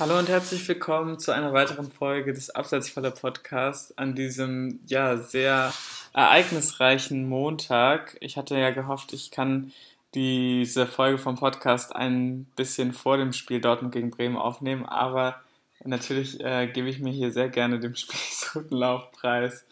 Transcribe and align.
Hallo 0.00 0.16
und 0.16 0.28
herzlich 0.28 0.68
willkommen 0.68 1.18
zu 1.18 1.32
einer 1.32 1.52
weiteren 1.52 1.90
Folge 1.90 2.32
des 2.32 2.50
Abseitsfaller 2.50 3.10
Podcasts 3.10 3.98
an 3.98 4.14
diesem 4.14 4.78
ja 4.86 5.16
sehr 5.16 5.72
ereignisreichen 6.12 7.28
Montag. 7.28 8.16
Ich 8.20 8.36
hatte 8.36 8.56
ja 8.56 8.70
gehofft, 8.70 9.12
ich 9.12 9.32
kann 9.32 9.72
diese 10.14 10.86
Folge 10.86 11.18
vom 11.18 11.34
Podcast 11.34 11.96
ein 11.96 12.44
bisschen 12.54 12.92
vor 12.92 13.16
dem 13.16 13.32
Spiel 13.32 13.60
Dortmund 13.60 13.92
gegen 13.92 14.10
Bremen 14.10 14.36
aufnehmen, 14.36 14.86
aber 14.86 15.42
natürlich 15.82 16.38
äh, 16.44 16.68
gebe 16.68 16.88
ich 16.88 17.00
mir 17.00 17.12
hier 17.12 17.32
sehr 17.32 17.48
gerne 17.48 17.80
dem 17.80 17.94
Spiel 17.96 18.20
so 18.30 18.60
einen 18.60 18.70
Laufpreis. 18.70 19.66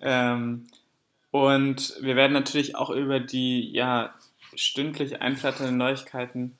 Ähm, 0.00 0.66
und 1.30 1.94
wir 2.00 2.16
werden 2.16 2.32
natürlich 2.32 2.74
auch 2.74 2.88
über 2.88 3.20
die 3.20 3.70
ja 3.70 4.14
stündlich 4.54 5.20
einflatternden 5.20 5.76
Neuigkeiten 5.76 6.56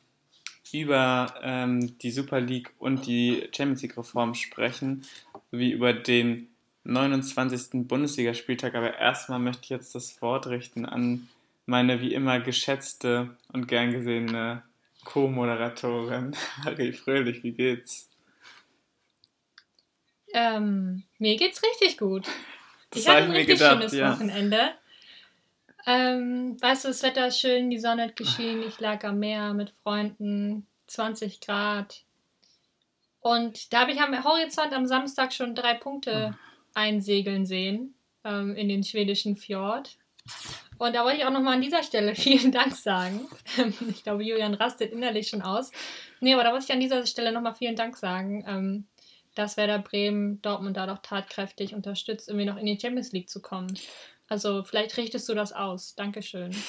über 0.73 1.35
ähm, 1.43 1.99
die 1.99 2.11
Super 2.11 2.41
League 2.41 2.73
und 2.79 3.07
die 3.07 3.49
Champions 3.55 3.83
League 3.83 3.97
Reform 3.97 4.35
sprechen, 4.35 5.05
sowie 5.51 5.71
über 5.73 5.93
den 5.93 6.49
29. 6.85 7.87
Bundesligaspieltag. 7.89 8.75
Aber 8.75 8.97
erstmal 8.99 9.39
möchte 9.39 9.63
ich 9.65 9.71
jetzt 9.71 9.95
das 9.95 10.21
Wort 10.23 10.47
richten 10.47 10.85
an 10.85 11.29
meine 11.67 12.01
wie 12.01 12.15
immer 12.15 12.41
geschätzte 12.41 13.37
und 13.53 13.69
gern 13.69 13.93
gesehene 13.93 14.63
Co-Moderatorin 15.05 16.35
Harry 16.65 16.93
Fröhlich. 16.93 17.43
Wie 17.43 17.53
geht's? 17.53 18.09
Ähm, 20.33 21.05
mir 21.19 21.37
geht's 21.37 21.63
richtig 21.63 21.99
gut. 21.99 22.27
Das 22.91 23.03
ich 23.03 23.09
hatte 23.09 23.25
ein 23.25 23.31
richtig 23.31 23.59
gedacht, 23.59 23.77
schönes 23.77 23.93
ja. 23.93 24.13
Wochenende. 24.13 24.73
Ähm, 25.89 26.61
weißt 26.61 26.85
du, 26.85 26.89
das 26.89 27.03
Wetter 27.03 27.29
ist 27.29 27.41
schön, 27.41 27.71
die 27.71 27.79
Sonne 27.79 28.03
hat 28.03 28.17
geschienen, 28.17 28.63
ich 28.63 28.79
lag 28.79 29.05
am 29.05 29.21
Meer 29.21 29.55
mit 29.55 29.71
Freunden, 29.83 30.67
20 30.87 31.41
Grad. 31.41 32.05
Und 33.21 33.73
da 33.73 33.81
habe 33.81 33.93
ich 33.93 34.01
am 34.03 34.23
Horizont 34.23 34.75
am 34.75 34.87
Samstag 34.87 35.33
schon 35.33 35.55
drei 35.55 35.73
Punkte 35.73 36.35
oh. 36.35 36.59
einsegeln 36.75 37.47
sehen 37.47 37.95
ähm, 38.23 38.55
in 38.55 38.69
den 38.69 38.85
schwedischen 38.85 39.39
Fjord. 39.39 39.97
Und 40.77 40.95
da 40.95 41.05
wollte 41.05 41.17
ich 41.21 41.25
auch 41.25 41.33
nochmal 41.33 41.55
an 41.55 41.63
dieser 41.63 41.83
Stelle 41.83 42.15
vielen 42.15 42.53
Dank 42.53 42.75
sagen. 42.77 43.27
ich 43.89 44.03
glaube, 44.03 44.23
Julian 44.23 44.53
rastet 44.53 44.93
innerlich 44.93 45.29
schon 45.29 45.41
aus. 45.41 45.73
Nee, 46.21 46.35
aber 46.35 46.45
da 46.45 46.53
wollte 46.53 46.67
ich 46.67 46.73
an 46.73 46.81
dieser 46.81 47.07
Stelle 47.07 47.33
nochmal 47.33 47.55
vielen 47.55 47.77
Dank 47.77 47.97
sagen, 47.97 48.45
ähm, 48.47 48.87
dass 49.35 49.57
Werder 49.57 49.79
Bremen 49.79 50.43
Dortmund 50.43 50.77
da 50.77 50.87
doch 50.87 50.99
tatkräftig 50.99 51.75
unterstützt, 51.75 52.29
irgendwie 52.29 52.45
noch 52.45 52.59
in 52.59 52.67
die 52.67 52.79
Champions 52.79 53.13
League 53.13 53.31
zu 53.31 53.41
kommen. 53.41 53.73
Also 54.29 54.63
vielleicht 54.63 54.97
richtest 54.97 55.29
du 55.29 55.35
das 55.35 55.53
aus. 55.53 55.95
Dankeschön. 55.95 56.55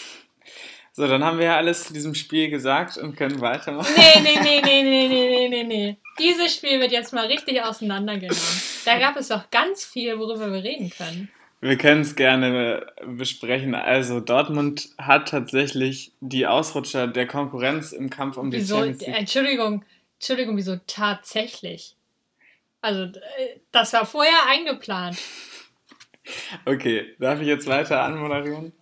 So, 0.91 1.07
dann 1.07 1.23
haben 1.23 1.37
wir 1.37 1.45
ja 1.45 1.55
alles 1.55 1.85
zu 1.85 1.93
diesem 1.93 2.13
Spiel 2.13 2.49
gesagt 2.49 2.97
und 2.97 3.15
können 3.15 3.39
weitermachen. 3.39 3.93
Nee, 3.95 4.21
nee, 4.21 4.39
nee, 4.43 4.61
nee, 4.61 4.83
nee, 4.83 5.07
nee, 5.07 5.29
nee, 5.29 5.47
nee. 5.47 5.63
nee. 5.63 5.97
Dieses 6.19 6.53
Spiel 6.53 6.81
wird 6.81 6.91
jetzt 6.91 7.13
mal 7.13 7.27
richtig 7.27 7.61
auseinandergenommen. 7.61 8.41
Da 8.83 8.99
gab 8.99 9.15
es 9.15 9.29
doch 9.29 9.49
ganz 9.49 9.85
viel, 9.85 10.19
worüber 10.19 10.51
wir 10.51 10.61
reden 10.61 10.89
können. 10.89 11.29
Wir 11.61 11.77
können 11.77 12.01
es 12.01 12.15
gerne 12.15 12.87
besprechen. 13.05 13.75
Also 13.75 14.19
Dortmund 14.19 14.89
hat 14.97 15.29
tatsächlich 15.29 16.11
die 16.21 16.47
Ausrutscher 16.47 17.07
der 17.07 17.27
Konkurrenz 17.27 17.91
im 17.91 18.09
Kampf 18.09 18.37
um 18.37 18.49
die 18.49 18.57
wieso, 18.57 18.77
Champions 18.77 19.01
League. 19.01 19.15
Entschuldigung, 19.15 19.85
Entschuldigung, 20.17 20.57
wieso 20.57 20.77
tatsächlich? 20.87 21.95
Also 22.81 23.03
äh, 23.03 23.59
das 23.71 23.93
war 23.93 24.05
vorher 24.05 24.47
eingeplant. 24.47 25.17
Okay, 26.65 27.15
darf 27.19 27.39
ich 27.41 27.47
jetzt 27.47 27.67
weiter 27.67 28.03
anmoderieren? 28.03 28.73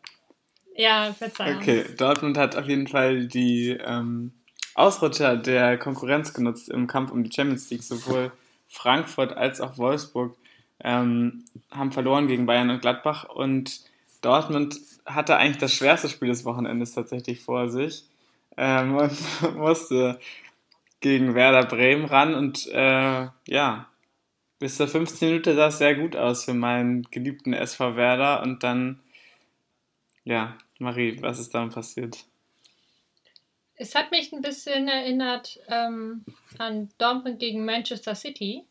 Ja, 0.76 1.14
Verzeihung. 1.14 1.58
Okay, 1.58 1.86
Dortmund 1.98 2.38
hat 2.38 2.56
auf 2.56 2.67
jeden 2.67 2.88
Fall 2.88 3.26
die 3.26 3.70
ähm, 3.70 4.31
Ausrutscher 4.76 5.36
der 5.36 5.78
Konkurrenz 5.78 6.34
genutzt 6.34 6.70
im 6.70 6.88
Kampf 6.88 7.12
um 7.12 7.23
die 7.23 7.31
Champions 7.31 7.70
League. 7.70 7.84
Sowohl 7.84 8.31
Frankfurt 8.70 9.36
als 9.36 9.59
auch 9.59 9.78
Wolfsburg 9.78 10.38
ähm, 10.84 11.45
haben 11.72 11.92
verloren 11.92 12.27
gegen 12.27 12.45
Bayern 12.45 12.70
und 12.70 12.82
Gladbach 12.82 13.27
und 13.27 13.82
Dortmund 14.22 14.80
hatte 15.05 15.38
eigentlich 15.38 15.58
das 15.58 15.73
schwerste 15.73 16.10
Spiel 16.10 16.27
des 16.27 16.45
Wochenendes 16.45 16.93
tatsächlich 16.93 17.39
vor 17.42 17.70
sich 17.70 18.04
ähm, 18.55 18.95
und 18.98 19.55
musste 19.55 20.20
gegen 20.99 21.36
Werder 21.36 21.67
Bremen 21.67 22.05
ran 22.05 22.36
und 22.36 22.67
äh, 22.67 23.27
ja, 23.48 23.88
bis 24.60 24.78
zur 24.78 24.88
15 24.88 25.30
Minute 25.30 25.56
sah 25.56 25.68
es 25.68 25.78
sehr 25.78 25.95
gut 25.95 26.16
aus 26.16 26.45
für 26.45 26.54
meinen 26.54 27.04
geliebten 27.12 27.54
SV 27.54 27.95
Werder 27.95 28.42
und 28.42 28.64
dann, 28.64 29.00
ja, 30.23 30.58
Marie, 30.80 31.22
was 31.22 31.40
ist 31.40 31.54
dann 31.54 31.70
passiert? 31.70 32.26
Es 33.76 33.94
hat 33.94 34.12
mich 34.12 34.32
ein 34.34 34.42
bisschen 34.42 34.88
erinnert 34.88 35.60
ähm, 35.67 36.26
an 36.58 36.90
Dortmund 36.98 37.40
gegen 37.40 37.64
Manchester 37.64 38.16
City. 38.16 38.66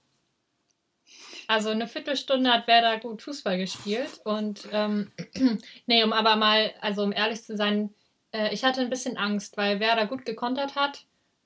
Also 1.46 1.70
eine 1.70 1.86
Viertelstunde 1.86 2.50
hat 2.52 2.66
Werder 2.66 2.98
gut 2.98 3.22
Fußball 3.22 3.56
gespielt 3.56 4.20
und 4.24 4.68
ähm, 4.72 5.12
nee, 5.86 6.02
um 6.02 6.12
aber 6.12 6.34
mal, 6.34 6.74
also 6.80 7.04
um 7.04 7.12
ehrlich 7.12 7.42
zu 7.42 7.56
sein, 7.56 7.94
äh, 8.32 8.52
ich 8.52 8.64
hatte 8.64 8.80
ein 8.80 8.90
bisschen 8.90 9.16
Angst, 9.16 9.56
weil 9.56 9.78
Werder 9.78 10.06
gut 10.06 10.24
gekontert 10.24 10.74
hat 10.74 11.04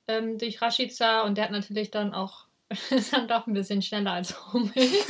ähm, 0.09 0.39
durch 0.39 0.63
Rashica 0.63 1.23
und 1.23 1.37
der 1.37 1.45
hat 1.45 1.51
natürlich 1.51 1.91
dann 1.91 2.15
auch 2.15 2.47
ist 2.91 3.13
dann 3.13 3.27
doch 3.27 3.47
ein 3.47 3.53
bisschen 3.53 3.83
schneller 3.83 4.13
als 4.13 4.53
Hummels. 4.53 4.75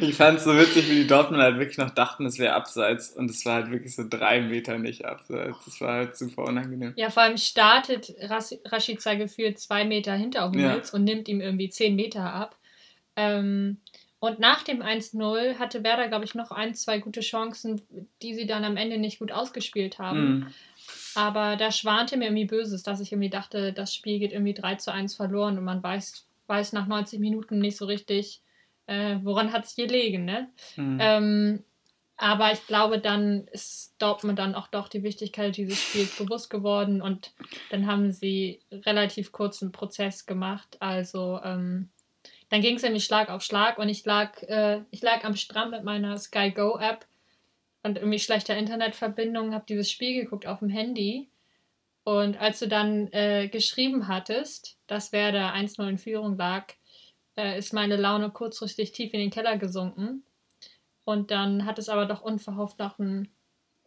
ich 0.00 0.14
fand 0.14 0.38
es 0.38 0.44
so 0.44 0.56
witzig, 0.56 0.88
wie 0.88 1.02
die 1.02 1.06
Dortmund 1.06 1.42
halt 1.42 1.58
wirklich 1.58 1.76
noch 1.76 1.90
dachten, 1.90 2.24
es 2.24 2.38
wäre 2.38 2.54
abseits 2.54 3.10
und 3.10 3.30
es 3.30 3.44
war 3.44 3.56
halt 3.56 3.70
wirklich 3.70 3.94
so 3.94 4.04
drei 4.08 4.40
Meter 4.40 4.78
nicht 4.78 5.04
abseits. 5.04 5.58
Das 5.66 5.80
war 5.82 5.94
halt 5.94 6.16
super 6.16 6.44
unangenehm. 6.44 6.94
Ja, 6.96 7.10
vor 7.10 7.24
allem 7.24 7.36
startet 7.36 8.14
Rashica 8.20 9.14
gefühlt 9.14 9.58
zwei 9.58 9.84
Meter 9.84 10.14
hinter 10.14 10.46
Hummels 10.48 10.92
ja. 10.92 10.98
und 10.98 11.04
nimmt 11.04 11.28
ihm 11.28 11.42
irgendwie 11.42 11.68
zehn 11.68 11.94
Meter 11.94 12.32
ab. 12.32 12.56
Ähm, 13.16 13.78
und 14.20 14.40
nach 14.40 14.62
dem 14.62 14.82
1-0 14.82 15.58
hatte 15.58 15.84
Werder, 15.84 16.08
glaube 16.08 16.24
ich, 16.24 16.34
noch 16.34 16.50
ein, 16.50 16.74
zwei 16.74 16.98
gute 16.98 17.20
Chancen, 17.20 17.82
die 18.22 18.34
sie 18.34 18.46
dann 18.46 18.64
am 18.64 18.76
Ende 18.76 18.98
nicht 18.98 19.20
gut 19.20 19.30
ausgespielt 19.30 19.98
haben. 19.98 20.38
Mhm. 20.38 20.46
Aber 21.18 21.56
da 21.56 21.72
schwante 21.72 22.16
mir 22.16 22.26
irgendwie 22.26 22.44
Böses, 22.44 22.84
dass 22.84 23.00
ich 23.00 23.10
irgendwie 23.10 23.28
dachte, 23.28 23.72
das 23.72 23.92
Spiel 23.92 24.20
geht 24.20 24.32
irgendwie 24.32 24.54
3 24.54 24.76
zu 24.76 24.92
1 24.92 25.16
verloren 25.16 25.58
und 25.58 25.64
man 25.64 25.82
weiß, 25.82 26.28
weiß 26.46 26.72
nach 26.74 26.86
90 26.86 27.18
Minuten 27.18 27.58
nicht 27.58 27.76
so 27.76 27.86
richtig, 27.86 28.40
äh, 28.86 29.16
woran 29.24 29.52
hat 29.52 29.64
es 29.64 29.74
gelegen, 29.74 30.24
ne? 30.24 30.48
Mhm. 30.76 30.98
Ähm, 31.00 31.64
aber 32.16 32.52
ich 32.52 32.64
glaube, 32.68 33.00
dann 33.00 33.48
ist 33.48 33.96
Dortmund 33.98 34.38
dann 34.38 34.54
auch 34.54 34.68
doch 34.68 34.86
die 34.86 35.02
Wichtigkeit 35.02 35.56
dieses 35.56 35.82
Spiels 35.82 36.16
bewusst 36.16 36.50
geworden 36.50 37.02
und 37.02 37.32
dann 37.70 37.88
haben 37.88 38.12
sie 38.12 38.60
relativ 38.70 39.32
kurzen 39.32 39.72
Prozess 39.72 40.24
gemacht. 40.24 40.76
Also 40.78 41.40
ähm, 41.42 41.88
dann 42.48 42.60
ging 42.60 42.76
es 42.76 42.82
nämlich 42.82 43.04
Schlag 43.04 43.28
auf 43.28 43.42
Schlag 43.42 43.78
und 43.78 43.88
ich 43.88 44.04
lag, 44.04 44.40
äh, 44.44 44.82
ich 44.92 45.02
lag 45.02 45.24
am 45.24 45.34
Strand 45.34 45.72
mit 45.72 45.82
meiner 45.82 46.16
Sky 46.16 46.52
Go 46.52 46.78
App 46.78 47.06
und 47.82 47.96
irgendwie 47.96 48.18
schlechter 48.18 48.56
Internetverbindung, 48.56 49.54
habe 49.54 49.64
dieses 49.68 49.90
Spiel 49.90 50.22
geguckt 50.22 50.46
auf 50.46 50.60
dem 50.60 50.68
Handy. 50.68 51.28
Und 52.04 52.40
als 52.40 52.58
du 52.58 52.68
dann 52.68 53.08
äh, 53.12 53.48
geschrieben 53.48 54.08
hattest, 54.08 54.78
dass 54.86 55.12
Werder 55.12 55.54
1-0 55.54 55.88
in 55.88 55.98
Führung 55.98 56.36
lag, 56.36 56.72
äh, 57.36 57.58
ist 57.58 57.72
meine 57.72 57.96
Laune 57.96 58.30
kurzfristig 58.30 58.92
tief 58.92 59.12
in 59.12 59.20
den 59.20 59.30
Keller 59.30 59.58
gesunken. 59.58 60.24
Und 61.04 61.30
dann 61.30 61.64
hat 61.64 61.78
es 61.78 61.88
aber 61.88 62.06
doch 62.06 62.22
unverhofft 62.22 62.78
noch 62.78 62.98
einen 62.98 63.28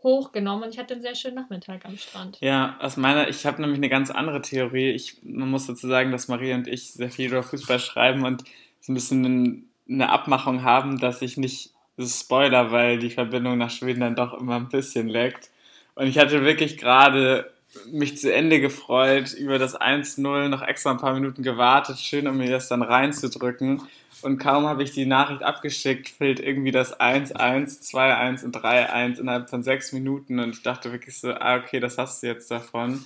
hochgenommen 0.03 0.63
und 0.63 0.73
ich 0.73 0.79
hatte 0.79 0.93
einen 0.93 1.03
sehr 1.03 1.15
schönen 1.15 1.35
Nachmittag 1.35 1.85
am 1.85 1.97
Strand. 1.97 2.37
Ja, 2.41 2.77
aus 2.79 2.97
meiner, 2.97 3.27
ich 3.27 3.45
habe 3.45 3.61
nämlich 3.61 3.77
eine 3.77 3.89
ganz 3.89 4.09
andere 4.09 4.41
Theorie. 4.41 4.89
Ich, 4.89 5.17
man 5.23 5.49
muss 5.49 5.67
dazu 5.67 5.87
sagen, 5.87 6.11
dass 6.11 6.27
Maria 6.27 6.55
und 6.55 6.67
ich 6.67 6.93
sehr 6.93 7.11
viel 7.11 7.27
über 7.27 7.43
Fußball 7.43 7.79
schreiben 7.79 8.25
und 8.25 8.43
so 8.79 8.91
ein 8.91 8.95
bisschen 8.95 9.69
eine 9.87 10.09
Abmachung 10.09 10.63
haben, 10.63 10.99
dass 10.99 11.21
ich 11.21 11.37
nicht 11.37 11.70
Spoiler, 11.99 12.71
weil 12.71 12.99
die 12.99 13.09
Verbindung 13.09 13.57
nach 13.57 13.69
Schweden 13.69 14.01
dann 14.01 14.15
doch 14.15 14.33
immer 14.33 14.55
ein 14.55 14.69
bisschen 14.69 15.07
leckt. 15.07 15.49
Und 15.95 16.07
ich 16.07 16.17
hatte 16.17 16.43
wirklich 16.43 16.77
gerade 16.77 17.51
mich 17.91 18.17
zu 18.17 18.33
Ende 18.33 18.59
gefreut 18.59 19.33
über 19.33 19.57
das 19.57 19.79
1-0, 19.79 20.49
noch 20.49 20.61
extra 20.61 20.91
ein 20.91 20.97
paar 20.97 21.13
Minuten 21.13 21.43
gewartet, 21.43 21.99
schön, 21.99 22.27
um 22.27 22.37
mir 22.37 22.49
das 22.49 22.67
dann 22.67 22.81
reinzudrücken. 22.81 23.81
Und 24.21 24.37
kaum 24.37 24.67
habe 24.67 24.83
ich 24.83 24.91
die 24.91 25.05
Nachricht 25.05 25.41
abgeschickt, 25.41 26.09
fällt 26.09 26.39
irgendwie 26.39 26.71
das 26.71 26.99
1-1, 26.99 27.91
2-1 27.91 28.45
und 28.45 28.55
3-1 28.55 29.19
innerhalb 29.19 29.49
von 29.49 29.63
sechs 29.63 29.93
Minuten. 29.93 30.39
Und 30.39 30.51
ich 30.55 30.63
dachte 30.63 30.91
wirklich 30.91 31.17
so, 31.17 31.33
ah, 31.33 31.57
okay, 31.57 31.79
das 31.79 31.97
hast 31.97 32.21
du 32.21 32.27
jetzt 32.27 32.51
davon. 32.51 33.03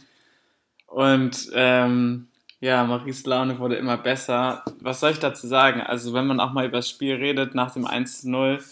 Und 0.88 1.52
ähm, 1.54 2.28
ja, 2.60 2.84
Maries 2.84 3.26
Laune 3.26 3.60
wurde 3.60 3.76
immer 3.76 3.98
besser. 3.98 4.64
Was 4.82 5.00
soll 5.00 5.12
ich 5.12 5.20
dazu 5.20 5.48
sagen? 5.48 5.82
Also, 5.82 6.14
wenn 6.14 6.28
man 6.28 6.40
auch 6.40 6.52
mal 6.52 6.66
über 6.66 6.78
das 6.78 6.90
Spiel 6.90 7.16
redet, 7.16 7.56
nach 7.56 7.72
dem 7.72 7.86
1-0, 7.86 8.64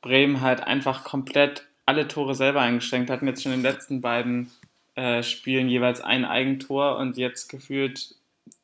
Bremen 0.00 0.40
halt 0.40 0.62
einfach 0.62 1.04
komplett 1.04 1.66
alle 1.86 2.08
Tore 2.08 2.34
selber 2.34 2.60
eingeschränkt. 2.60 3.10
Hatten 3.10 3.26
jetzt 3.26 3.42
schon 3.42 3.52
in 3.52 3.62
den 3.62 3.70
letzten 3.70 4.00
beiden 4.00 4.50
äh, 4.94 5.22
Spielen 5.22 5.68
jeweils 5.68 6.00
ein 6.00 6.24
Eigentor 6.24 6.96
und 6.98 7.16
jetzt 7.16 7.48
gefühlt 7.48 8.14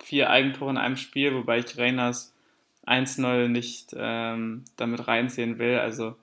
vier 0.02 0.30
Eigentore 0.30 0.70
in 0.70 0.76
einem 0.76 0.96
Spiel, 0.96 1.34
wobei 1.34 1.58
ich 1.58 1.78
Reiners 1.78 2.34
1-0 2.86 3.48
nicht 3.48 3.94
ähm, 3.96 4.64
damit 4.76 5.08
reinziehen 5.08 5.58
will. 5.58 5.78
Also 5.78 6.16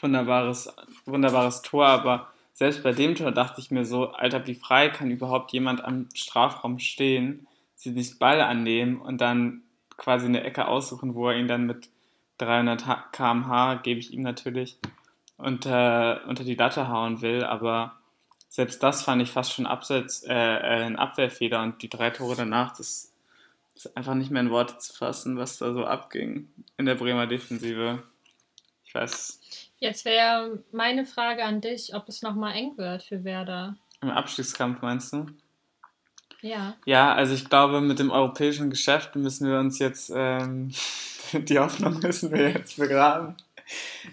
wunderbares, 0.00 0.74
wunderbares 1.04 1.62
Tor, 1.62 1.86
aber 1.86 2.28
selbst 2.52 2.82
bei 2.82 2.92
dem 2.92 3.14
Tor 3.14 3.32
dachte 3.32 3.60
ich 3.60 3.70
mir 3.70 3.84
so, 3.84 4.10
Alter, 4.12 4.46
wie 4.46 4.54
frei 4.54 4.88
kann 4.88 5.10
überhaupt 5.10 5.52
jemand 5.52 5.84
am 5.84 6.08
Strafraum 6.14 6.78
stehen, 6.78 7.46
sie 7.74 7.90
nicht 7.90 8.18
Ball 8.18 8.40
annehmen 8.40 9.00
und 9.00 9.20
dann 9.20 9.62
quasi 9.96 10.26
eine 10.26 10.42
Ecke 10.42 10.66
aussuchen, 10.66 11.14
wo 11.14 11.28
er 11.28 11.36
ihn 11.36 11.48
dann 11.48 11.66
mit 11.66 11.90
300 12.38 13.12
km/h, 13.12 13.76
gebe 13.76 14.00
ich 14.00 14.12
ihm 14.12 14.22
natürlich, 14.22 14.78
unter, 15.36 16.22
unter 16.26 16.44
die 16.44 16.54
Latte 16.54 16.88
hauen 16.88 17.22
will. 17.22 17.44
Aber 17.44 17.98
selbst 18.48 18.82
das 18.82 19.02
fand 19.02 19.22
ich 19.22 19.30
fast 19.30 19.52
schon 19.52 19.66
Abseits, 19.66 20.22
äh, 20.22 20.34
äh, 20.34 20.84
ein 20.84 20.96
Abwehrfehler 20.96 21.62
und 21.62 21.82
die 21.82 21.88
drei 21.88 22.10
Tore 22.10 22.36
danach, 22.36 22.76
das 22.76 23.12
ist 23.74 23.96
einfach 23.96 24.14
nicht 24.14 24.30
mehr 24.30 24.42
in 24.42 24.50
Worte 24.50 24.78
zu 24.78 24.94
fassen, 24.94 25.36
was 25.36 25.58
da 25.58 25.72
so 25.72 25.84
abging 25.84 26.48
in 26.78 26.86
der 26.86 26.94
Bremer 26.94 27.26
Defensive. 27.26 28.02
Ich 28.84 28.94
weiß. 28.94 29.40
Jetzt 29.78 30.06
wäre 30.06 30.62
meine 30.72 31.04
Frage 31.04 31.44
an 31.44 31.60
dich, 31.60 31.94
ob 31.94 32.08
es 32.08 32.22
nochmal 32.22 32.54
eng 32.54 32.78
wird 32.78 33.02
für 33.02 33.24
Werder. 33.24 33.76
Im 34.00 34.10
Abstiegskampf 34.10 34.80
meinst 34.80 35.12
du? 35.12 35.26
Ja. 36.46 36.76
Ja, 36.84 37.14
also 37.14 37.34
ich 37.34 37.48
glaube, 37.48 37.80
mit 37.80 37.98
dem 37.98 38.10
europäischen 38.10 38.70
Geschäft 38.70 39.16
müssen 39.16 39.48
wir 39.48 39.58
uns 39.58 39.78
jetzt, 39.78 40.12
ähm, 40.14 40.70
die 41.32 41.58
Hoffnung 41.58 41.98
müssen 42.00 42.30
wir 42.32 42.50
jetzt 42.50 42.76
begraben. 42.76 43.34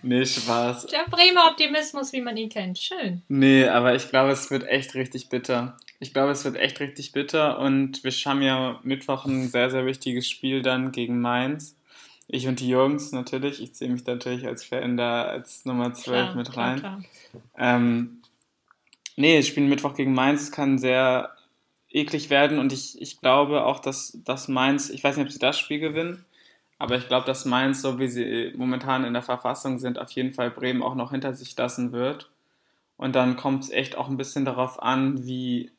Nee, 0.01 0.25
Spaß. 0.25 0.87
Der 0.87 1.05
Bremer 1.09 1.51
Optimismus, 1.51 2.11
wie 2.11 2.21
man 2.21 2.35
ihn 2.37 2.49
kennt. 2.49 2.79
Schön. 2.79 3.21
Nee, 3.27 3.67
aber 3.67 3.93
ich 3.93 4.09
glaube, 4.09 4.31
es 4.31 4.49
wird 4.49 4.67
echt 4.67 4.95
richtig 4.95 5.29
bitter. 5.29 5.77
Ich 5.99 6.11
glaube, 6.11 6.31
es 6.31 6.43
wird 6.43 6.55
echt 6.55 6.79
richtig 6.79 7.11
bitter 7.11 7.59
und 7.59 8.03
wir 8.03 8.11
haben 8.11 8.41
ja 8.41 8.79
Mittwoch 8.83 9.25
ein 9.25 9.47
sehr, 9.47 9.69
sehr 9.69 9.85
wichtiges 9.85 10.27
Spiel 10.27 10.63
dann 10.63 10.91
gegen 10.91 11.21
Mainz. 11.21 11.75
Ich 12.27 12.47
und 12.47 12.59
die 12.59 12.67
Jungs 12.67 13.11
natürlich. 13.11 13.61
Ich 13.61 13.73
zähle 13.75 13.91
mich 13.91 14.05
natürlich 14.05 14.47
als 14.47 14.63
Fan 14.63 14.97
da 14.97 15.23
als 15.23 15.65
Nummer 15.65 15.93
12 15.93 16.05
klar, 16.05 16.35
mit 16.35 16.57
rein. 16.57 16.79
Klar, 16.79 17.03
klar. 17.53 17.75
Ähm, 17.75 18.21
nee, 19.15 19.35
wir 19.35 19.43
spielen 19.43 19.69
Mittwoch 19.69 19.93
gegen 19.93 20.13
Mainz. 20.13 20.43
Es 20.43 20.51
kann 20.51 20.79
sehr 20.79 21.29
eklig 21.93 22.29
werden 22.29 22.59
und 22.59 22.73
ich, 22.73 23.01
ich 23.01 23.21
glaube 23.21 23.63
auch, 23.63 23.79
dass, 23.79 24.17
dass 24.25 24.47
Mainz, 24.47 24.89
ich 24.89 25.03
weiß 25.03 25.15
nicht, 25.15 25.27
ob 25.27 25.31
sie 25.31 25.39
das 25.39 25.57
Spiel 25.57 25.79
gewinnen, 25.79 26.25
aber 26.79 26.97
ich 26.97 27.07
glaube, 27.07 27.25
dass 27.25 27.45
Mainz, 27.45 27.81
so 27.81 27.99
wie 27.99 28.09
sie 28.09 28.51
momentan 28.57 29.05
in 29.05 29.13
der 29.13 29.21
Verfassung 29.21 29.79
sind, 29.79 29.99
auf 29.99 30.11
jeden 30.11 30.33
Fall 30.33 30.51
Bremen 30.51 30.83
auch 30.83 30.95
noch 30.95 31.11
hinter 31.11 31.33
sich 31.33 31.55
lassen 31.55 31.93
wird. 31.93 32.29
Und 32.97 33.15
dann 33.15 33.37
kommt 33.37 33.63
es 33.63 33.69
echt 33.69 33.97
auch 33.97 34.09
ein 34.09 34.17
bisschen 34.17 34.43
darauf 34.43 34.81
an, 34.81 35.25
wie, 35.25 35.71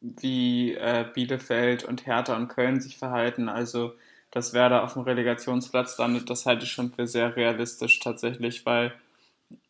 wie 0.00 0.74
äh, 0.74 1.04
Bielefeld 1.12 1.84
und 1.84 2.06
Hertha 2.06 2.36
und 2.36 2.48
Köln 2.48 2.80
sich 2.80 2.96
verhalten. 2.96 3.48
Also, 3.48 3.94
dass 4.30 4.54
Werder 4.54 4.84
auf 4.84 4.94
dem 4.94 5.02
Relegationsplatz 5.02 5.98
landet, 5.98 6.30
das 6.30 6.46
halte 6.46 6.64
ich 6.64 6.72
schon 6.72 6.92
für 6.92 7.06
sehr 7.06 7.36
realistisch 7.36 7.98
tatsächlich, 8.00 8.64
weil 8.64 8.92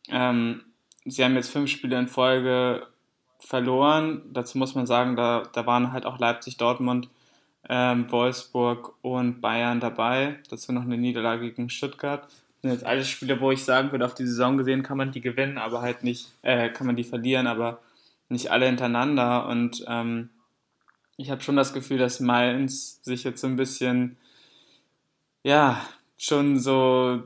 ähm, 0.09 0.63
sie 1.05 1.23
haben 1.23 1.35
jetzt 1.35 1.51
fünf 1.51 1.69
Spiele 1.69 1.99
in 1.99 2.07
Folge 2.07 2.87
verloren. 3.39 4.21
Dazu 4.31 4.57
muss 4.57 4.75
man 4.75 4.85
sagen, 4.85 5.15
da, 5.15 5.43
da 5.53 5.65
waren 5.65 5.91
halt 5.91 6.05
auch 6.05 6.19
Leipzig, 6.19 6.57
Dortmund, 6.57 7.09
ähm, 7.67 8.11
Wolfsburg 8.11 8.93
und 9.01 9.41
Bayern 9.41 9.79
dabei. 9.79 10.39
Dazu 10.49 10.71
noch 10.71 10.83
eine 10.83 10.97
Niederlage 10.97 11.51
gegen 11.51 11.69
Stuttgart. 11.69 12.23
Das 12.23 12.61
sind 12.61 12.71
jetzt 12.71 12.85
alles 12.85 13.07
Spiele, 13.07 13.39
wo 13.39 13.51
ich 13.51 13.63
sagen 13.63 13.91
würde, 13.91 14.05
auf 14.05 14.15
die 14.15 14.25
Saison 14.25 14.57
gesehen 14.57 14.83
kann 14.83 14.97
man 14.97 15.11
die 15.11 15.21
gewinnen, 15.21 15.57
aber 15.57 15.81
halt 15.81 16.03
nicht, 16.03 16.33
äh, 16.41 16.69
kann 16.69 16.87
man 16.87 16.95
die 16.95 17.03
verlieren, 17.03 17.47
aber 17.47 17.79
nicht 18.27 18.51
alle 18.51 18.65
hintereinander. 18.65 19.47
Und 19.47 19.85
ähm, 19.87 20.29
ich 21.15 21.31
habe 21.31 21.41
schon 21.41 21.55
das 21.55 21.73
Gefühl, 21.73 21.97
dass 21.97 22.19
Mainz 22.19 23.01
sich 23.03 23.23
jetzt 23.23 23.41
so 23.41 23.47
ein 23.47 23.55
bisschen, 23.55 24.17
ja, 25.43 25.81
schon 26.17 26.59
so, 26.59 27.23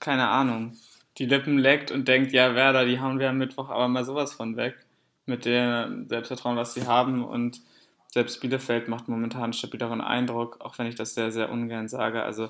keine 0.00 0.28
Ahnung, 0.28 0.76
die 1.18 1.26
Lippen 1.26 1.58
leckt 1.58 1.90
und 1.90 2.08
denkt, 2.08 2.32
ja, 2.32 2.54
Werder, 2.54 2.84
die 2.84 3.00
hauen 3.00 3.18
wir 3.18 3.30
am 3.30 3.38
Mittwoch 3.38 3.70
aber 3.70 3.88
mal 3.88 4.04
sowas 4.04 4.32
von 4.32 4.56
weg. 4.56 4.76
Mit 5.24 5.44
dem 5.44 6.08
Selbstvertrauen, 6.08 6.56
was 6.56 6.74
sie 6.74 6.86
haben. 6.86 7.24
Und 7.24 7.60
selbst 8.12 8.40
Bielefeld 8.40 8.88
macht 8.88 9.08
momentan 9.08 9.44
einen 9.44 9.52
stabileren 9.52 10.00
Eindruck, 10.00 10.60
auch 10.60 10.78
wenn 10.78 10.86
ich 10.86 10.94
das 10.94 11.14
sehr, 11.14 11.32
sehr 11.32 11.50
ungern 11.50 11.88
sage. 11.88 12.22
Also 12.22 12.48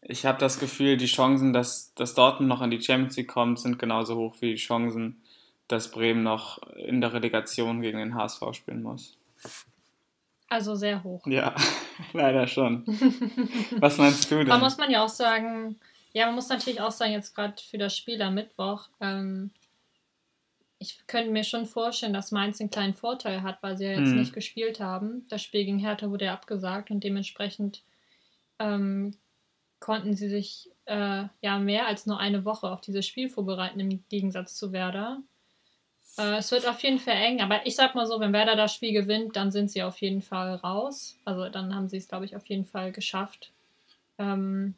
ich 0.00 0.24
habe 0.24 0.38
das 0.38 0.58
Gefühl, 0.58 0.96
die 0.96 1.06
Chancen, 1.06 1.52
dass, 1.52 1.92
dass 1.94 2.14
Dortmund 2.14 2.48
noch 2.48 2.62
in 2.62 2.70
die 2.70 2.80
Champions 2.80 3.16
League 3.16 3.28
kommt, 3.28 3.58
sind 3.58 3.78
genauso 3.78 4.16
hoch 4.16 4.36
wie 4.40 4.52
die 4.52 4.56
Chancen, 4.56 5.20
dass 5.66 5.90
Bremen 5.90 6.22
noch 6.22 6.58
in 6.76 7.00
der 7.00 7.12
Relegation 7.12 7.82
gegen 7.82 7.98
den 7.98 8.14
HSV 8.14 8.42
spielen 8.52 8.82
muss. 8.82 9.18
Also 10.48 10.74
sehr 10.74 11.04
hoch. 11.04 11.26
Ja, 11.26 11.54
leider 12.14 12.46
schon. 12.46 12.84
Was 13.78 13.98
meinst 13.98 14.30
du 14.30 14.36
denn? 14.36 14.46
Da 14.46 14.58
muss 14.58 14.78
man 14.78 14.90
ja 14.90 15.04
auch 15.04 15.08
sagen, 15.10 15.76
ja, 16.18 16.26
man 16.26 16.34
muss 16.34 16.48
natürlich 16.48 16.80
auch 16.80 16.90
sagen, 16.90 17.12
jetzt 17.12 17.32
gerade 17.32 17.54
für 17.62 17.78
das 17.78 17.96
Spiel 17.96 18.20
am 18.22 18.34
Mittwoch, 18.34 18.88
ähm, 19.00 19.52
ich 20.80 21.06
könnte 21.06 21.30
mir 21.30 21.44
schon 21.44 21.64
vorstellen, 21.64 22.12
dass 22.12 22.32
Mainz 22.32 22.60
einen 22.60 22.70
kleinen 22.70 22.94
Vorteil 22.94 23.42
hat, 23.42 23.62
weil 23.62 23.76
sie 23.76 23.84
ja 23.84 23.92
jetzt 23.92 24.10
mhm. 24.10 24.18
nicht 24.18 24.32
gespielt 24.32 24.80
haben. 24.80 25.26
Das 25.28 25.42
Spiel 25.42 25.64
gegen 25.64 25.78
Hertha 25.78 26.10
wurde 26.10 26.24
ja 26.24 26.32
abgesagt 26.32 26.90
und 26.90 27.04
dementsprechend 27.04 27.84
ähm, 28.58 29.16
konnten 29.78 30.14
sie 30.14 30.28
sich 30.28 30.68
äh, 30.86 31.24
ja 31.40 31.58
mehr 31.60 31.86
als 31.86 32.06
nur 32.06 32.18
eine 32.18 32.44
Woche 32.44 32.68
auf 32.68 32.80
dieses 32.80 33.06
Spiel 33.06 33.28
vorbereiten, 33.28 33.78
im 33.78 34.02
Gegensatz 34.08 34.56
zu 34.56 34.72
Werder. 34.72 35.22
Äh, 36.18 36.38
es 36.38 36.50
wird 36.50 36.66
auf 36.66 36.82
jeden 36.82 36.98
Fall 36.98 37.14
eng, 37.14 37.40
aber 37.42 37.64
ich 37.64 37.76
sag 37.76 37.94
mal 37.94 38.06
so, 38.06 38.18
wenn 38.18 38.32
Werder 38.32 38.56
das 38.56 38.74
Spiel 38.74 38.92
gewinnt, 38.92 39.36
dann 39.36 39.52
sind 39.52 39.70
sie 39.70 39.84
auf 39.84 40.00
jeden 40.00 40.22
Fall 40.22 40.56
raus. 40.56 41.16
Also 41.24 41.48
dann 41.48 41.76
haben 41.76 41.88
sie 41.88 41.98
es, 41.98 42.08
glaube 42.08 42.24
ich, 42.24 42.34
auf 42.34 42.46
jeden 42.46 42.64
Fall 42.64 42.90
geschafft. 42.90 43.52
Ähm, 44.18 44.74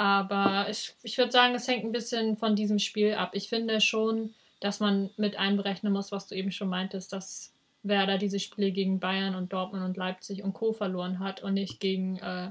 aber 0.00 0.66
ich, 0.70 0.94
ich 1.02 1.18
würde 1.18 1.30
sagen, 1.30 1.54
es 1.54 1.68
hängt 1.68 1.84
ein 1.84 1.92
bisschen 1.92 2.38
von 2.38 2.56
diesem 2.56 2.78
Spiel 2.78 3.12
ab. 3.12 3.32
Ich 3.34 3.50
finde 3.50 3.82
schon, 3.82 4.32
dass 4.58 4.80
man 4.80 5.10
mit 5.18 5.38
einberechnen 5.38 5.92
muss, 5.92 6.10
was 6.10 6.26
du 6.26 6.34
eben 6.34 6.52
schon 6.52 6.70
meintest, 6.70 7.12
dass 7.12 7.52
Werder 7.82 8.16
diese 8.16 8.40
Spiele 8.40 8.72
gegen 8.72 8.98
Bayern 8.98 9.34
und 9.34 9.52
Dortmund 9.52 9.84
und 9.84 9.98
Leipzig 9.98 10.42
und 10.42 10.54
Co. 10.54 10.72
verloren 10.72 11.18
hat 11.18 11.42
und 11.42 11.52
nicht 11.52 11.80
gegen 11.80 12.16
äh, 12.16 12.50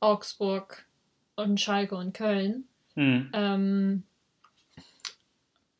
Augsburg 0.00 0.84
und 1.36 1.60
Schalke 1.60 1.94
und 1.94 2.14
Köln. 2.14 2.64
Hm. 2.96 3.30
Ähm, 3.32 4.02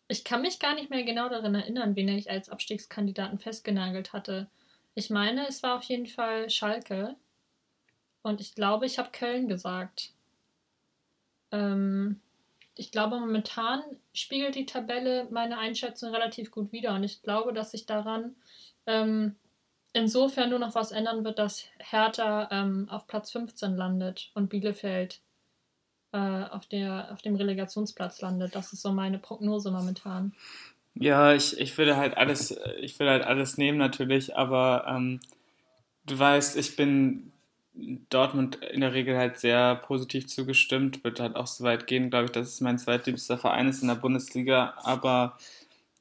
ich 0.06 0.22
kann 0.22 0.42
mich 0.42 0.60
gar 0.60 0.76
nicht 0.76 0.88
mehr 0.88 1.02
genau 1.02 1.30
daran 1.30 1.56
erinnern, 1.56 1.96
wen 1.96 2.06
ich 2.06 2.30
als 2.30 2.48
Abstiegskandidaten 2.48 3.40
festgenagelt 3.40 4.12
hatte. 4.12 4.46
Ich 4.94 5.10
meine, 5.10 5.48
es 5.48 5.64
war 5.64 5.78
auf 5.78 5.82
jeden 5.82 6.06
Fall 6.06 6.48
Schalke. 6.48 7.16
Und 8.22 8.40
ich 8.40 8.54
glaube, 8.54 8.86
ich 8.86 8.98
habe 8.98 9.10
Köln 9.10 9.48
gesagt. 9.48 10.10
Ähm, 11.50 12.20
ich 12.76 12.90
glaube, 12.90 13.18
momentan 13.18 13.82
spiegelt 14.14 14.54
die 14.54 14.66
Tabelle 14.66 15.26
meine 15.30 15.58
Einschätzung 15.58 16.14
relativ 16.14 16.50
gut 16.50 16.72
wider. 16.72 16.94
Und 16.94 17.04
ich 17.04 17.22
glaube, 17.22 17.52
dass 17.52 17.72
sich 17.72 17.86
daran 17.86 18.34
ähm, 18.86 19.36
insofern 19.92 20.50
nur 20.50 20.58
noch 20.58 20.74
was 20.74 20.92
ändern 20.92 21.24
wird, 21.24 21.38
dass 21.38 21.66
Hertha 21.78 22.48
ähm, 22.50 22.88
auf 22.88 23.06
Platz 23.06 23.30
15 23.32 23.76
landet 23.76 24.30
und 24.34 24.48
Bielefeld 24.48 25.20
äh, 26.12 26.18
auf, 26.18 26.66
der, 26.66 27.08
auf 27.12 27.22
dem 27.22 27.36
Relegationsplatz 27.36 28.20
landet. 28.20 28.54
Das 28.54 28.72
ist 28.72 28.82
so 28.82 28.92
meine 28.92 29.18
Prognose 29.18 29.70
momentan. 29.70 30.32
Ja, 30.94 31.34
ich, 31.34 31.58
ich 31.58 31.76
würde 31.78 31.96
halt 31.96 32.16
alles, 32.16 32.54
ich 32.80 32.98
will 32.98 33.08
halt 33.08 33.24
alles 33.24 33.56
nehmen 33.56 33.78
natürlich, 33.78 34.36
aber 34.36 34.84
ähm, 34.88 35.20
du 36.04 36.18
weißt, 36.18 36.56
ich 36.58 36.76
bin 36.76 37.31
Dortmund 37.74 38.56
in 38.56 38.80
der 38.82 38.92
Regel 38.92 39.16
halt 39.16 39.38
sehr 39.38 39.76
positiv 39.76 40.26
zugestimmt, 40.26 41.04
wird 41.04 41.20
halt 41.20 41.36
auch 41.36 41.46
so 41.46 41.64
weit 41.64 41.86
gehen, 41.86 42.10
glaube 42.10 42.26
ich, 42.26 42.32
dass 42.32 42.48
es 42.48 42.60
mein 42.60 42.78
zweitliebster 42.78 43.38
Verein 43.38 43.68
ist 43.68 43.82
in 43.82 43.88
der 43.88 43.94
Bundesliga. 43.94 44.74
Aber 44.82 45.38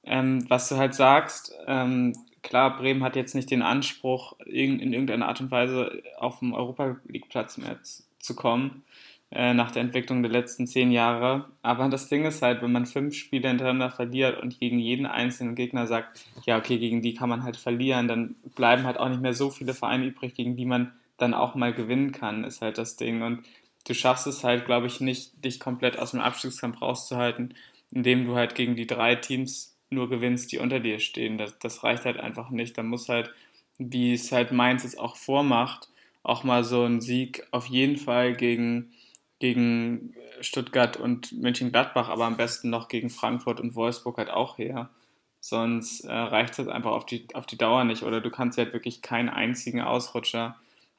ähm, 0.04 0.50
was 0.50 0.68
du 0.70 0.78
halt 0.78 0.94
sagst, 0.94 1.54
ähm, 1.68 2.14
klar, 2.44 2.78
Bremen 2.78 3.04
hat 3.04 3.16
jetzt 3.16 3.36
nicht 3.36 3.52
den 3.52 3.62
Anspruch, 3.62 4.34
in, 4.46 4.80
in 4.80 4.94
irgendeiner 4.94 5.28
Art 5.28 5.42
und 5.42 5.52
Weise 5.52 6.02
auf 6.18 6.40
dem 6.40 6.54
Europa 6.54 6.98
League-Platz 7.08 7.58
mehr 7.58 7.80
zu 8.20 8.36
kommen, 8.36 8.84
äh, 9.32 9.54
nach 9.54 9.72
der 9.72 9.84
Entwicklung 9.84 10.24
der 10.24 10.32
letzten 10.32 10.68
zehn 10.68 10.92
Jahre. 10.92 11.46
Aber 11.62 11.88
das 11.88 12.10
Ding 12.10 12.26
ist 12.26 12.42
halt, 12.42 12.62
wenn 12.62 12.72
man 12.72 12.86
fünf 12.86 13.16
Spiele 13.16 13.48
hintereinander 13.48 13.92
verliert 13.92 14.42
und 14.42 14.60
gegen 14.60 14.80
jeden 14.80 15.06
einzelnen 15.06 15.56
Gegner 15.56 15.88
sagt, 15.88 16.26
ja, 16.46 16.58
okay, 16.58 16.78
gegen 16.80 17.02
die 17.02 17.14
kann 17.14 17.30
man 17.30 17.44
halt 17.44 17.56
verlieren, 17.56 18.10
dann 18.10 18.36
bleiben 18.56 18.84
halt 18.84 18.98
auch 18.98 19.10
nicht 19.10 19.22
mehr 19.22 19.34
so 19.34 19.50
viele 19.50 19.74
Vereine 19.74 20.06
übrig, 20.06 20.34
gegen 20.34 20.58
die 20.58 20.66
man 20.66 20.92
dann 21.22 21.34
auch 21.34 21.56
mal 21.56 21.74
gewinnen 21.74 22.12
kann, 22.12 22.44
ist 22.44 22.62
halt 22.62 22.78
das 22.78 22.96
Ding. 22.96 23.22
Und 23.22 23.44
du 23.88 23.94
schaffst 23.94 24.28
es 24.28 24.44
halt, 24.44 24.66
glaube 24.66 24.88
ich, 24.88 25.00
nicht, 25.00 25.44
dich 25.44 25.60
komplett 25.60 25.98
aus 26.00 26.12
dem 26.12 26.22
Abstiegskampf 26.22 26.82
rauszuhalten, 26.82 27.54
indem 27.92 28.26
du 28.26 28.36
halt 28.36 28.56
gegen 28.56 28.76
die 28.76 28.88
drei 28.88 29.16
Teams 29.16 29.78
nur 29.90 30.10
gewinnst, 30.10 30.52
die 30.52 30.58
unter 30.58 30.80
dir 30.80 31.00
stehen. 31.00 31.38
Das, 31.38 31.58
das 31.60 31.84
reicht 31.84 32.06
halt 32.06 32.18
einfach 32.18 32.50
nicht. 32.50 32.78
Da 32.78 32.84
muss 32.84 33.10
halt, 33.10 33.30
wie 33.78 34.14
es 34.14 34.32
halt 34.32 34.52
Mainz 34.52 34.84
es 34.84 34.98
auch 34.98 35.16
vormacht, 35.16 35.90
auch 36.24 36.44
mal 36.44 36.64
so 36.64 36.84
ein 36.86 37.02
Sieg 37.02 37.48
auf 37.52 37.68
jeden 37.68 37.98
Fall 37.98 38.36
gegen, 38.36 38.94
gegen 39.40 40.16
Stuttgart 40.40 40.98
und 40.98 41.32
Mönchengladbach, 41.34 42.10
aber 42.10 42.26
am 42.26 42.38
besten 42.38 42.70
noch 42.70 42.88
gegen 42.88 43.10
Frankfurt 43.10 43.60
und 43.60 43.76
Wolfsburg 43.76 44.18
halt 44.18 44.30
auch 44.30 44.58
her. 44.58 44.90
Sonst 45.40 46.02
äh, 46.02 46.14
reicht 46.14 46.54
es 46.54 46.60
halt 46.60 46.70
einfach 46.70 46.92
auf 46.92 47.06
die, 47.06 47.28
auf 47.34 47.48
die 47.48 47.58
Dauer 47.58 47.84
nicht. 47.84 48.04
Oder 48.04 48.22
du 48.22 48.30
kannst 48.30 48.58
halt 48.58 48.74
wirklich 48.74 49.02
keinen 49.02 49.30
einzigen 49.30 49.82
Ausrutscher 49.82 50.56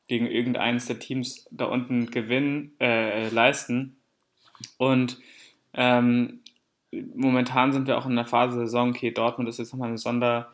gegen 0.08 0.26
irgendeines 0.26 0.86
der 0.86 0.98
Teams 0.98 1.46
da 1.50 1.66
unten 1.66 2.10
gewinnen, 2.10 2.72
äh, 2.80 3.28
leisten. 3.28 3.96
Und 4.78 5.18
ähm, 5.74 6.40
momentan 7.14 7.72
sind 7.72 7.86
wir 7.86 7.96
auch 7.98 8.06
in 8.06 8.16
der 8.16 8.26
Phase 8.26 8.56
der 8.56 8.66
Saison, 8.66 8.90
okay, 8.90 9.10
Dortmund 9.10 9.48
ist 9.48 9.58
jetzt 9.58 9.72
nochmal 9.72 9.88
eine 9.88 9.98
Sonder, 9.98 10.52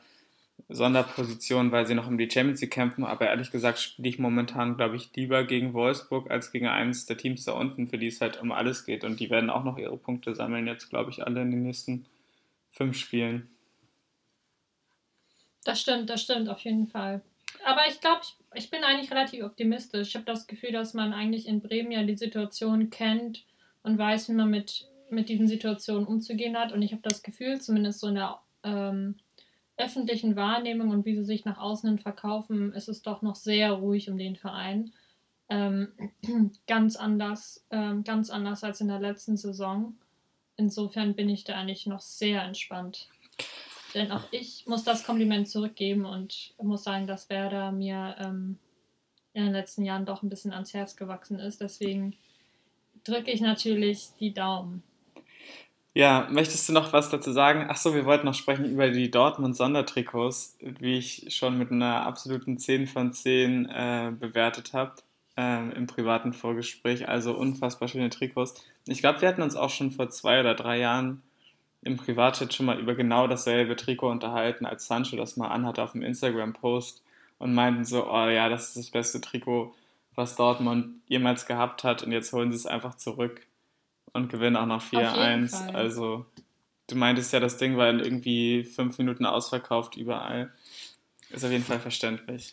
Sonderposition, 0.69 1.73
weil 1.73 1.87
sie 1.87 1.95
noch 1.95 2.09
um 2.09 2.19
die 2.19 2.31
Champions 2.31 2.61
League 2.61 2.73
kämpfen. 2.73 3.05
Aber 3.05 3.27
ehrlich 3.27 3.51
gesagt 3.51 3.79
spiele 3.79 4.09
ich 4.09 4.19
momentan, 4.19 4.77
glaube 4.77 4.97
ich, 4.97 5.11
lieber 5.15 5.45
gegen 5.45 5.73
Wolfsburg 5.73 6.31
als 6.31 6.53
gegen 6.53 6.67
eines 6.67 7.07
der 7.07 7.17
Teams 7.17 7.45
da 7.45 7.53
unten, 7.53 7.89
für 7.89 7.99
die 7.99 8.09
es 8.09 8.21
halt 8.21 8.41
um 8.41 8.53
alles 8.53 8.85
geht. 8.85 9.05
Und 9.05 9.21
die 9.21 9.31
werden 9.31 9.51
auch 9.51 9.65
noch 9.65 9.79
ihre 9.79 9.97
Punkte 9.97 10.35
sammeln, 10.35 10.67
jetzt, 10.67 10.91
glaube 10.91 11.11
ich, 11.11 11.27
alle 11.27 11.43
in 11.43 11.51
den 11.51 11.63
nächsten 11.63 12.07
fünf 12.71 12.99
Spielen. 12.99 13.49
Das 15.65 15.81
stimmt, 15.81 16.11
das 16.11 16.23
stimmt, 16.23 16.49
auf 16.49 16.61
jeden 16.61 16.87
Fall. 16.87 17.23
Aber 17.65 17.83
ich 17.89 18.01
glaube, 18.01 18.21
ich, 18.23 18.37
ich 18.55 18.71
bin 18.71 18.85
eigentlich 18.85 19.11
relativ 19.11 19.45
optimistisch. 19.45 20.09
Ich 20.09 20.15
habe 20.15 20.25
das 20.25 20.47
Gefühl, 20.47 20.73
dass 20.73 20.95
man 20.95 21.13
eigentlich 21.13 21.47
in 21.47 21.61
Bremen 21.61 21.93
ja 21.93 22.03
die 22.03 22.17
Situation 22.17 22.91
kennt 22.91 23.45
und 23.83 23.99
weiß, 23.99 24.29
wie 24.29 24.35
man 24.35 24.51
mit, 24.51 24.89
mit 25.11 25.29
diesen 25.29 25.49
Situationen 25.49 26.07
umzugehen 26.07 26.59
hat. 26.59 26.73
Und 26.73 26.83
ich 26.83 26.93
habe 26.93 27.03
das 27.03 27.23
Gefühl, 27.23 27.61
zumindest 27.61 28.01
so 28.01 28.09
in 28.09 28.15
der 28.15 28.39
ähm, 28.63 29.17
öffentlichen 29.77 30.37
Wahrnehmung 30.37 30.91
und 30.91 31.05
wie 31.05 31.15
sie 31.15 31.25
sich 31.25 31.45
nach 31.45 31.59
außen 31.59 31.89
hin 31.89 31.99
verkaufen, 31.99 32.73
ist 32.73 32.89
es 32.89 33.03
doch 33.03 33.23
noch 33.23 33.37
sehr 33.37 33.73
ruhig 33.73 34.11
um 34.11 34.19
den 34.19 34.37
Verein. 34.37 34.93
Ähm, 35.49 35.93
ganz 36.67 36.97
anders, 36.97 37.65
ähm, 37.71 38.05
ganz 38.05 38.31
anders 38.31 38.65
als 38.65 38.81
in 38.81 38.89
der 38.89 39.01
letzten 39.01 39.37
Saison. 39.37 39.95
Insofern 40.57 41.15
bin 41.15 41.29
ich 41.29 41.45
da 41.45 41.55
eigentlich 41.55 41.87
noch 41.87 42.01
sehr 42.01 42.43
entspannt. 42.43 43.09
Denn 43.95 44.13
auch 44.13 44.25
ich 44.31 44.65
muss 44.67 44.85
das 44.85 45.05
Kompliment 45.05 45.49
zurückgeben 45.49 46.05
und 46.05 46.55
muss 46.63 46.85
sagen, 46.85 47.07
dass 47.07 47.31
Werder 47.31 47.73
mir 47.73 48.17
ähm, 48.19 48.59
in 49.33 49.45
den 49.45 49.53
letzten 49.53 49.85
Jahren 49.85 50.05
doch 50.05 50.23
ein 50.23 50.29
bisschen 50.29 50.53
ans 50.53 50.75
Herz 50.75 50.97
gewachsen 50.97 51.39
ist. 51.39 51.61
Deswegen 51.61 52.17
drücke 53.05 53.31
ich 53.31 53.41
natürlich 53.41 54.09
die 54.21 54.35
Daumen. 54.35 54.83
Ja, 55.95 56.29
möchtest 56.31 56.69
du 56.69 56.73
noch 56.73 56.93
was 56.93 57.09
dazu 57.09 57.33
sagen? 57.33 57.69
Achso, 57.69 57.95
wir 57.95 58.05
wollten 58.05 58.27
noch 58.27 58.35
sprechen 58.35 58.67
über 58.67 58.91
die 58.91 59.11
Dortmund-Sondertrikots, 59.11 60.59
wie 60.61 60.99
ich 60.99 61.35
schon 61.35 61.59
mit 61.59 61.73
einer 61.73 62.07
absoluten 62.07 62.59
10 62.59 62.87
von 62.87 63.13
10 63.13 63.67
äh, 63.67 64.13
bewertet 64.17 64.75
habe 64.75 64.95
äh, 65.37 65.71
im 65.71 65.87
privaten 65.87 66.33
Vorgespräch. 66.33 67.09
Also 67.09 67.35
unfassbar 67.37 67.89
schöne 67.89 68.11
Trikots. 68.11 68.63
Ich 68.87 69.01
glaube, 69.01 69.23
wir 69.23 69.29
hatten 69.29 69.43
uns 69.43 69.57
auch 69.57 69.71
schon 69.71 69.91
vor 69.91 70.11
zwei 70.11 70.41
oder 70.41 70.55
drei 70.55 70.79
Jahren 70.79 71.23
im 71.89 71.97
Privatchat 71.97 72.55
schon 72.55 72.67
mal 72.67 72.79
über 72.79 72.95
genau 72.95 73.27
dasselbe 73.27 73.75
Trikot 73.75 74.11
unterhalten, 74.11 74.67
als 74.67 74.87
Sancho 74.87 75.17
das 75.17 75.37
mal 75.37 75.49
anhatte 75.49 75.83
auf 75.83 75.93
dem 75.93 76.03
Instagram-Post 76.03 77.03
und 77.39 77.55
meinten 77.55 77.85
so, 77.85 78.09
oh 78.11 78.29
ja, 78.29 78.49
das 78.49 78.69
ist 78.69 78.77
das 78.77 78.91
beste 78.91 79.21
Trikot, 79.21 79.75
was 80.15 80.37
Dortmund 80.37 81.01
jemals 81.07 81.47
gehabt 81.47 81.85
hat 81.85 82.03
und 82.03 82.13
jetzt 82.13 82.33
holen 82.33 82.53
sie 82.53 82.57
es 82.57 82.67
einfach 82.67 82.97
zurück 82.97 83.47
und 84.13 84.29
gewinnen 84.29 84.57
auch 84.57 84.67
noch 84.67 84.83
4-1. 84.83 85.75
Also, 85.75 86.27
du 86.89 86.97
meintest 86.97 87.33
ja, 87.33 87.41
das 87.41 87.57
Ding 87.57 87.77
war 87.77 87.89
in 87.91 88.01
irgendwie 88.01 88.65
fünf 88.65 88.99
Minuten 88.99 89.27
ausverkauft 89.27 89.97
überall. 89.97 90.53
Ist 91.31 91.45
auf 91.45 91.51
jeden 91.51 91.65
Fall 91.65 91.81
verständlich. 91.81 92.53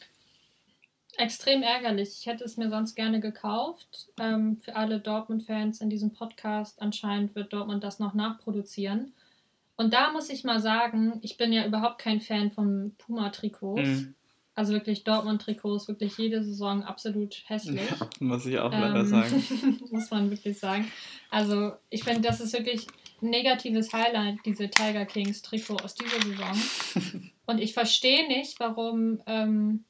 Extrem 1.18 1.64
ärgerlich. 1.64 2.18
Ich 2.20 2.26
hätte 2.26 2.44
es 2.44 2.58
mir 2.58 2.70
sonst 2.70 2.96
gerne 2.96 3.22
gekauft. 3.22 4.10
Ähm, 4.20 4.58
für 4.62 4.76
alle 4.76 5.00
Dortmund-Fans 5.00 5.80
in 5.80 5.90
diesem 5.90 6.12
Podcast. 6.12 6.82
Anscheinend 6.82 7.36
wird 7.36 7.54
Dortmund 7.54 7.84
das 7.84 8.00
noch 8.00 8.14
nachproduzieren. 8.14 9.14
Und 9.78 9.94
da 9.94 10.12
muss 10.12 10.30
ich 10.30 10.44
mal 10.44 10.60
sagen, 10.60 11.20
ich 11.22 11.38
bin 11.38 11.52
ja 11.52 11.66
überhaupt 11.66 12.00
kein 12.00 12.22
Fan 12.22 12.52
von 12.52 12.96
Puma-Trikots. 12.98 13.82
Mhm. 13.82 14.16
Also 14.58 14.72
wirklich 14.72 15.04
Dortmund-Trikots, 15.04 15.90
wirklich 15.90 16.18
jede 16.18 16.42
Saison 16.42 16.82
absolut 16.84 17.44
hässlich. 17.48 17.82
Ja, 17.90 18.08
muss 18.20 18.46
ich 18.46 18.58
auch 18.58 18.72
leider 18.72 19.02
ähm, 19.02 19.06
sagen. 19.06 19.80
muss 19.92 20.10
man 20.12 20.32
wirklich 20.32 20.58
sagen. 20.58 20.90
Also 21.30 21.74
ich 21.90 22.06
finde, 22.06 22.22
das 22.22 22.40
ist 22.40 22.54
wirklich 22.54 22.88
ein 23.22 23.32
negatives 23.32 23.92
Highlight, 23.92 24.40
diese 24.46 24.70
Tiger 24.70 25.06
Kings 25.06 25.42
Trikot 25.42 25.78
aus 25.84 25.96
dieser 25.96 26.22
Saison. 26.22 27.32
Und 27.46 27.60
ich 27.60 27.74
verstehe 27.74 28.28
nicht, 28.30 28.60
warum, 28.62 29.22
ähm, 29.26 29.84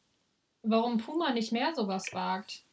warum 0.63 0.97
Puma 0.97 1.31
nicht 1.31 1.51
mehr 1.51 1.73
sowas 1.75 2.05
wagt. 2.11 2.64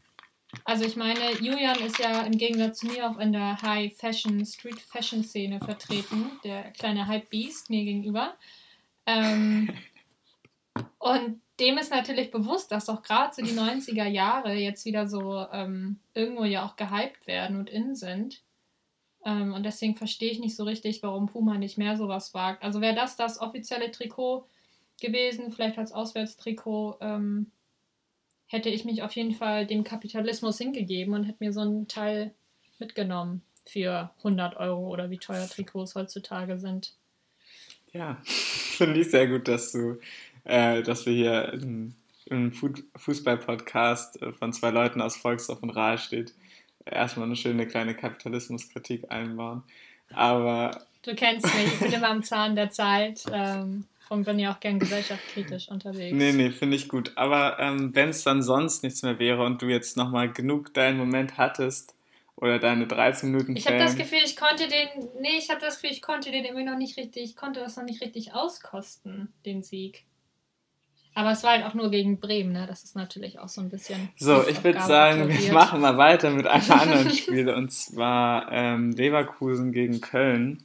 Also 0.64 0.84
ich 0.84 0.96
meine, 0.96 1.32
Julian 1.40 1.80
ist 1.80 1.98
ja 1.98 2.22
im 2.22 2.36
Gegensatz 2.36 2.78
zu 2.78 2.86
mir 2.86 3.10
auch 3.10 3.18
in 3.18 3.32
der 3.32 3.60
High 3.62 3.96
Fashion, 3.96 4.44
Street 4.44 4.80
Fashion 4.80 5.24
Szene 5.24 5.58
vertreten, 5.60 6.30
der 6.44 6.70
kleine 6.72 7.06
Hype 7.06 7.30
Beast 7.30 7.70
mir 7.70 7.84
gegenüber. 7.84 8.34
Ähm, 9.06 9.70
und 10.98 11.40
dem 11.58 11.78
ist 11.78 11.90
natürlich 11.90 12.30
bewusst, 12.30 12.72
dass 12.72 12.86
doch 12.86 13.02
gerade 13.02 13.34
so 13.34 13.42
die 13.42 13.52
90er 13.52 14.06
Jahre 14.06 14.54
jetzt 14.54 14.84
wieder 14.84 15.06
so 15.06 15.46
ähm, 15.52 15.98
irgendwo 16.14 16.44
ja 16.44 16.66
auch 16.66 16.76
gehypt 16.76 17.26
werden 17.26 17.56
und 17.56 17.70
in 17.70 17.94
sind. 17.94 18.42
Ähm, 19.24 19.54
und 19.54 19.64
deswegen 19.64 19.96
verstehe 19.96 20.30
ich 20.30 20.40
nicht 20.40 20.56
so 20.56 20.64
richtig, 20.64 21.02
warum 21.02 21.26
Puma 21.26 21.58
nicht 21.58 21.78
mehr 21.78 21.96
sowas 21.96 22.34
wagt. 22.34 22.62
Also 22.62 22.80
wäre 22.80 22.94
das 22.94 23.16
das 23.16 23.40
offizielle 23.40 23.90
Trikot 23.90 24.46
gewesen, 25.00 25.52
vielleicht 25.52 25.78
als 25.78 25.92
Auswärtstrikot, 25.92 26.98
ähm, 27.00 27.52
hätte 28.52 28.68
ich 28.68 28.84
mich 28.84 29.02
auf 29.02 29.12
jeden 29.12 29.34
Fall 29.34 29.66
dem 29.66 29.84
Kapitalismus 29.84 30.58
hingegeben 30.58 31.14
und 31.14 31.24
hätte 31.24 31.42
mir 31.42 31.52
so 31.52 31.60
einen 31.60 31.88
Teil 31.88 32.32
mitgenommen 32.78 33.42
für 33.66 34.10
100 34.18 34.56
Euro 34.56 34.88
oder 34.88 35.10
wie 35.10 35.18
teuer 35.18 35.48
Trikots 35.48 35.94
heutzutage 35.94 36.58
sind. 36.58 36.94
Ja, 37.92 38.20
finde 38.24 39.00
ich 39.00 39.10
sehr 39.10 39.28
gut, 39.28 39.48
dass 39.48 39.72
du 39.72 39.98
äh, 40.44 40.82
dass 40.82 41.06
wir 41.06 41.12
hier 41.12 41.52
im, 41.52 41.94
im 42.26 42.52
Fußball-Podcast 42.52 44.20
äh, 44.22 44.32
von 44.32 44.52
zwei 44.52 44.70
Leuten 44.70 45.00
aus 45.00 45.16
Volksdorf 45.16 45.62
und 45.62 45.70
Rahl 45.70 45.98
steht, 45.98 46.34
erstmal 46.84 47.26
eine 47.26 47.36
schöne 47.36 47.66
kleine 47.66 47.94
Kapitalismuskritik 47.94 49.10
einbauen. 49.10 49.62
Aber. 50.12 50.84
Du 51.02 51.14
kennst 51.14 51.46
mich, 51.46 51.66
ich 51.66 51.78
bin 51.78 51.92
immer 51.92 52.10
am 52.10 52.22
Zahn 52.22 52.56
der 52.56 52.70
Zeit. 52.70 53.22
Ähm, 53.32 53.84
und 54.08 54.24
bin 54.24 54.38
ja 54.38 54.52
auch 54.52 54.60
gern 54.60 54.78
gesellschaftskritisch 54.78 55.68
unterwegs. 55.68 56.16
Nee, 56.16 56.32
nee, 56.32 56.50
finde 56.50 56.76
ich 56.76 56.88
gut. 56.88 57.12
Aber 57.16 57.58
ähm, 57.58 57.94
wenn 57.94 58.10
es 58.10 58.24
dann 58.24 58.42
sonst 58.42 58.82
nichts 58.82 59.02
mehr 59.02 59.18
wäre 59.18 59.44
und 59.44 59.62
du 59.62 59.66
jetzt 59.66 59.96
nochmal 59.96 60.30
genug 60.30 60.74
deinen 60.74 60.98
Moment 60.98 61.38
hattest 61.38 61.94
oder 62.36 62.58
deine 62.58 62.86
13 62.86 63.30
Minuten 63.30 63.56
Ich 63.56 63.66
habe 63.66 63.78
das 63.78 63.96
Gefühl, 63.96 64.20
ich 64.24 64.36
konnte 64.36 64.68
den, 64.68 65.08
nee, 65.20 65.38
ich 65.38 65.50
habe 65.50 65.60
das 65.60 65.76
Gefühl, 65.76 65.90
ich 65.90 66.02
konnte 66.02 66.30
den 66.30 66.44
irgendwie 66.44 66.64
noch 66.64 66.76
nicht 66.76 66.96
richtig, 66.96 67.22
ich 67.22 67.36
konnte 67.36 67.60
das 67.60 67.76
noch 67.76 67.84
nicht 67.84 68.02
richtig 68.02 68.34
auskosten, 68.34 69.32
den 69.46 69.62
Sieg. 69.62 70.04
Aber 71.14 71.32
es 71.32 71.42
war 71.42 71.52
halt 71.52 71.64
auch 71.64 71.74
nur 71.74 71.90
gegen 71.90 72.20
Bremen, 72.20 72.52
ne? 72.52 72.66
Das 72.66 72.84
ist 72.84 72.96
natürlich 72.96 73.38
auch 73.38 73.48
so 73.48 73.60
ein 73.60 73.68
bisschen. 73.68 74.08
So, 74.16 74.46
ich 74.48 74.64
würde 74.64 74.80
sagen, 74.80 75.28
wir 75.28 75.52
machen 75.52 75.80
mal 75.80 75.98
weiter 75.98 76.30
mit 76.30 76.46
einem 76.46 76.70
anderen 76.70 77.10
Spiel 77.10 77.50
und 77.50 77.70
zwar 77.70 78.50
ähm, 78.50 78.92
Leverkusen 78.92 79.72
gegen 79.72 80.00
Köln. 80.00 80.64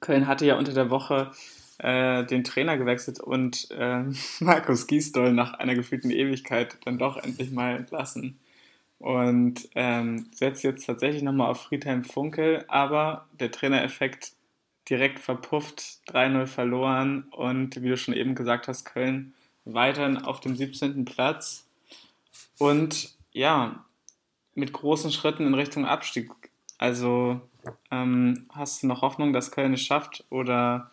Köln 0.00 0.26
hatte 0.26 0.44
ja 0.44 0.56
unter 0.56 0.72
der 0.72 0.90
Woche 0.90 1.30
äh, 1.78 2.24
den 2.24 2.44
Trainer 2.44 2.76
gewechselt 2.76 3.20
und 3.20 3.68
äh, 3.70 4.04
Markus 4.40 4.86
Giesdoll 4.86 5.32
nach 5.32 5.54
einer 5.54 5.74
gefühlten 5.74 6.10
Ewigkeit 6.10 6.76
dann 6.84 6.98
doch 6.98 7.16
endlich 7.16 7.50
mal 7.50 7.76
entlassen. 7.76 8.38
Und 8.98 9.68
ähm, 9.74 10.26
setzt 10.32 10.62
jetzt 10.62 10.86
tatsächlich 10.86 11.22
nochmal 11.22 11.50
auf 11.50 11.62
Friedhelm 11.62 12.04
Funkel, 12.04 12.64
aber 12.68 13.26
der 13.38 13.50
Trainereffekt 13.50 14.32
direkt 14.88 15.18
verpufft, 15.18 15.98
3-0 16.08 16.46
verloren 16.46 17.24
und 17.30 17.82
wie 17.82 17.88
du 17.88 17.96
schon 17.96 18.14
eben 18.14 18.34
gesagt 18.34 18.68
hast, 18.68 18.84
Köln 18.84 19.34
weiterhin 19.64 20.18
auf 20.18 20.40
dem 20.40 20.56
17. 20.56 21.04
Platz 21.04 21.66
und 22.58 23.14
ja, 23.32 23.84
mit 24.54 24.72
großen 24.72 25.10
Schritten 25.10 25.46
in 25.46 25.54
Richtung 25.54 25.84
Abstieg. 25.84 26.30
Also 26.78 27.40
ähm, 27.90 28.46
hast 28.50 28.82
du 28.82 28.86
noch 28.86 29.02
Hoffnung, 29.02 29.32
dass 29.32 29.50
Köln 29.50 29.74
es 29.74 29.82
schafft 29.82 30.24
oder 30.30 30.90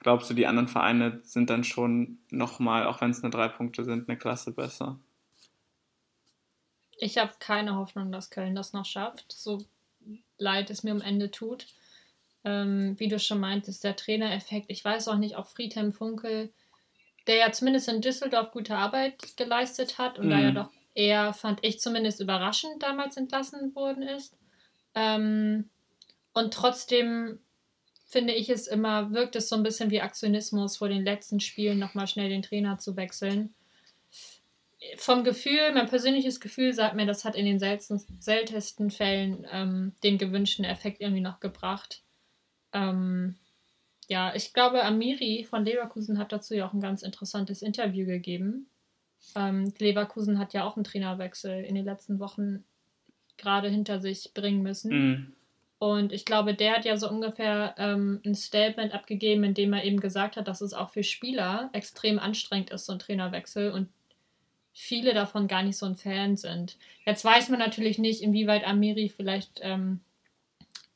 glaubst 0.00 0.28
du, 0.30 0.34
die 0.34 0.46
anderen 0.46 0.68
Vereine 0.68 1.20
sind 1.22 1.50
dann 1.50 1.64
schon 1.64 2.18
nochmal, 2.30 2.86
auch 2.86 3.00
wenn 3.00 3.10
es 3.10 3.22
nur 3.22 3.30
drei 3.30 3.48
Punkte 3.48 3.84
sind, 3.84 4.08
eine 4.08 4.18
Klasse 4.18 4.52
besser? 4.52 4.98
Ich 6.98 7.16
habe 7.16 7.32
keine 7.38 7.76
Hoffnung, 7.76 8.12
dass 8.12 8.30
Köln 8.30 8.54
das 8.54 8.72
noch 8.72 8.84
schafft, 8.84 9.32
so 9.32 9.64
leid 10.36 10.70
es 10.70 10.82
mir 10.82 10.90
am 10.90 11.00
Ende 11.00 11.30
tut. 11.30 11.66
Ähm, 12.42 12.98
wie 12.98 13.08
du 13.08 13.18
schon 13.18 13.38
meintest, 13.38 13.84
der 13.84 13.96
Trainereffekt. 13.96 14.66
Ich 14.70 14.84
weiß 14.84 15.08
auch 15.08 15.18
nicht, 15.18 15.36
ob 15.36 15.46
Friedhelm 15.46 15.92
Funkel 15.92 16.50
der 17.26 17.36
ja 17.36 17.52
zumindest 17.52 17.88
in 17.88 18.00
Düsseldorf 18.00 18.50
gute 18.50 18.76
Arbeit 18.76 19.36
geleistet 19.36 19.98
hat 19.98 20.18
und 20.18 20.26
mhm. 20.26 20.30
da 20.30 20.38
ja 20.38 20.50
mhm. 20.50 20.54
doch 20.54 20.70
eher, 20.94 21.32
fand 21.32 21.60
ich 21.62 21.80
zumindest 21.80 22.20
überraschend, 22.20 22.82
damals 22.82 23.16
entlassen 23.16 23.74
worden 23.74 24.02
ist. 24.02 24.36
Ähm, 24.94 25.68
und 26.32 26.54
trotzdem 26.54 27.38
finde 28.10 28.32
ich 28.32 28.50
es 28.50 28.66
immer, 28.66 29.12
wirkt 29.12 29.36
es 29.36 29.48
so 29.48 29.54
ein 29.54 29.62
bisschen 29.62 29.90
wie 29.92 30.00
Aktionismus 30.00 30.76
vor 30.76 30.88
den 30.88 31.04
letzten 31.04 31.38
Spielen 31.38 31.78
nochmal 31.78 32.08
schnell 32.08 32.28
den 32.28 32.42
Trainer 32.42 32.76
zu 32.76 32.96
wechseln. 32.96 33.54
Vom 34.96 35.22
Gefühl, 35.22 35.72
mein 35.74 35.88
persönliches 35.88 36.40
Gefühl 36.40 36.72
sagt 36.72 36.96
mir, 36.96 37.06
das 37.06 37.24
hat 37.24 37.36
in 37.36 37.44
den 37.44 37.60
seltensten, 37.60 38.20
seltensten 38.20 38.90
Fällen 38.90 39.46
ähm, 39.52 39.92
den 40.02 40.18
gewünschten 40.18 40.64
Effekt 40.64 41.00
irgendwie 41.00 41.20
noch 41.20 41.38
gebracht. 41.38 42.02
Ähm, 42.72 43.36
ja, 44.08 44.34
ich 44.34 44.52
glaube, 44.54 44.82
Amiri 44.82 45.46
von 45.48 45.64
Leverkusen 45.64 46.18
hat 46.18 46.32
dazu 46.32 46.54
ja 46.54 46.66
auch 46.66 46.72
ein 46.72 46.80
ganz 46.80 47.02
interessantes 47.02 47.62
Interview 47.62 48.06
gegeben. 48.06 48.66
Ähm, 49.36 49.72
Leverkusen 49.78 50.40
hat 50.40 50.52
ja 50.52 50.64
auch 50.64 50.74
einen 50.74 50.84
Trainerwechsel 50.84 51.62
in 51.62 51.76
den 51.76 51.84
letzten 51.84 52.18
Wochen 52.18 52.64
gerade 53.36 53.68
hinter 53.68 54.00
sich 54.00 54.32
bringen 54.34 54.62
müssen. 54.62 54.90
Mhm. 54.90 55.32
Und 55.80 56.12
ich 56.12 56.26
glaube, 56.26 56.52
der 56.52 56.76
hat 56.76 56.84
ja 56.84 56.98
so 56.98 57.08
ungefähr 57.08 57.74
ähm, 57.78 58.20
ein 58.26 58.34
Statement 58.34 58.92
abgegeben, 58.92 59.44
in 59.44 59.54
dem 59.54 59.72
er 59.72 59.82
eben 59.82 59.98
gesagt 59.98 60.36
hat, 60.36 60.46
dass 60.46 60.60
es 60.60 60.74
auch 60.74 60.90
für 60.90 61.02
Spieler 61.02 61.70
extrem 61.72 62.18
anstrengend 62.18 62.68
ist, 62.68 62.84
so 62.84 62.92
ein 62.92 62.98
Trainerwechsel 62.98 63.72
und 63.72 63.88
viele 64.74 65.14
davon 65.14 65.48
gar 65.48 65.62
nicht 65.62 65.78
so 65.78 65.86
ein 65.86 65.96
Fan 65.96 66.36
sind. 66.36 66.76
Jetzt 67.06 67.24
weiß 67.24 67.48
man 67.48 67.60
natürlich 67.60 67.98
nicht, 67.98 68.20
inwieweit 68.20 68.66
Amiri 68.66 69.08
vielleicht 69.08 69.60
ähm, 69.62 70.00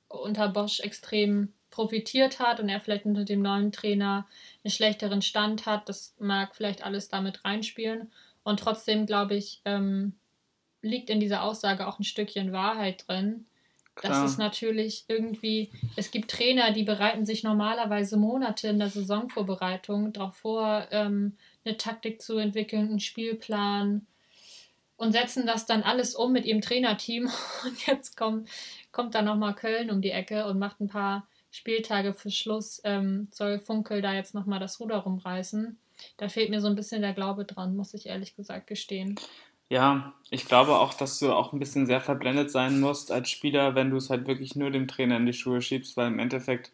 unter 0.09 0.51
Bosch 0.51 0.81
extrem 0.81 1.55
profitiert 1.71 2.39
hat 2.39 2.61
und 2.61 2.69
er 2.69 2.83
vielleicht 2.83 3.07
unter 3.07 3.25
dem 3.25 3.41
neuen 3.41 3.73
Trainer 3.73 4.27
einen 4.63 4.71
schlechteren 4.71 5.23
Stand 5.23 5.65
hat. 5.65 5.89
Das 5.89 6.15
mag 6.19 6.55
vielleicht 6.55 6.85
alles 6.85 7.09
damit 7.09 7.43
reinspielen. 7.47 8.13
Und 8.43 8.61
trotzdem, 8.61 9.07
glaube 9.07 9.35
ich, 9.35 9.63
ähm, 9.65 10.13
liegt 10.83 11.09
in 11.09 11.21
dieser 11.21 11.43
Aussage 11.43 11.89
auch 11.89 11.99
ein 11.99 12.05
Stückchen 12.05 12.53
Wahrheit 12.53 13.09
drin. 13.09 13.47
Klar. 13.95 14.23
Das 14.23 14.33
ist 14.33 14.39
natürlich 14.39 15.05
irgendwie, 15.07 15.71
es 15.95 16.11
gibt 16.11 16.31
Trainer, 16.31 16.73
die 16.73 16.83
bereiten 16.83 17.25
sich 17.25 17.45
normalerweise 17.45 18.17
Monate 18.17 18.69
in 18.69 18.81
der 18.81 18.91
Saisonvorbereitung 18.91 20.13
darauf 20.13 20.37
vor, 20.37 20.89
ähm, 20.91 21.37
eine 21.65 21.77
Taktik 21.77 22.21
zu 22.21 22.39
entwickeln, 22.39 22.89
einen 22.89 23.01
Spielplan 23.01 24.07
und 24.97 25.13
setzen 25.13 25.47
das 25.47 25.67
dann 25.67 25.83
alles 25.83 26.15
um 26.15 26.33
mit 26.33 26.45
ihrem 26.45 26.61
Trainerteam. 26.61 27.31
Und 27.65 27.87
jetzt 27.87 28.17
kommt, 28.17 28.49
kommt 28.93 29.15
dann 29.15 29.25
nochmal 29.25 29.55
Köln 29.55 29.91
um 29.91 30.01
die 30.01 30.11
Ecke 30.11 30.47
und 30.47 30.59
macht 30.59 30.81
ein 30.81 30.89
paar 30.89 31.27
Spieltage 31.51 32.15
für 32.15 32.31
Schluss, 32.31 32.81
ähm, 32.85 33.29
soll 33.31 33.61
Funkel 33.61 34.03
da 34.03 34.13
jetzt 34.13 34.35
nochmal 34.35 34.61
das 34.61 34.81
Ruder 34.81 34.99
rumreißen. 34.99 35.79
Da 36.17 36.29
fehlt 36.29 36.51
mir 36.51 36.61
so 36.61 36.67
ein 36.67 36.75
bisschen 36.75 37.01
der 37.01 37.13
Glaube 37.13 37.45
dran, 37.45 37.77
muss 37.77 37.95
ich 37.95 38.07
ehrlich 38.07 38.35
gesagt 38.35 38.67
gestehen. 38.67 39.15
Ja, 39.71 40.13
ich 40.31 40.47
glaube 40.47 40.79
auch, 40.79 40.95
dass 40.95 41.19
du 41.19 41.33
auch 41.33 41.53
ein 41.53 41.59
bisschen 41.59 41.87
sehr 41.87 42.01
verblendet 42.01 42.51
sein 42.51 42.81
musst 42.81 43.11
als 43.11 43.31
Spieler, 43.31 43.75
wenn 43.75 43.91
du 43.91 43.97
es 43.97 44.11
halt 44.11 44.27
wirklich 44.27 44.57
nur 44.57 44.71
dem 44.71 44.89
Trainer 44.89 45.17
in 45.17 45.27
die 45.27 45.33
Schuhe 45.33 45.61
schiebst, 45.63 45.97
weil 45.97 46.09
im 46.09 46.19
Endeffekt 46.19 46.71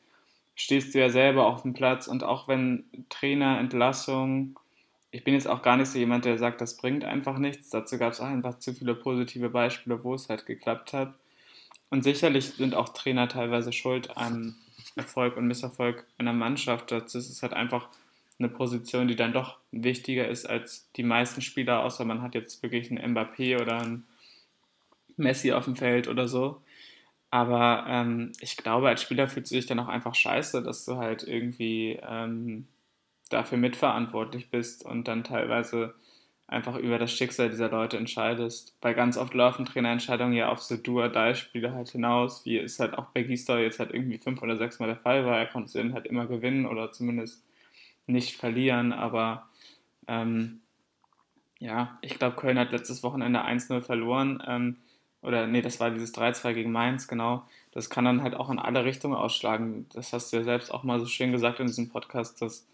stehst 0.54 0.94
du 0.94 0.98
ja 1.00 1.08
selber 1.08 1.46
auf 1.46 1.62
dem 1.62 1.72
Platz 1.72 2.08
und 2.08 2.24
auch 2.24 2.48
wenn 2.48 2.84
Trainerentlassung, 3.08 4.58
ich 5.12 5.24
bin 5.24 5.34
jetzt 5.34 5.48
auch 5.48 5.62
gar 5.62 5.76
nicht 5.76 5.88
so 5.88 5.98
jemand, 5.98 6.24
der 6.24 6.38
sagt, 6.38 6.60
das 6.60 6.76
bringt 6.76 7.04
einfach 7.04 7.38
nichts. 7.38 7.70
Dazu 7.70 7.98
gab 7.98 8.12
es 8.12 8.20
einfach 8.20 8.58
zu 8.58 8.74
viele 8.74 8.94
positive 8.94 9.50
Beispiele, 9.50 10.04
wo 10.04 10.14
es 10.14 10.28
halt 10.28 10.46
geklappt 10.46 10.92
hat. 10.92 11.14
Und 11.90 12.04
sicherlich 12.04 12.50
sind 12.50 12.74
auch 12.74 12.90
Trainer 12.90 13.28
teilweise 13.28 13.72
schuld 13.72 14.16
an 14.16 14.56
Erfolg 14.96 15.36
und 15.36 15.46
Misserfolg 15.46 16.06
einer 16.18 16.32
Mannschaft. 16.32 16.92
Das 16.92 17.14
ist 17.14 17.42
halt 17.42 17.52
einfach 17.54 17.88
eine 18.40 18.48
Position, 18.48 19.06
die 19.06 19.16
dann 19.16 19.32
doch 19.32 19.58
wichtiger 19.70 20.26
ist 20.26 20.46
als 20.46 20.90
die 20.96 21.04
meisten 21.04 21.42
Spieler, 21.42 21.84
außer 21.84 22.04
man 22.04 22.22
hat 22.22 22.34
jetzt 22.34 22.62
wirklich 22.62 22.90
einen 22.90 23.16
Mbappé 23.16 23.60
oder 23.60 23.80
einen 23.80 24.06
Messi 25.16 25.52
auf 25.52 25.66
dem 25.66 25.76
Feld 25.76 26.08
oder 26.08 26.26
so. 26.26 26.62
Aber 27.30 27.84
ähm, 27.88 28.32
ich 28.40 28.56
glaube, 28.56 28.88
als 28.88 29.02
Spieler 29.02 29.28
fühlst 29.28 29.52
du 29.52 29.56
dich 29.56 29.66
dann 29.66 29.78
auch 29.78 29.88
einfach 29.88 30.14
scheiße, 30.14 30.62
dass 30.62 30.84
du 30.84 30.96
halt 30.96 31.22
irgendwie 31.22 32.00
ähm, 32.02 32.66
dafür 33.28 33.58
mitverantwortlich 33.58 34.50
bist 34.50 34.84
und 34.84 35.06
dann 35.06 35.22
teilweise 35.22 35.94
einfach 36.48 36.76
über 36.76 36.98
das 36.98 37.12
Schicksal 37.12 37.48
dieser 37.48 37.70
Leute 37.70 37.96
entscheidest. 37.96 38.76
Weil 38.80 38.94
ganz 38.94 39.16
oft 39.16 39.34
laufen 39.34 39.64
Trainerentscheidungen 39.66 40.34
ja 40.34 40.48
auf 40.48 40.60
so 40.60 40.76
Do-or-Die-Spiele 40.76 41.72
halt 41.72 41.90
hinaus, 41.90 42.44
wie 42.44 42.58
es 42.58 42.80
halt 42.80 42.98
auch 42.98 43.06
bei 43.14 43.22
Gisdol 43.22 43.60
jetzt 43.60 43.78
halt 43.78 43.92
irgendwie 43.92 44.18
fünf 44.18 44.42
oder 44.42 44.56
sechs 44.56 44.80
Mal 44.80 44.86
der 44.86 44.96
Fall 44.96 45.24
war. 45.24 45.38
Er 45.38 45.46
konnte 45.46 45.66
es 45.66 45.72
dann 45.74 45.94
halt 45.94 46.06
immer 46.06 46.26
gewinnen 46.26 46.66
oder 46.66 46.90
zumindest 46.90 47.44
nicht 48.06 48.36
verlieren, 48.36 48.92
aber 48.92 49.48
ähm, 50.08 50.60
ja, 51.58 51.98
ich 52.00 52.18
glaube, 52.18 52.36
Köln 52.36 52.58
hat 52.58 52.72
letztes 52.72 53.02
Wochenende 53.02 53.44
1-0 53.44 53.82
verloren. 53.82 54.42
Ähm, 54.46 54.76
oder 55.22 55.46
nee, 55.46 55.60
das 55.60 55.78
war 55.78 55.90
dieses 55.90 56.14
3-2 56.14 56.54
gegen 56.54 56.72
Mainz, 56.72 57.06
genau. 57.06 57.46
Das 57.72 57.90
kann 57.90 58.06
dann 58.06 58.22
halt 58.22 58.34
auch 58.34 58.50
in 58.50 58.58
alle 58.58 58.84
Richtungen 58.84 59.14
ausschlagen. 59.14 59.86
Das 59.92 60.12
hast 60.12 60.32
du 60.32 60.38
ja 60.38 60.44
selbst 60.44 60.72
auch 60.72 60.82
mal 60.82 60.98
so 60.98 61.06
schön 61.06 61.32
gesagt 61.32 61.60
in 61.60 61.66
diesem 61.66 61.90
Podcast, 61.90 62.40
dass 62.40 62.66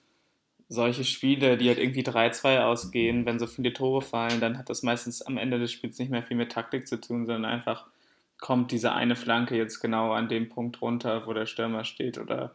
solche 0.68 1.04
Spiele, 1.04 1.56
die 1.56 1.68
halt 1.68 1.78
irgendwie 1.78 2.02
3-2 2.02 2.62
ausgehen, 2.62 3.26
wenn 3.26 3.38
so 3.38 3.46
viele 3.46 3.72
Tore 3.72 4.02
fallen, 4.02 4.40
dann 4.40 4.58
hat 4.58 4.70
das 4.70 4.82
meistens 4.82 5.22
am 5.22 5.36
Ende 5.36 5.58
des 5.58 5.72
Spiels 5.72 5.98
nicht 5.98 6.10
mehr 6.10 6.22
viel 6.22 6.36
mit 6.36 6.52
Taktik 6.52 6.88
zu 6.88 7.00
tun, 7.00 7.26
sondern 7.26 7.44
einfach 7.44 7.86
kommt 8.38 8.70
diese 8.70 8.92
eine 8.92 9.16
Flanke 9.16 9.56
jetzt 9.56 9.80
genau 9.80 10.12
an 10.12 10.28
dem 10.28 10.48
Punkt 10.48 10.80
runter, 10.82 11.26
wo 11.26 11.32
der 11.32 11.46
Stürmer 11.46 11.84
steht 11.84 12.18
oder 12.18 12.54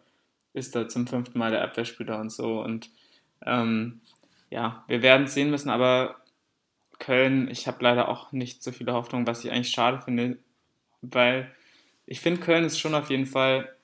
ist 0.53 0.75
da 0.75 0.87
zum 0.87 1.07
fünften 1.07 1.39
Mal 1.39 1.51
der 1.51 1.63
Abwehrspieler 1.63 2.19
und 2.19 2.31
so. 2.31 2.61
Und 2.61 2.89
ähm, 3.45 4.01
ja, 4.49 4.83
wir 4.87 5.01
werden 5.01 5.23
es 5.23 5.33
sehen 5.33 5.49
müssen, 5.49 5.69
aber 5.69 6.17
Köln, 6.99 7.49
ich 7.49 7.67
habe 7.67 7.83
leider 7.83 8.09
auch 8.09 8.31
nicht 8.31 8.61
so 8.63 8.71
viele 8.71 8.93
Hoffnungen, 8.93 9.25
was 9.25 9.43
ich 9.43 9.51
eigentlich 9.51 9.71
schade 9.71 10.01
finde, 10.01 10.37
weil 11.01 11.51
ich 12.05 12.19
finde, 12.19 12.41
Köln 12.41 12.65
ist 12.65 12.79
schon 12.79 12.93
auf 12.93 13.09
jeden 13.09 13.25
Fall 13.25 13.75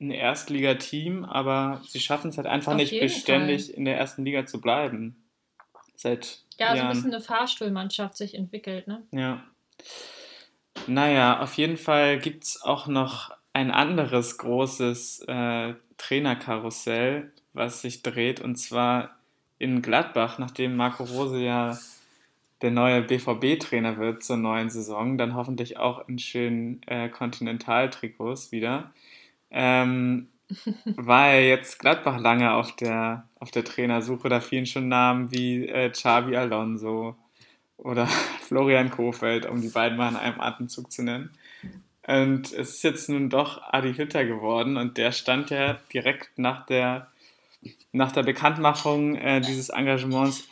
ein 0.00 0.10
Erstligateam, 0.10 1.24
aber 1.24 1.80
sie 1.86 2.00
schaffen 2.00 2.30
es 2.30 2.36
halt 2.36 2.46
einfach 2.46 2.72
auf 2.72 2.78
nicht 2.78 2.98
beständig 3.00 3.66
Fall. 3.66 3.74
in 3.76 3.84
der 3.86 3.96
ersten 3.96 4.24
Liga 4.24 4.44
zu 4.44 4.60
bleiben. 4.60 5.24
Seit 5.94 6.42
ja, 6.58 6.68
also 6.68 6.78
Jahren. 6.78 6.88
ein 6.88 6.94
bisschen 6.94 7.14
eine 7.14 7.22
Fahrstuhlmannschaft 7.22 8.16
sich 8.16 8.34
entwickelt, 8.34 8.86
ne? 8.86 9.06
Ja. 9.12 9.44
Naja, 10.86 11.40
auf 11.40 11.54
jeden 11.54 11.78
Fall 11.78 12.18
gibt 12.18 12.44
es 12.44 12.62
auch 12.62 12.86
noch 12.86 13.30
ein 13.56 13.70
anderes 13.70 14.36
großes 14.36 15.24
äh, 15.28 15.72
Trainerkarussell, 15.96 17.32
was 17.54 17.80
sich 17.80 18.02
dreht, 18.02 18.38
und 18.38 18.56
zwar 18.56 19.16
in 19.58 19.80
Gladbach, 19.80 20.38
nachdem 20.38 20.76
Marco 20.76 21.04
Rose 21.04 21.40
ja 21.40 21.78
der 22.60 22.70
neue 22.70 23.00
BVB-Trainer 23.00 23.96
wird 23.96 24.22
zur 24.22 24.36
neuen 24.36 24.68
Saison, 24.68 25.16
dann 25.16 25.34
hoffentlich 25.34 25.78
auch 25.78 26.06
in 26.06 26.18
schönen 26.18 26.82
äh, 26.86 27.08
Kontinentaltrikots 27.08 28.52
wieder. 28.52 28.92
Ähm, 29.50 30.28
war 30.84 31.28
er 31.28 31.48
jetzt 31.48 31.78
Gladbach 31.78 32.20
lange 32.20 32.52
auf 32.52 32.76
der, 32.76 33.26
auf 33.40 33.50
der 33.52 33.64
Trainersuche. 33.64 34.28
Da 34.28 34.40
fielen 34.40 34.66
schon 34.66 34.88
Namen 34.88 35.32
wie 35.32 35.66
äh, 35.66 35.88
Xavi 35.88 36.36
Alonso 36.36 37.16
oder 37.78 38.06
Florian 38.42 38.90
Kofeld, 38.90 39.46
um 39.46 39.62
die 39.62 39.68
beiden 39.68 39.96
mal 39.96 40.10
in 40.10 40.16
einem 40.16 40.40
Atemzug 40.42 40.92
zu 40.92 41.02
nennen. 41.02 41.30
Und 42.06 42.52
es 42.52 42.76
ist 42.76 42.82
jetzt 42.84 43.08
nun 43.08 43.30
doch 43.30 43.62
Adi 43.62 43.94
Hütter 43.94 44.24
geworden 44.24 44.76
und 44.76 44.96
der 44.96 45.10
stand 45.10 45.50
ja 45.50 45.80
direkt 45.92 46.38
nach 46.38 46.64
der, 46.66 47.10
nach 47.90 48.12
der 48.12 48.22
Bekanntmachung 48.22 49.16
äh, 49.16 49.40
dieses 49.40 49.70
Engagements 49.70 50.48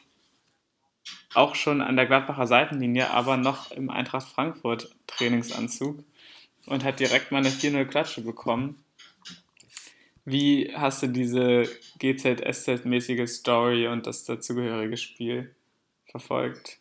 auch 1.33 1.55
schon 1.55 1.81
an 1.81 1.95
der 1.95 2.07
Gladbacher 2.07 2.49
Seitenlinie, 2.49 3.11
aber 3.11 3.37
noch 3.37 3.71
im 3.71 3.89
Eintracht 3.89 4.29
Frankfurt 4.29 4.95
Trainingsanzug 5.07 6.03
und 6.67 6.83
hat 6.83 6.99
direkt 6.99 7.31
mal 7.31 7.39
eine 7.39 7.51
4-0-Klatsche 7.51 8.23
bekommen. 8.23 8.83
Wie 10.25 10.73
hast 10.75 11.03
du 11.03 11.09
diese 11.09 11.69
GZSZ-mäßige 12.01 13.29
Story 13.29 13.87
und 13.87 14.07
das 14.07 14.25
dazugehörige 14.25 14.97
Spiel 14.97 15.55
verfolgt? 16.07 16.79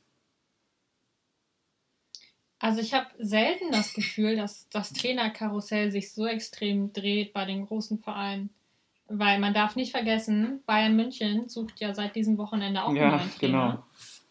Also 2.64 2.80
ich 2.80 2.94
habe 2.94 3.08
selten 3.20 3.74
das 3.74 3.94
Gefühl, 3.94 4.38
dass 4.38 4.70
das 4.70 4.94
Trainerkarussell 4.94 5.92
sich 5.92 6.14
so 6.14 6.26
extrem 6.26 6.94
dreht 6.94 7.34
bei 7.34 7.44
den 7.44 7.66
großen 7.66 8.00
Vereinen. 8.00 8.52
Weil 9.10 9.40
man 9.40 9.54
darf 9.54 9.76
nicht 9.76 9.92
vergessen, 9.92 10.64
Bayern 10.66 10.96
München 10.96 11.50
sucht 11.50 11.82
ja 11.82 11.94
seit 11.94 12.16
diesem 12.16 12.38
Wochenende 12.38 12.82
auch 12.82 12.94
ja, 12.94 13.02
einen 13.02 13.18
neuen 13.18 13.36
Trainer. 13.36 13.70
Genau. 13.70 13.84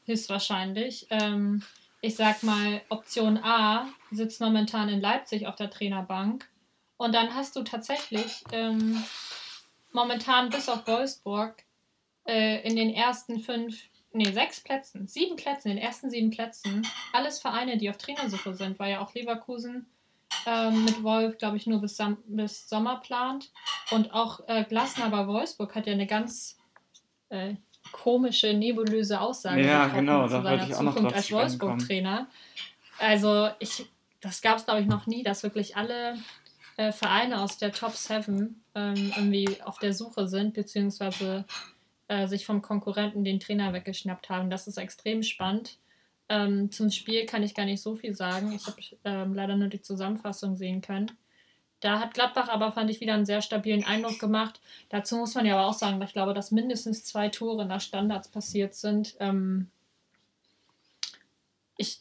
Höchstwahrscheinlich. 0.06 1.08
Ähm, 1.10 1.62
ich 2.00 2.16
sag 2.16 2.42
mal, 2.42 2.80
Option 2.88 3.36
A 3.36 3.90
sitzt 4.10 4.40
momentan 4.40 4.88
in 4.88 5.02
Leipzig 5.02 5.46
auf 5.46 5.56
der 5.56 5.68
Trainerbank. 5.68 6.48
Und 6.96 7.14
dann 7.14 7.34
hast 7.34 7.54
du 7.56 7.62
tatsächlich 7.64 8.44
ähm, 8.50 9.04
momentan 9.92 10.48
bis 10.48 10.70
auf 10.70 10.86
Wolfsburg 10.86 11.56
äh, 12.26 12.66
in 12.66 12.76
den 12.76 12.94
ersten 12.94 13.40
fünf 13.40 13.78
nee, 14.12 14.32
sechs 14.32 14.60
Plätzen, 14.60 15.06
sieben 15.06 15.36
Plätzen, 15.36 15.70
in 15.70 15.76
den 15.76 15.84
ersten 15.84 16.10
sieben 16.10 16.30
Plätzen, 16.30 16.86
alles 17.12 17.38
Vereine, 17.38 17.78
die 17.78 17.90
auf 17.90 17.98
Trainersuche 17.98 18.54
sind, 18.54 18.78
weil 18.78 18.92
ja 18.92 19.00
auch 19.00 19.14
Leverkusen 19.14 19.86
ähm, 20.46 20.84
mit 20.84 21.02
Wolf, 21.02 21.38
glaube 21.38 21.56
ich, 21.56 21.66
nur 21.66 21.80
bis, 21.80 21.98
bis 22.26 22.68
Sommer 22.68 22.96
plant. 22.96 23.50
Und 23.90 24.12
auch 24.12 24.40
äh, 24.48 24.64
Glasner 24.64 25.10
bei 25.10 25.26
Wolfsburg 25.26 25.74
hat 25.74 25.86
ja 25.86 25.92
eine 25.92 26.06
ganz 26.06 26.58
äh, 27.28 27.54
komische, 27.90 28.54
nebulöse 28.54 29.20
Aussage 29.20 29.64
ja, 29.64 29.88
genau, 29.88 30.26
zu 30.26 30.42
seiner 30.42 30.70
Zukunft 30.70 31.14
als 31.14 31.32
Wolfsburg-Trainer. 31.32 32.28
Also 32.98 33.50
ich, 33.58 33.86
das 34.20 34.40
gab 34.40 34.58
es, 34.58 34.64
glaube 34.64 34.80
ich, 34.80 34.86
noch 34.86 35.06
nie, 35.06 35.22
dass 35.22 35.42
wirklich 35.42 35.76
alle 35.76 36.16
äh, 36.76 36.92
Vereine 36.92 37.40
aus 37.40 37.58
der 37.58 37.72
Top 37.72 37.94
7 37.94 38.62
ähm, 38.74 39.12
irgendwie 39.16 39.62
auf 39.62 39.78
der 39.78 39.92
Suche 39.92 40.28
sind, 40.28 40.54
beziehungsweise 40.54 41.44
äh, 42.08 42.26
sich 42.26 42.46
vom 42.46 42.62
Konkurrenten 42.62 43.24
den 43.24 43.40
Trainer 43.40 43.72
weggeschnappt 43.72 44.28
haben. 44.28 44.50
Das 44.50 44.66
ist 44.66 44.78
extrem 44.78 45.22
spannend. 45.22 45.78
Ähm, 46.28 46.70
zum 46.70 46.90
Spiel 46.90 47.26
kann 47.26 47.42
ich 47.42 47.54
gar 47.54 47.66
nicht 47.66 47.82
so 47.82 47.96
viel 47.96 48.14
sagen. 48.14 48.52
Ich 48.52 48.66
habe 48.66 48.80
ähm, 49.04 49.34
leider 49.34 49.56
nur 49.56 49.68
die 49.68 49.82
Zusammenfassung 49.82 50.56
sehen 50.56 50.80
können. 50.80 51.10
Da 51.80 51.98
hat 51.98 52.14
Gladbach 52.14 52.48
aber, 52.48 52.72
fand 52.72 52.90
ich, 52.90 53.00
wieder 53.00 53.14
einen 53.14 53.26
sehr 53.26 53.42
stabilen 53.42 53.84
Eindruck 53.84 54.20
gemacht. 54.20 54.60
Dazu 54.88 55.16
muss 55.16 55.34
man 55.34 55.44
ja 55.44 55.58
aber 55.58 55.68
auch 55.68 55.74
sagen, 55.74 56.00
ich 56.00 56.12
glaube, 56.12 56.32
dass 56.32 56.52
mindestens 56.52 57.04
zwei 57.04 57.28
Tore 57.28 57.66
nach 57.66 57.80
Standards 57.80 58.28
passiert 58.28 58.74
sind. 58.74 59.16
Ähm, 59.18 59.68
ich 61.76 62.00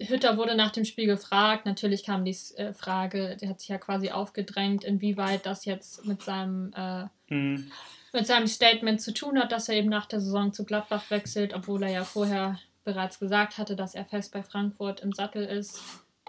Hütter 0.00 0.36
wurde 0.36 0.54
nach 0.54 0.70
dem 0.70 0.84
Spiel 0.84 1.06
gefragt. 1.06 1.66
Natürlich 1.66 2.04
kam 2.04 2.24
die 2.24 2.36
äh, 2.56 2.72
Frage, 2.72 3.36
der 3.36 3.48
hat 3.48 3.60
sich 3.60 3.68
ja 3.68 3.78
quasi 3.78 4.10
aufgedrängt, 4.10 4.84
inwieweit 4.84 5.46
das 5.46 5.64
jetzt 5.64 6.04
mit 6.06 6.22
seinem, 6.22 6.72
äh, 6.76 7.06
mhm. 7.28 7.70
Mit 8.18 8.26
seinem 8.26 8.48
Statement 8.48 9.00
zu 9.00 9.14
tun 9.14 9.38
hat, 9.38 9.52
dass 9.52 9.68
er 9.68 9.76
eben 9.76 9.88
nach 9.88 10.06
der 10.06 10.20
Saison 10.20 10.52
zu 10.52 10.64
Gladbach 10.64 11.08
wechselt, 11.08 11.54
obwohl 11.54 11.84
er 11.84 11.90
ja 11.90 12.04
vorher 12.04 12.58
bereits 12.82 13.20
gesagt 13.20 13.58
hatte, 13.58 13.76
dass 13.76 13.94
er 13.94 14.04
fest 14.04 14.32
bei 14.32 14.42
Frankfurt 14.42 15.00
im 15.00 15.12
Sattel 15.12 15.44
ist. 15.44 15.80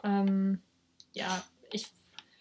Ähm, 0.04 0.62
ja, 1.14 1.44
ich, 1.72 1.88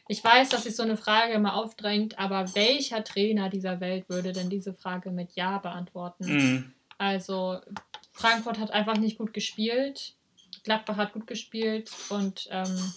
ich 0.06 0.22
weiß, 0.22 0.50
dass 0.50 0.64
sich 0.64 0.76
so 0.76 0.82
eine 0.82 0.98
Frage 0.98 1.32
immer 1.32 1.54
aufdrängt, 1.54 2.18
aber 2.18 2.54
welcher 2.54 3.02
Trainer 3.04 3.48
dieser 3.48 3.80
Welt 3.80 4.10
würde 4.10 4.32
denn 4.32 4.50
diese 4.50 4.74
Frage 4.74 5.10
mit 5.10 5.32
Ja 5.32 5.56
beantworten? 5.56 6.24
Mhm. 6.26 6.72
Also 6.98 7.58
Frankfurt 8.12 8.58
hat 8.58 8.70
einfach 8.72 8.98
nicht 8.98 9.16
gut 9.16 9.32
gespielt, 9.32 10.14
Gladbach 10.62 10.98
hat 10.98 11.14
gut 11.14 11.26
gespielt 11.26 11.90
und 12.10 12.48
ähm, 12.50 12.92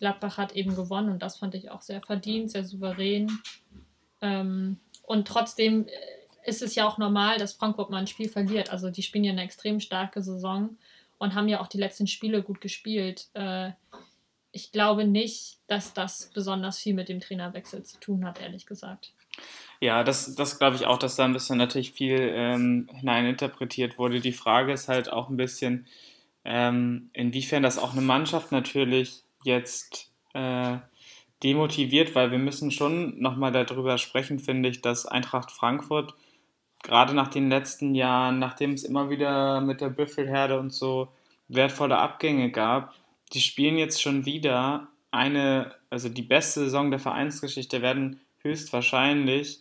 Gladbach 0.00 0.36
hat 0.36 0.52
eben 0.52 0.76
gewonnen 0.76 1.08
und 1.08 1.22
das 1.22 1.38
fand 1.38 1.54
ich 1.54 1.70
auch 1.70 1.80
sehr 1.80 2.02
verdient, 2.02 2.50
sehr 2.50 2.64
souverän. 2.64 3.30
Ähm, 4.20 4.78
und 5.08 5.26
trotzdem 5.26 5.88
äh, 5.88 6.48
ist 6.48 6.62
es 6.62 6.74
ja 6.74 6.86
auch 6.86 6.98
normal, 6.98 7.38
dass 7.38 7.54
Frankfurt 7.54 7.90
mal 7.90 7.98
ein 7.98 8.06
Spiel 8.06 8.28
verliert. 8.28 8.70
Also 8.70 8.90
die 8.90 9.02
spielen 9.02 9.24
ja 9.24 9.32
eine 9.32 9.42
extrem 9.42 9.80
starke 9.80 10.22
Saison 10.22 10.76
und 11.18 11.34
haben 11.34 11.48
ja 11.48 11.60
auch 11.60 11.66
die 11.66 11.78
letzten 11.78 12.06
Spiele 12.06 12.42
gut 12.42 12.60
gespielt. 12.60 13.28
Äh, 13.32 13.72
ich 14.52 14.70
glaube 14.70 15.06
nicht, 15.06 15.58
dass 15.66 15.94
das 15.94 16.30
besonders 16.32 16.78
viel 16.78 16.94
mit 16.94 17.08
dem 17.08 17.20
Trainerwechsel 17.20 17.82
zu 17.82 17.98
tun 18.00 18.24
hat, 18.26 18.40
ehrlich 18.40 18.66
gesagt. 18.66 19.12
Ja, 19.80 20.04
das, 20.04 20.34
das 20.34 20.58
glaube 20.58 20.76
ich 20.76 20.84
auch, 20.86 20.98
dass 20.98 21.16
da 21.16 21.24
ein 21.24 21.32
bisschen 21.32 21.58
natürlich 21.58 21.92
viel 21.92 22.18
ähm, 22.34 22.88
hineininterpretiert 22.92 23.98
wurde. 23.98 24.20
Die 24.20 24.32
Frage 24.32 24.72
ist 24.72 24.88
halt 24.88 25.10
auch 25.10 25.28
ein 25.28 25.36
bisschen, 25.36 25.86
ähm, 26.44 27.10
inwiefern 27.14 27.62
das 27.62 27.78
auch 27.78 27.92
eine 27.92 28.00
Mannschaft 28.00 28.52
natürlich 28.52 29.22
jetzt 29.44 30.10
äh, 30.34 30.78
demotiviert, 31.42 32.14
weil 32.14 32.30
wir 32.30 32.38
müssen 32.38 32.70
schon 32.70 33.20
nochmal 33.20 33.52
darüber 33.52 33.98
sprechen, 33.98 34.38
finde 34.38 34.68
ich, 34.68 34.80
dass 34.80 35.06
Eintracht 35.06 35.50
Frankfurt 35.50 36.14
gerade 36.82 37.14
nach 37.14 37.28
den 37.28 37.48
letzten 37.48 37.94
Jahren, 37.94 38.38
nachdem 38.38 38.72
es 38.72 38.84
immer 38.84 39.10
wieder 39.10 39.60
mit 39.60 39.80
der 39.80 39.90
Büffelherde 39.90 40.58
und 40.58 40.72
so 40.72 41.08
wertvolle 41.48 41.98
Abgänge 41.98 42.50
gab, 42.50 42.94
die 43.32 43.40
spielen 43.40 43.78
jetzt 43.78 44.02
schon 44.02 44.26
wieder 44.26 44.88
eine, 45.10 45.72
also 45.90 46.08
die 46.08 46.22
beste 46.22 46.60
Saison 46.60 46.90
der 46.90 47.00
Vereinsgeschichte 47.00 47.82
werden 47.82 48.20
höchstwahrscheinlich, 48.42 49.60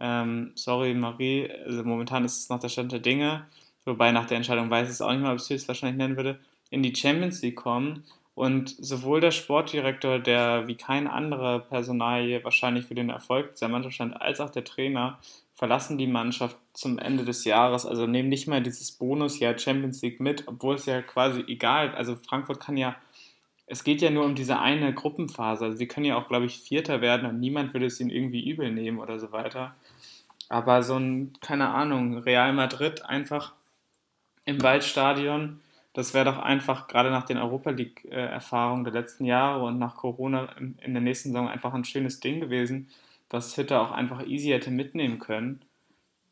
ähm, 0.00 0.52
sorry 0.54 0.94
Marie, 0.94 1.50
also 1.64 1.82
momentan 1.84 2.24
ist 2.24 2.38
es 2.38 2.48
noch 2.48 2.60
der 2.60 2.68
Stand 2.68 2.92
der 2.92 2.98
Dinge, 3.00 3.46
wobei 3.84 4.12
nach 4.12 4.26
der 4.26 4.36
Entscheidung 4.36 4.70
weiß 4.70 4.88
ich 4.88 4.94
es 4.94 5.02
auch 5.02 5.12
nicht 5.12 5.22
mal, 5.22 5.32
ob 5.32 5.36
ich 5.36 5.44
es 5.44 5.50
höchstwahrscheinlich 5.50 5.98
nennen 5.98 6.16
würde, 6.16 6.38
in 6.70 6.82
die 6.82 6.94
Champions 6.94 7.42
League 7.42 7.56
kommen 7.56 8.04
und 8.38 8.68
sowohl 8.78 9.20
der 9.20 9.32
Sportdirektor, 9.32 10.20
der 10.20 10.68
wie 10.68 10.76
kein 10.76 11.08
anderer 11.08 11.58
Personalie 11.58 12.44
wahrscheinlich 12.44 12.86
für 12.86 12.94
den 12.94 13.10
Erfolg 13.10 13.56
der 13.56 13.68
Mannschaft 13.68 13.96
stand, 13.96 14.22
als 14.22 14.38
auch 14.38 14.50
der 14.50 14.62
Trainer 14.62 15.18
verlassen 15.56 15.98
die 15.98 16.06
Mannschaft 16.06 16.56
zum 16.72 17.00
Ende 17.00 17.24
des 17.24 17.44
Jahres, 17.44 17.84
also 17.84 18.06
nehmen 18.06 18.28
nicht 18.28 18.46
mal 18.46 18.62
dieses 18.62 18.92
Bonusjahr 18.92 19.58
Champions 19.58 20.02
League 20.02 20.20
mit, 20.20 20.46
obwohl 20.46 20.76
es 20.76 20.86
ja 20.86 21.02
quasi 21.02 21.40
egal, 21.48 21.92
also 21.96 22.14
Frankfurt 22.14 22.60
kann 22.60 22.76
ja, 22.76 22.94
es 23.66 23.82
geht 23.82 24.02
ja 24.02 24.10
nur 24.10 24.24
um 24.24 24.36
diese 24.36 24.60
eine 24.60 24.94
Gruppenphase, 24.94 25.64
also 25.64 25.76
sie 25.76 25.88
können 25.88 26.06
ja 26.06 26.16
auch, 26.16 26.28
glaube 26.28 26.46
ich, 26.46 26.60
Vierter 26.60 27.00
werden 27.00 27.28
und 27.28 27.40
niemand 27.40 27.74
würde 27.74 27.86
es 27.86 27.98
ihnen 27.98 28.10
irgendwie 28.10 28.48
übel 28.48 28.70
nehmen 28.70 29.00
oder 29.00 29.18
so 29.18 29.32
weiter. 29.32 29.74
Aber 30.48 30.84
so 30.84 30.94
ein, 30.94 31.32
keine 31.40 31.70
Ahnung, 31.70 32.18
Real 32.18 32.52
Madrid 32.52 33.04
einfach 33.04 33.54
im 34.44 34.62
Waldstadion, 34.62 35.58
das 35.98 36.14
wäre 36.14 36.24
doch 36.24 36.38
einfach 36.38 36.86
gerade 36.86 37.10
nach 37.10 37.24
den 37.24 37.38
Europa 37.38 37.70
League-Erfahrungen 37.70 38.84
der 38.84 38.92
letzten 38.92 39.24
Jahre 39.24 39.64
und 39.64 39.78
nach 39.78 39.96
Corona 39.96 40.48
in 40.58 40.92
der 40.94 41.02
nächsten 41.02 41.30
Saison 41.30 41.48
einfach 41.48 41.74
ein 41.74 41.84
schönes 41.84 42.20
Ding 42.20 42.40
gewesen 42.40 42.88
was 43.30 43.54
Hitter 43.54 43.80
auch 43.80 43.90
einfach 43.90 44.26
easy 44.26 44.48
hätte 44.48 44.70
mitnehmen 44.70 45.18
können. 45.18 45.60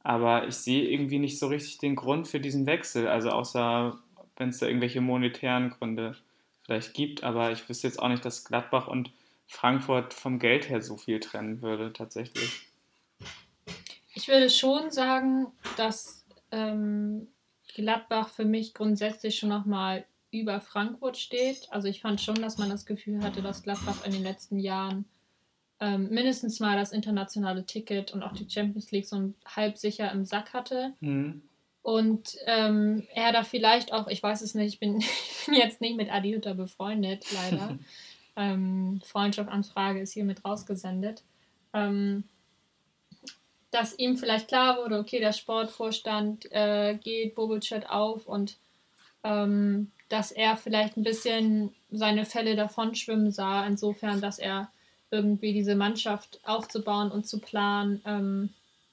Aber 0.02 0.46
ich 0.46 0.55
sehe 0.55 0.88
irgendwie 0.88 1.18
nicht 1.18 1.38
so 1.38 1.48
richtig 1.48 1.79
den 1.79 1.96
Grund 1.96 2.29
für 2.29 2.40
diesen 2.40 2.66
Wechsel. 2.66 3.09
Also 3.09 3.31
außer 3.31 3.98
wenn 4.37 4.50
es 4.50 4.59
da 4.59 4.66
irgendwelche 4.66 5.00
monetären 5.00 5.70
Gründe 5.70 6.16
vielleicht 6.62 6.94
gibt. 6.94 7.24
Aber 7.24 7.52
ich 7.52 7.68
wüsste 7.68 7.87
jetzt 7.87 8.00
auch 8.00 8.09
nicht, 8.09 8.24
dass 8.24 8.44
Gladbach 8.44 8.87
und 8.88 9.11
Frankfurt 9.48 10.14
vom 10.14 10.38
Geld 10.38 10.68
her 10.68 10.83
so 10.83 10.96
viel 10.96 11.20
trennen 11.20 11.62
würde 11.62 11.92
tatsächlich. 11.92 12.66
Ich 14.14 14.29
würde 14.29 14.48
schon 14.48 14.90
sagen, 14.90 15.46
dass 15.76 16.24
ähm, 16.50 17.29
Gladbach 17.76 18.30
für 18.30 18.46
mich 18.46 18.72
grundsätzlich 18.72 19.38
schon 19.38 19.50
nochmal 19.50 20.06
über 20.30 20.60
Frankfurt 20.60 21.18
steht. 21.18 21.68
Also 21.70 21.88
ich 21.88 22.00
fand 22.00 22.20
schon, 22.22 22.36
dass 22.36 22.56
man 22.56 22.70
das 22.70 22.86
Gefühl 22.86 23.22
hatte, 23.22 23.42
dass 23.42 23.62
Gladbach 23.62 24.04
in 24.06 24.12
den 24.12 24.22
letzten 24.22 24.58
Jahren 24.58 25.04
ähm, 25.78 26.08
mindestens 26.08 26.58
mal 26.58 26.76
das 26.76 26.92
internationale 26.92 27.66
Ticket 27.66 28.12
und 28.12 28.22
auch 28.22 28.32
die 28.32 28.48
Champions 28.48 28.90
League 28.92 29.06
so 29.06 29.34
halb 29.44 29.76
sicher 29.76 30.10
im 30.10 30.24
Sack 30.24 30.54
hatte. 30.54 30.94
Mhm. 31.00 31.42
Und 31.82 32.36
ähm, 32.46 33.06
er 33.14 33.32
da 33.32 33.44
vielleicht 33.44 33.92
auch, 33.92 34.08
ich 34.08 34.22
weiß 34.22 34.40
es 34.40 34.54
nicht, 34.54 34.72
ich 34.72 34.80
bin, 34.80 34.96
ich 35.00 35.44
bin 35.44 35.54
jetzt 35.54 35.82
nicht 35.82 35.98
mit 35.98 36.10
Adi 36.10 36.32
Hütter 36.32 36.54
befreundet, 36.54 37.26
leider. 37.34 37.78
ähm, 38.36 39.02
Freundschaftsanfrage 39.04 40.00
ist 40.00 40.14
hiermit 40.14 40.46
rausgesendet. 40.46 41.24
Ähm, 41.74 42.24
dass 43.70 43.98
ihm 43.98 44.16
vielleicht 44.16 44.48
klar 44.48 44.79
wurde, 44.79 44.98
okay, 44.98 45.20
der 45.20 45.33
Sportvorstand 45.33 46.50
äh, 46.52 46.94
geht, 47.02 47.35
Bobic 47.35 47.72
auf 47.88 48.26
und 48.26 48.57
ähm, 49.24 49.90
dass 50.09 50.31
er 50.31 50.57
vielleicht 50.57 50.96
ein 50.96 51.02
bisschen 51.02 51.74
seine 51.90 52.24
Fälle 52.24 52.55
davon 52.55 52.94
schwimmen 52.94 53.33
sah, 53.33 53.66
insofern, 53.66 54.20
dass 54.20 54.38
er 54.38 54.70
irgendwie 55.11 55.52
diese 55.52 55.74
Mannschaft 55.74 56.40
aufzubauen 56.44 57.11
und 57.11 57.26
zu 57.26 57.40
planen, 57.40 58.00
ähm, 58.05 58.50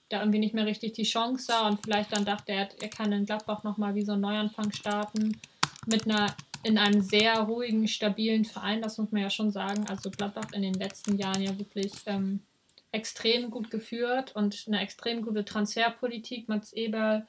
da 0.09 0.19
irgendwie 0.19 0.39
nicht 0.39 0.53
mehr 0.53 0.65
richtig 0.65 0.93
die 0.93 1.03
Chance 1.03 1.45
sah 1.45 1.67
und 1.67 1.81
vielleicht 1.83 2.11
dann 2.11 2.25
dachte 2.25 2.51
er, 2.51 2.69
er 2.81 2.89
kann 2.89 3.11
in 3.11 3.25
Gladbach 3.25 3.63
nochmal 3.63 3.95
wie 3.95 4.03
so 4.03 4.13
einen 4.13 4.21
Neuanfang 4.21 4.71
starten 4.71 5.39
mit 5.85 6.05
einer 6.05 6.35
in 6.63 6.77
einem 6.77 7.01
sehr 7.01 7.41
ruhigen, 7.41 7.89
stabilen 7.89 8.45
Verein, 8.45 8.81
das 8.81 8.97
muss 8.97 9.11
man 9.11 9.21
ja 9.21 9.29
schon 9.29 9.51
sagen. 9.51 9.85
Also 9.89 10.09
Gladbach 10.09 10.53
in 10.53 10.61
den 10.61 10.73
letzten 10.73 11.17
Jahren 11.17 11.41
ja 11.41 11.57
wirklich 11.59 11.91
ähm, 12.05 12.39
extrem 12.93 13.51
gut 13.51 13.69
geführt 13.71 14.35
und 14.35 14.63
eine 14.67 14.79
extrem 14.79 15.23
gute 15.23 15.43
Transferpolitik. 15.43 16.47
Mats 16.47 16.71
Eberl 16.73 17.27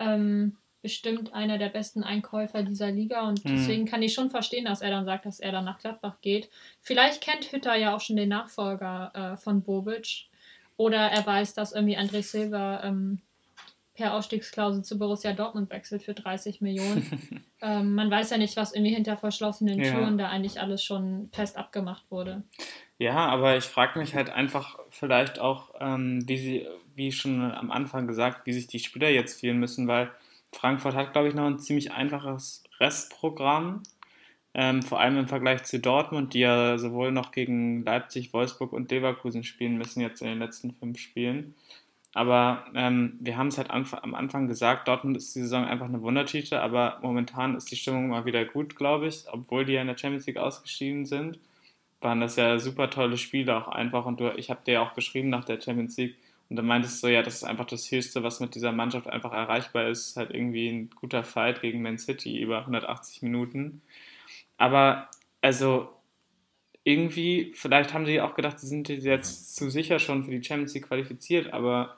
ähm, 0.00 0.56
bestimmt 0.80 1.32
einer 1.32 1.58
der 1.58 1.68
besten 1.68 2.02
Einkäufer 2.02 2.64
dieser 2.64 2.90
Liga 2.90 3.28
und 3.28 3.44
mhm. 3.44 3.50
deswegen 3.50 3.86
kann 3.86 4.02
ich 4.02 4.14
schon 4.14 4.30
verstehen, 4.30 4.64
dass 4.64 4.80
er 4.80 4.90
dann 4.90 5.04
sagt, 5.04 5.26
dass 5.26 5.38
er 5.38 5.52
dann 5.52 5.64
nach 5.64 5.78
Gladbach 5.78 6.16
geht. 6.20 6.50
Vielleicht 6.80 7.20
kennt 7.20 7.52
Hütter 7.52 7.76
ja 7.76 7.94
auch 7.94 8.00
schon 8.00 8.16
den 8.16 8.30
Nachfolger 8.30 9.12
äh, 9.14 9.36
von 9.36 9.62
Bobic 9.62 10.26
oder 10.76 10.98
er 10.98 11.24
weiß, 11.24 11.54
dass 11.54 11.72
irgendwie 11.72 11.96
André 11.96 12.22
Silva 12.22 12.82
ähm, 12.82 13.20
per 13.94 14.14
Ausstiegsklausel 14.14 14.82
zu 14.82 14.98
Borussia 14.98 15.32
Dortmund 15.32 15.70
wechselt 15.70 16.02
für 16.02 16.14
30 16.14 16.60
Millionen. 16.62 17.44
ähm, 17.60 17.94
man 17.94 18.10
weiß 18.10 18.30
ja 18.30 18.38
nicht, 18.38 18.56
was 18.56 18.74
irgendwie 18.74 18.94
hinter 18.94 19.16
verschlossenen 19.16 19.78
ja. 19.78 19.92
Türen 19.92 20.18
da 20.18 20.28
eigentlich 20.28 20.60
alles 20.60 20.82
schon 20.82 21.28
fest 21.32 21.56
abgemacht 21.56 22.10
wurde. 22.10 22.42
Ja, 23.02 23.26
aber 23.26 23.56
ich 23.56 23.64
frage 23.64 23.98
mich 23.98 24.14
halt 24.14 24.30
einfach 24.30 24.78
vielleicht 24.90 25.40
auch, 25.40 25.74
ähm, 25.80 26.22
wie 26.28 26.36
sie, 26.36 26.68
wie 26.94 27.10
schon 27.10 27.40
am 27.40 27.72
Anfang 27.72 28.06
gesagt, 28.06 28.46
wie 28.46 28.52
sich 28.52 28.68
die 28.68 28.78
Spieler 28.78 29.08
jetzt 29.08 29.40
fühlen 29.40 29.58
müssen, 29.58 29.88
weil 29.88 30.12
Frankfurt 30.52 30.94
hat, 30.94 31.12
glaube 31.12 31.26
ich, 31.26 31.34
noch 31.34 31.46
ein 31.46 31.58
ziemlich 31.58 31.90
einfaches 31.90 32.62
Restprogramm. 32.78 33.82
Ähm, 34.54 34.82
vor 34.84 35.00
allem 35.00 35.16
im 35.18 35.26
Vergleich 35.26 35.64
zu 35.64 35.80
Dortmund, 35.80 36.32
die 36.32 36.40
ja 36.40 36.78
sowohl 36.78 37.10
noch 37.10 37.32
gegen 37.32 37.84
Leipzig, 37.84 38.32
Wolfsburg 38.32 38.72
und 38.72 38.88
Leverkusen 38.92 39.42
spielen 39.42 39.78
müssen, 39.78 40.00
jetzt 40.00 40.22
in 40.22 40.28
den 40.28 40.38
letzten 40.38 40.72
fünf 40.72 41.00
Spielen. 41.00 41.56
Aber 42.14 42.66
ähm, 42.76 43.18
wir 43.20 43.36
haben 43.36 43.48
es 43.48 43.58
halt 43.58 43.70
am 43.70 44.14
Anfang 44.14 44.46
gesagt, 44.46 44.86
Dortmund 44.86 45.16
ist 45.16 45.34
die 45.34 45.40
Saison 45.40 45.64
einfach 45.64 45.86
eine 45.86 46.02
Wundertüte, 46.02 46.60
aber 46.60 47.00
momentan 47.02 47.56
ist 47.56 47.68
die 47.72 47.76
Stimmung 47.76 48.10
mal 48.10 48.26
wieder 48.26 48.44
gut, 48.44 48.76
glaube 48.76 49.08
ich, 49.08 49.24
obwohl 49.32 49.64
die 49.64 49.72
ja 49.72 49.80
in 49.80 49.88
der 49.88 49.98
Champions 49.98 50.26
League 50.26 50.36
ausgeschieden 50.36 51.04
sind. 51.04 51.40
Waren 52.02 52.20
das 52.20 52.36
ja 52.36 52.58
super 52.58 52.90
tolle 52.90 53.16
Spiele 53.16 53.56
auch 53.56 53.68
einfach 53.68 54.04
und 54.04 54.20
du, 54.20 54.30
ich 54.36 54.50
habe 54.50 54.60
dir 54.66 54.74
ja 54.74 54.82
auch 54.82 54.94
geschrieben 54.94 55.30
nach 55.30 55.44
der 55.44 55.60
Champions 55.60 55.96
League, 55.96 56.16
und 56.52 56.56
dann 56.56 56.66
meintest 56.66 57.02
du 57.02 57.06
ja, 57.06 57.22
das 57.22 57.36
ist 57.36 57.44
einfach 57.44 57.64
das 57.64 57.90
Höchste, 57.90 58.22
was 58.22 58.40
mit 58.40 58.54
dieser 58.54 58.72
Mannschaft 58.72 59.06
einfach 59.06 59.32
erreichbar 59.32 59.88
ist, 59.88 60.18
halt 60.18 60.32
irgendwie 60.32 60.68
ein 60.68 60.90
guter 60.90 61.24
Fight 61.24 61.62
gegen 61.62 61.80
Man 61.80 61.96
City 61.96 62.38
über 62.42 62.58
180 62.58 63.22
Minuten. 63.22 63.80
Aber 64.58 65.08
also 65.40 65.88
irgendwie, 66.84 67.52
vielleicht 67.54 67.94
haben 67.94 68.04
sie 68.04 68.20
auch 68.20 68.34
gedacht, 68.34 68.60
sie 68.60 68.66
sind 68.66 68.90
jetzt 68.90 69.56
zu 69.56 69.70
sicher 69.70 69.98
schon 69.98 70.24
für 70.24 70.30
die 70.30 70.44
Champions 70.44 70.74
League 70.74 70.88
qualifiziert, 70.88 71.54
aber 71.54 71.96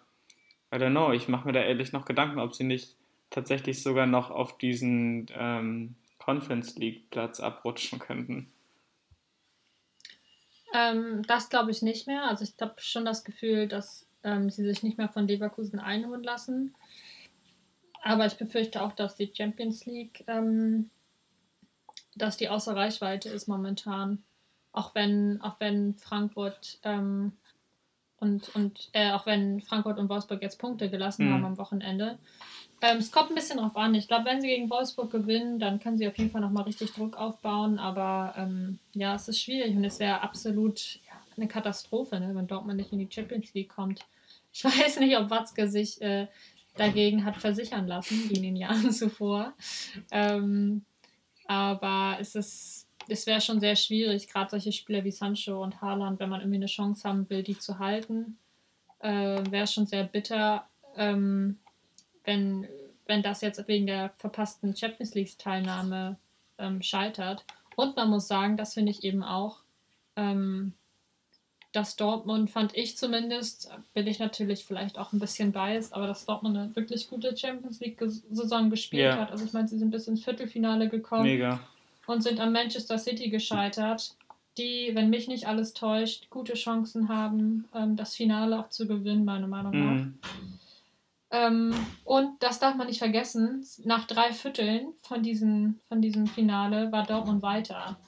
I 0.72 0.76
don't 0.76 0.90
know, 0.90 1.10
ich 1.10 1.26
mache 1.26 1.48
mir 1.48 1.52
da 1.52 1.60
ehrlich 1.60 1.90
noch 1.90 2.04
Gedanken, 2.04 2.38
ob 2.38 2.54
sie 2.54 2.62
nicht 2.62 2.94
tatsächlich 3.30 3.82
sogar 3.82 4.06
noch 4.06 4.30
auf 4.30 4.56
diesen 4.58 5.26
ähm, 5.36 5.96
Conference 6.18 6.76
League 6.76 7.10
Platz 7.10 7.40
abrutschen 7.40 7.98
könnten. 7.98 8.52
Ähm, 10.74 11.22
das 11.26 11.48
glaube 11.48 11.70
ich 11.70 11.80
nicht 11.80 12.06
mehr. 12.06 12.28
Also 12.28 12.44
ich 12.44 12.52
habe 12.60 12.74
schon 12.78 13.06
das 13.06 13.24
Gefühl, 13.24 13.68
dass 13.68 14.06
ähm, 14.22 14.50
sie 14.50 14.64
sich 14.64 14.82
nicht 14.82 14.98
mehr 14.98 15.08
von 15.08 15.26
Leverkusen 15.26 15.78
einholen 15.78 16.22
lassen. 16.22 16.74
Aber 18.02 18.26
ich 18.26 18.34
befürchte 18.34 18.82
auch, 18.82 18.92
dass 18.92 19.16
die 19.16 19.32
Champions 19.34 19.86
League 19.86 20.24
ähm, 20.26 20.90
dass 22.14 22.36
die 22.36 22.48
außer 22.48 22.74
Reichweite 22.74 23.28
ist 23.28 23.48
momentan. 23.48 24.22
Auch 24.72 24.94
wenn, 24.94 25.40
auch 25.40 25.60
wenn 25.60 25.94
Frankfurt 25.94 26.78
ähm, 26.82 27.32
und, 28.18 28.54
und 28.54 28.90
äh, 28.92 29.12
auch 29.12 29.26
wenn 29.26 29.60
Frankfurt 29.60 29.98
und 29.98 30.08
Wolfsburg 30.08 30.42
jetzt 30.42 30.58
Punkte 30.58 30.90
gelassen 30.90 31.28
mhm. 31.28 31.34
haben 31.34 31.44
am 31.44 31.58
Wochenende. 31.58 32.18
Ähm, 32.84 32.98
es 32.98 33.10
kommt 33.10 33.30
ein 33.30 33.34
bisschen 33.34 33.56
drauf 33.58 33.76
an. 33.76 33.94
Ich 33.94 34.08
glaube, 34.08 34.26
wenn 34.26 34.42
sie 34.42 34.48
gegen 34.48 34.68
Wolfsburg 34.68 35.10
gewinnen, 35.10 35.58
dann 35.58 35.80
können 35.80 35.96
sie 35.96 36.06
auf 36.06 36.18
jeden 36.18 36.30
Fall 36.30 36.42
nochmal 36.42 36.64
richtig 36.64 36.92
Druck 36.92 37.16
aufbauen. 37.16 37.78
Aber 37.78 38.34
ähm, 38.36 38.78
ja, 38.92 39.14
es 39.14 39.26
ist 39.26 39.40
schwierig 39.40 39.74
und 39.74 39.84
es 39.84 39.98
wäre 40.00 40.20
absolut 40.20 40.96
ja, 41.06 41.12
eine 41.36 41.48
Katastrophe, 41.48 42.20
ne, 42.20 42.34
wenn 42.34 42.46
Dortmund 42.46 42.76
nicht 42.76 42.92
in 42.92 42.98
die 42.98 43.08
Champions 43.10 43.54
League 43.54 43.70
kommt. 43.70 44.00
Ich 44.52 44.64
weiß 44.64 45.00
nicht, 45.00 45.16
ob 45.16 45.30
Watzke 45.30 45.66
sich 45.68 46.02
äh, 46.02 46.26
dagegen 46.76 47.24
hat 47.24 47.38
versichern 47.38 47.86
lassen, 47.86 48.28
wie 48.28 48.34
in 48.34 48.42
den 48.42 48.56
Jahren 48.56 48.90
zuvor. 48.92 49.54
Ähm, 50.10 50.84
aber 51.46 52.18
es 52.20 52.34
ist 52.34 52.84
es 53.08 53.26
wäre 53.26 53.40
schon 53.40 53.60
sehr 53.60 53.76
schwierig, 53.76 54.28
gerade 54.28 54.50
solche 54.50 54.72
Spieler 54.72 55.04
wie 55.04 55.10
Sancho 55.10 55.62
und 55.62 55.80
Haaland, 55.82 56.20
wenn 56.20 56.30
man 56.30 56.40
irgendwie 56.40 56.56
eine 56.56 56.66
Chance 56.66 57.06
haben 57.06 57.28
will, 57.28 57.42
die 57.42 57.58
zu 57.58 57.78
halten, 57.78 58.38
äh, 59.00 59.42
wäre 59.50 59.66
schon 59.66 59.86
sehr 59.86 60.04
bitter, 60.04 60.66
ähm, 60.96 61.58
wenn, 62.24 62.66
wenn 63.06 63.22
das 63.22 63.40
jetzt 63.40 63.66
wegen 63.68 63.86
der 63.86 64.10
verpassten 64.18 64.76
Champions 64.76 65.14
League-Teilnahme 65.14 66.16
ähm, 66.58 66.82
scheitert. 66.82 67.44
Und 67.76 67.96
man 67.96 68.10
muss 68.10 68.28
sagen, 68.28 68.56
das 68.56 68.74
finde 68.74 68.92
ich 68.92 69.04
eben 69.04 69.22
auch, 69.22 69.58
ähm, 70.16 70.72
dass 71.72 71.96
Dortmund, 71.96 72.50
fand 72.50 72.76
ich 72.76 72.96
zumindest, 72.96 73.68
bin 73.94 74.06
ich 74.06 74.20
natürlich 74.20 74.64
vielleicht 74.64 74.96
auch 74.96 75.12
ein 75.12 75.18
bisschen 75.18 75.50
biased, 75.50 75.92
aber 75.92 76.06
dass 76.06 76.24
Dortmund 76.24 76.56
eine 76.56 76.76
wirklich 76.76 77.10
gute 77.10 77.36
Champions 77.36 77.80
League-Saison 77.80 78.70
gespielt 78.70 79.02
yeah. 79.02 79.20
hat. 79.20 79.32
Also 79.32 79.44
ich 79.44 79.52
meine, 79.52 79.66
sie 79.66 79.78
sind 79.78 79.90
bis 79.90 80.06
ins 80.06 80.22
Viertelfinale 80.22 80.88
gekommen. 80.88 81.24
Mega 81.24 81.60
und 82.06 82.22
sind 82.22 82.40
an 82.40 82.52
Manchester 82.52 82.98
City 82.98 83.30
gescheitert, 83.30 84.14
die, 84.58 84.90
wenn 84.94 85.10
mich 85.10 85.26
nicht 85.26 85.46
alles 85.48 85.74
täuscht, 85.74 86.30
gute 86.30 86.54
Chancen 86.54 87.08
haben, 87.08 87.64
ähm, 87.74 87.96
das 87.96 88.14
Finale 88.14 88.58
auch 88.58 88.68
zu 88.68 88.86
gewinnen, 88.86 89.24
meiner 89.24 89.48
Meinung 89.48 89.72
nach. 89.72 90.04
Mhm. 90.04 90.18
Ähm, 91.34 91.74
und 92.04 92.40
das 92.44 92.60
darf 92.60 92.76
man 92.76 92.86
nicht 92.86 93.00
vergessen, 93.00 93.66
nach 93.82 94.06
drei 94.06 94.32
Vierteln 94.32 94.94
von, 95.02 95.24
diesen, 95.24 95.80
von 95.88 96.00
diesem 96.00 96.28
Finale 96.28 96.92
war 96.92 97.04
Dortmund 97.04 97.42
weiter. 97.42 97.98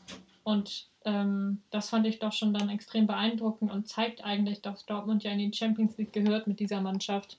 Und 0.44 0.86
ähm, 1.04 1.60
das 1.70 1.90
fand 1.90 2.06
ich 2.06 2.20
doch 2.20 2.32
schon 2.32 2.54
dann 2.54 2.68
extrem 2.68 3.08
beeindruckend 3.08 3.72
und 3.72 3.88
zeigt 3.88 4.24
eigentlich, 4.24 4.62
dass 4.62 4.86
Dortmund 4.86 5.24
ja 5.24 5.32
in 5.32 5.38
die 5.38 5.52
Champions 5.52 5.98
League 5.98 6.12
gehört 6.12 6.46
mit 6.46 6.60
dieser 6.60 6.80
Mannschaft. 6.80 7.38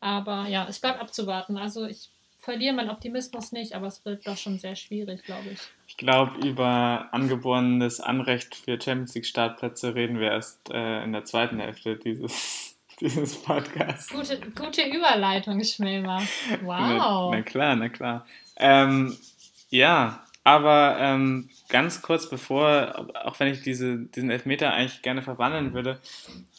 Aber 0.00 0.48
ja, 0.48 0.66
es 0.66 0.78
bleibt 0.78 0.98
abzuwarten. 0.98 1.58
Also 1.58 1.84
ich 1.84 2.08
verliere 2.38 2.74
meinen 2.74 2.88
Optimismus 2.88 3.52
nicht, 3.52 3.74
aber 3.74 3.88
es 3.88 4.02
wird 4.06 4.26
doch 4.26 4.38
schon 4.38 4.58
sehr 4.58 4.76
schwierig, 4.76 5.24
glaube 5.24 5.50
ich. 5.52 5.58
Ich 5.88 5.98
glaube, 5.98 6.38
über 6.46 7.08
angeborenes 7.12 8.00
Anrecht 8.00 8.54
für 8.54 8.80
Champions 8.80 9.14
League 9.14 9.26
Startplätze 9.26 9.94
reden 9.94 10.20
wir 10.20 10.30
erst 10.30 10.70
äh, 10.70 11.04
in 11.04 11.12
der 11.12 11.24
zweiten 11.24 11.58
Hälfte 11.58 11.96
dieses, 11.96 12.67
dieses 13.00 13.36
Podcasts. 13.36 14.08
Gute, 14.08 14.40
gute 14.54 14.82
Überleitung, 14.82 15.62
Schmelmer. 15.62 16.22
Wow. 16.62 17.30
Na, 17.30 17.30
na, 17.30 17.42
klar, 17.42 17.76
na 17.76 17.88
klar. 17.88 18.26
Ähm, 18.56 19.16
ja, 19.70 20.24
aber 20.44 20.96
ähm, 20.98 21.48
ganz 21.68 22.02
kurz 22.02 22.28
bevor, 22.28 23.06
auch 23.24 23.38
wenn 23.38 23.52
ich 23.52 23.62
diese, 23.62 23.98
diesen 23.98 24.30
Elfmeter 24.30 24.72
eigentlich 24.72 25.02
gerne 25.02 25.22
verwandeln 25.22 25.74
würde, 25.74 26.00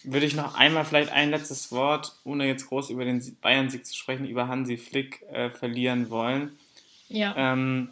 würde 0.03 0.25
ich 0.25 0.35
noch 0.35 0.55
einmal 0.55 0.85
vielleicht 0.85 1.11
ein 1.11 1.31
letztes 1.31 1.71
Wort, 1.71 2.13
ohne 2.23 2.45
jetzt 2.45 2.67
groß 2.67 2.89
über 2.91 3.03
den 3.03 3.21
Bayern-Sieg 3.41 3.85
zu 3.85 3.95
sprechen, 3.95 4.27
über 4.27 4.47
Hansi 4.47 4.77
Flick 4.77 5.23
äh, 5.31 5.49
verlieren 5.49 6.09
wollen. 6.09 6.57
Ja. 7.09 7.33
Ähm, 7.35 7.89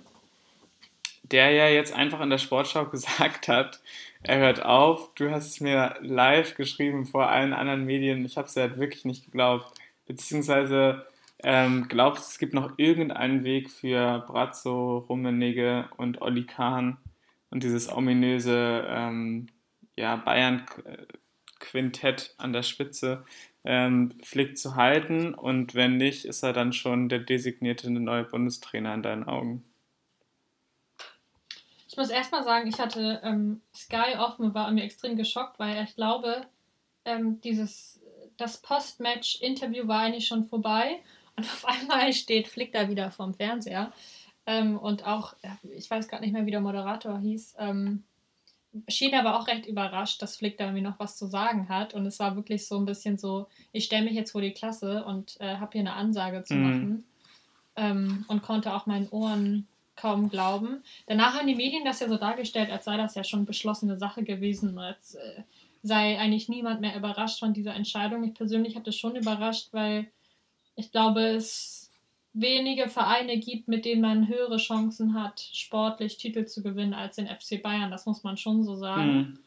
der 1.24 1.52
ja 1.52 1.68
jetzt 1.68 1.94
einfach 1.94 2.22
in 2.22 2.30
der 2.30 2.38
Sportschau 2.38 2.86
gesagt 2.90 3.48
hat, 3.48 3.80
er 4.28 4.40
hört 4.40 4.64
auf. 4.64 5.14
Du 5.16 5.32
hast 5.32 5.48
es 5.48 5.62
mir 5.62 5.96
live 6.02 6.56
geschrieben 6.56 7.06
vor 7.06 7.30
allen 7.30 7.54
anderen 7.54 7.86
Medien. 7.86 8.26
Ich 8.26 8.38
habe 8.38 8.48
es 8.48 8.56
ja 8.56 8.64
halt 8.64 8.78
wirklich 8.78 9.06
nicht 9.06 9.26
geglaubt. 9.26 9.74
Beziehungsweise 10.06 11.06
ähm, 11.44 11.88
glaubst 11.88 12.26
du, 12.26 12.32
es 12.32 12.40
gibt 12.40 12.54
noch 12.54 12.74
irgendeinen 12.78 13.44
Weg 13.44 13.70
für 13.70 14.24
Brazzo, 14.28 15.00
Rummenigge 15.10 15.90
und 15.98 16.22
Olli 16.22 16.46
Kahn 16.46 16.98
und 17.52 17.64
dieses 17.64 17.92
ominöse 17.92 18.86
ähm, 18.90 19.48
ja, 19.96 20.16
Bayern-Quintett 20.16 22.34
an 22.38 22.54
der 22.54 22.64
Spitze 22.64 23.24
ähm, 23.64 24.14
Flick 24.24 24.58
zu 24.58 24.76
halten? 24.76 25.34
Und 25.34 25.76
wenn 25.76 25.98
nicht, 25.98 26.26
ist 26.26 26.44
er 26.44 26.54
dann 26.54 26.74
schon 26.74 27.10
der 27.10 27.20
designierte 27.20 27.92
neue 27.92 28.24
Bundestrainer 28.24 28.94
in 28.94 29.04
deinen 29.04 29.24
Augen? 29.26 29.64
Ich 31.98 32.00
muss 32.00 32.10
erstmal 32.12 32.44
sagen, 32.44 32.68
ich 32.68 32.80
hatte 32.80 33.20
ähm, 33.24 33.60
Sky 33.76 34.20
offen 34.20 34.46
und 34.46 34.54
war 34.54 34.70
mir 34.70 34.84
extrem 34.84 35.18
geschockt, 35.18 35.58
weil 35.58 35.84
ich 35.84 35.96
glaube, 35.96 36.46
ähm, 37.06 37.42
dieses, 37.42 38.00
das 38.38 38.62
Post-Match-Interview 38.62 39.88
war 39.88 40.02
eigentlich 40.02 40.28
schon 40.28 40.46
vorbei 40.46 41.00
und 41.36 41.46
auf 41.46 41.66
einmal 41.68 42.14
steht 42.14 42.50
Flick 42.50 42.72
da 42.72 42.88
wieder 42.88 43.10
vorm 43.10 43.34
Fernseher. 43.34 43.92
Ähm, 44.46 44.78
und 44.78 45.08
auch, 45.08 45.34
ich 45.76 45.90
weiß 45.90 46.08
gerade 46.08 46.22
nicht 46.22 46.34
mehr, 46.34 46.46
wie 46.46 46.52
der 46.52 46.62
Moderator 46.62 47.18
hieß, 47.18 47.56
ähm, 47.58 48.04
schien 48.88 49.16
aber 49.16 49.40
auch 49.40 49.48
recht 49.48 49.66
überrascht, 49.66 50.22
dass 50.22 50.38
Flick 50.38 50.60
da 50.60 50.66
irgendwie 50.66 50.84
noch 50.84 51.00
was 51.00 51.18
zu 51.18 51.26
sagen 51.26 51.68
hat. 51.68 51.96
Und 51.96 52.06
es 52.06 52.20
war 52.20 52.36
wirklich 52.36 52.68
so 52.68 52.78
ein 52.78 52.86
bisschen 52.86 53.18
so, 53.18 53.48
ich 53.72 53.86
stelle 53.86 54.04
mich 54.06 54.14
jetzt 54.14 54.34
vor 54.34 54.42
die 54.42 54.54
Klasse 54.54 55.04
und 55.04 55.42
äh, 55.42 55.56
habe 55.56 55.72
hier 55.72 55.82
eine 55.82 55.94
Ansage 55.94 56.44
zu 56.44 56.54
mhm. 56.54 56.64
machen. 56.64 57.06
Ähm, 57.76 58.26
und 58.28 58.44
konnte 58.44 58.76
auch 58.76 58.86
meinen 58.86 59.10
Ohren 59.10 59.68
kaum 59.98 60.30
glauben. 60.30 60.84
Danach 61.08 61.34
haben 61.34 61.48
die 61.48 61.56
Medien 61.56 61.84
das 61.84 62.00
ja 62.00 62.08
so 62.08 62.18
dargestellt, 62.18 62.72
als 62.72 62.86
sei 62.86 62.96
das 62.98 63.16
ja 63.16 63.24
schon 63.24 63.46
beschlossene 63.46 63.98
Sache 63.98 64.24
gewesen, 64.24 64.78
als 64.80 65.16
äh, 65.16 65.44
sei 65.84 66.18
eigentlich 66.20 66.48
niemand 66.48 66.82
mehr 66.82 66.96
überrascht 66.96 67.40
von 67.40 67.54
dieser 67.54 67.76
Entscheidung. 67.76 68.24
Ich 68.24 68.34
persönlich 68.34 68.76
habe 68.76 68.86
das 68.86 68.96
schon 68.96 69.16
überrascht, 69.16 69.70
weil 69.72 70.08
ich 70.76 70.92
glaube, 70.92 71.22
es 71.22 71.92
wenige 72.34 72.88
Vereine 72.88 73.40
gibt, 73.40 73.68
mit 73.68 73.86
denen 73.86 74.02
man 74.02 74.28
höhere 74.28 74.58
Chancen 74.58 75.16
hat, 75.16 75.40
sportlich 75.40 76.18
Titel 76.18 76.46
zu 76.46 76.62
gewinnen 76.62 76.94
als 76.94 77.16
den 77.16 77.28
FC 77.28 77.62
Bayern. 77.62 77.92
Das 77.92 78.06
muss 78.06 78.24
man 78.24 78.38
schon 78.38 78.64
so 78.64 78.76
sagen. 78.76 79.18
Mhm. 79.18 79.40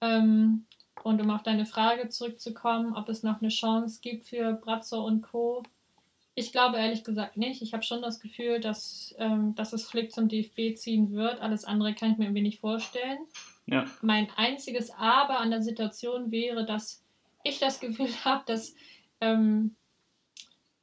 Ähm, 0.00 0.66
und 1.02 1.20
um 1.20 1.30
auf 1.30 1.42
deine 1.42 1.66
Frage 1.66 2.08
zurückzukommen, 2.08 2.94
ob 2.94 3.08
es 3.08 3.22
noch 3.22 3.40
eine 3.40 3.50
Chance 3.50 4.00
gibt 4.00 4.26
für 4.26 4.52
Brazzo 4.52 5.04
und 5.04 5.22
Co., 5.22 5.62
ich 6.38 6.52
glaube 6.52 6.78
ehrlich 6.78 7.02
gesagt 7.02 7.36
nicht. 7.36 7.62
Ich 7.62 7.72
habe 7.72 7.82
schon 7.82 8.00
das 8.00 8.20
Gefühl, 8.20 8.60
dass, 8.60 9.14
ähm, 9.18 9.56
dass 9.56 9.72
es 9.72 9.88
Flick 9.88 10.12
zum 10.12 10.28
DFB 10.28 10.76
ziehen 10.76 11.12
wird. 11.12 11.40
Alles 11.40 11.64
andere 11.64 11.94
kann 11.94 12.12
ich 12.12 12.18
mir 12.18 12.26
irgendwie 12.26 12.42
nicht 12.42 12.60
vorstellen. 12.60 13.18
Ja. 13.66 13.86
Mein 14.02 14.28
einziges 14.36 14.90
Aber 14.90 15.40
an 15.40 15.50
der 15.50 15.62
Situation 15.62 16.30
wäre, 16.30 16.64
dass 16.64 17.02
ich 17.42 17.58
das 17.58 17.80
Gefühl 17.80 18.08
habe, 18.24 18.44
dass 18.46 18.76
ähm, 19.20 19.74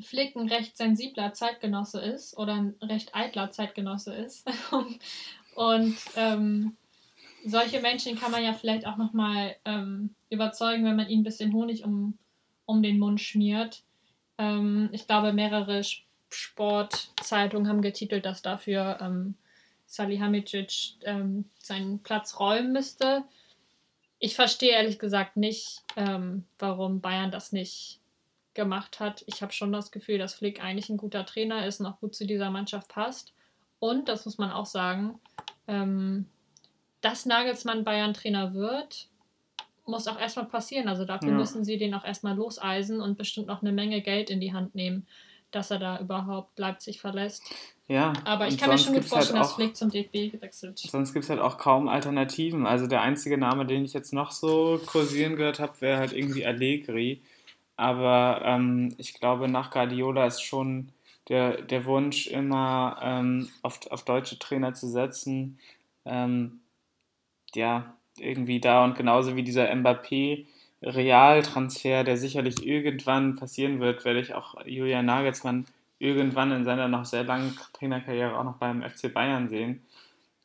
Flick 0.02 0.36
ein 0.36 0.50
recht 0.50 0.76
sensibler 0.76 1.32
Zeitgenosse 1.32 2.02
ist 2.02 2.38
oder 2.38 2.56
ein 2.56 2.76
recht 2.82 3.16
eitler 3.16 3.52
Zeitgenosse 3.52 4.14
ist. 4.14 4.46
Und 5.56 5.96
ähm, 6.18 6.76
solche 7.46 7.80
Menschen 7.80 8.20
kann 8.20 8.32
man 8.32 8.44
ja 8.44 8.52
vielleicht 8.52 8.86
auch 8.86 8.98
nochmal 8.98 9.56
ähm, 9.64 10.16
überzeugen, 10.30 10.84
wenn 10.84 10.98
man 10.98 11.08
ihnen 11.08 11.22
ein 11.22 11.24
bisschen 11.24 11.54
Honig 11.54 11.86
um, 11.86 12.18
um 12.66 12.84
den 12.84 13.00
Mund 13.00 13.22
schmiert. 13.22 13.84
Ähm, 14.38 14.90
ich 14.92 15.08
glaube, 15.08 15.34
mehrere 15.34 15.82
Sportzeitungen 16.30 17.68
haben 17.68 17.82
getitelt, 17.82 18.26
dass 18.26 18.42
dafür 18.42 18.98
ähm, 19.02 19.36
Salihamidzic 19.86 20.96
ähm, 21.04 21.46
seinen 21.58 22.00
Platz 22.00 22.40
räumen 22.40 22.74
müsste. 22.74 23.24
Ich 24.20 24.36
verstehe 24.36 24.72
ehrlich 24.72 25.00
gesagt 25.00 25.38
nicht, 25.38 25.84
ähm, 25.96 26.46
warum 26.58 27.02
Bayern 27.02 27.32
das 27.32 27.52
nicht 27.52 28.00
gemacht 28.54 29.00
hat. 29.00 29.24
Ich 29.28 29.42
habe 29.42 29.54
schon 29.54 29.72
das 29.72 29.92
Gefühl, 29.92 30.18
dass 30.18 30.36
Flick 30.36 30.64
eigentlich 30.64 30.90
ein 30.90 30.98
guter 30.98 31.26
Trainer 31.26 31.66
ist 31.68 31.80
und 31.80 31.86
auch 31.86 32.00
gut 32.00 32.16
zu 32.16 32.26
dieser 32.26 32.50
Mannschaft 32.50 32.88
passt. 32.88 33.34
Und, 33.80 34.08
das 34.08 34.26
muss 34.26 34.38
man 34.38 34.52
auch 34.52 34.66
sagen, 34.66 35.20
ähm, 35.68 36.26
dass 37.02 37.26
Nagelsmann 37.26 37.84
Bayern-Trainer 37.84 38.54
wird, 38.54 39.10
muss 39.88 40.08
auch 40.08 40.20
erstmal 40.20 40.46
passieren. 40.46 40.88
Also 40.88 41.06
dafür 41.06 41.30
ja. 41.30 41.36
müssen 41.36 41.64
sie 41.64 41.78
den 41.78 41.94
auch 41.94 42.06
erstmal 42.06 42.36
loseisen 42.36 43.02
und 43.02 43.18
bestimmt 43.18 43.48
noch 43.48 43.62
eine 43.62 43.72
Menge 43.72 44.02
Geld 44.02 44.30
in 44.30 44.40
die 44.40 44.54
Hand 44.54 44.76
nehmen, 44.76 45.08
dass 45.52 45.72
er 45.72 45.80
da 45.80 46.00
überhaupt 46.00 46.58
Leipzig 46.60 47.00
verlässt. 47.00 47.44
Ja. 47.88 48.14
Aber 48.24 48.48
ich 48.48 48.58
kann 48.58 48.72
mir 48.72 48.78
schon 48.78 48.94
gut 48.94 49.04
halt 49.04 49.10
vorstellen, 49.10 49.40
halt 49.40 49.46
dass 49.46 49.56
Flick 49.56 49.76
zum 49.76 49.92
DFB 49.92 50.32
gewechselt. 50.32 50.80
Sonst 50.80 51.14
gibt 51.14 51.24
es 51.24 51.30
halt 51.30 51.40
auch 51.40 51.58
kaum 51.58 51.88
Alternativen. 51.88 52.66
Also 52.66 52.88
der 52.88 53.02
einzige 53.02 53.38
Name, 53.38 53.66
den 53.66 53.86
ich 53.86 53.94
jetzt 53.94 54.12
noch 54.12 54.32
so 54.32 54.82
kursieren 54.88 55.36
gehört 55.36 55.60
habe, 55.60 55.80
wäre 55.82 56.00
halt 56.00 56.14
irgendwie 56.14 56.46
Allegri. 56.46 57.22
Aber 57.78 58.42
ähm, 58.44 58.96
ich 58.98 59.14
glaube, 59.14 59.48
nach 59.48 59.70
Guardiola 59.70 60.26
ist 60.26 60.42
schon 60.42 60.90
der, 61.30 61.62
der 61.62 61.86
Wunsch, 61.86 62.28
immer 62.28 62.98
ähm, 63.02 63.50
auf, 63.62 63.80
auf 63.92 64.04
deutsche 64.04 64.40
Trainer 64.40 64.74
zu 64.74 64.88
setzen. 64.88 65.60
Ähm, 66.06 66.62
ja, 67.54 67.96
irgendwie 68.18 68.60
da 68.60 68.84
und 68.84 68.96
genauso 68.96 69.36
wie 69.36 69.44
dieser 69.44 69.72
Mbappé 69.72 70.46
Realtransfer, 70.82 72.04
der 72.04 72.18
sicherlich 72.18 72.66
irgendwann 72.66 73.36
passieren 73.36 73.80
wird, 73.80 74.06
werde 74.06 74.20
ich 74.20 74.34
auch 74.34 74.66
Julian 74.66 75.06
Nagelsmann 75.06 75.66
irgendwann 76.00 76.52
in 76.52 76.66
seiner 76.66 76.88
noch 76.88 77.06
sehr 77.06 77.24
langen 77.24 77.58
Trainerkarriere 77.74 78.38
auch 78.38 78.44
noch 78.44 78.58
beim 78.58 78.84
FC 78.84 79.14
Bayern 79.14 79.50
sehen. 79.50 79.82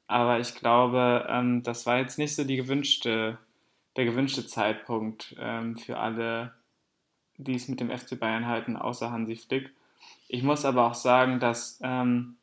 aber 0.06 0.40
ich 0.40 0.54
glaube, 0.54 1.26
ähm, 1.28 1.62
das 1.62 1.86
war 1.86 1.98
jetzt 1.98 2.18
nicht 2.18 2.34
so 2.34 2.44
die 2.44 2.56
gewünschte, 2.56 3.38
der 3.96 4.04
gewünschte 4.04 4.46
Zeitpunkt 4.46 5.36
ähm, 5.38 5.76
für 5.76 5.98
alle, 5.98 6.52
die 7.36 7.54
es 7.54 7.68
mit 7.68 7.80
dem 7.80 7.90
FC 7.90 8.18
Bayern 8.18 8.46
halten, 8.46 8.76
außer 8.76 9.10
Hansi 9.12 9.36
Flick. 9.36 9.70
Ich 10.28 10.42
muss 10.42 10.64
aber 10.64 10.86
auch 10.86 10.94
sagen, 10.94 11.38
dass 11.40 11.78
ähm, 11.82 12.36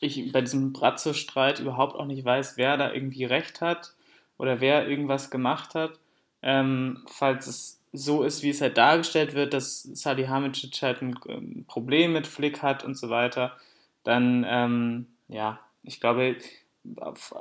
ich 0.00 0.32
bei 0.32 0.40
diesem 0.40 0.72
Brazzo-Streit 0.72 1.60
überhaupt 1.60 1.94
auch 1.96 2.06
nicht 2.06 2.24
weiß, 2.24 2.56
wer 2.56 2.76
da 2.76 2.92
irgendwie 2.92 3.24
recht 3.24 3.60
hat 3.60 3.94
oder 4.38 4.60
wer 4.60 4.88
irgendwas 4.88 5.30
gemacht 5.30 5.74
hat. 5.74 5.98
Ähm, 6.42 7.04
falls 7.06 7.46
es 7.46 7.80
so 7.92 8.24
ist, 8.24 8.42
wie 8.42 8.50
es 8.50 8.60
halt 8.60 8.76
dargestellt 8.76 9.34
wird, 9.34 9.54
dass 9.54 9.82
Salihamidzic 9.82 10.82
halt 10.82 11.00
ein 11.00 11.18
ähm, 11.28 11.64
Problem 11.66 12.12
mit 12.12 12.26
Flick 12.26 12.62
hat 12.62 12.84
und 12.84 12.96
so 12.96 13.08
weiter, 13.08 13.56
dann, 14.02 14.44
ähm, 14.48 15.06
ja, 15.28 15.60
ich 15.84 16.00
glaube, 16.00 16.36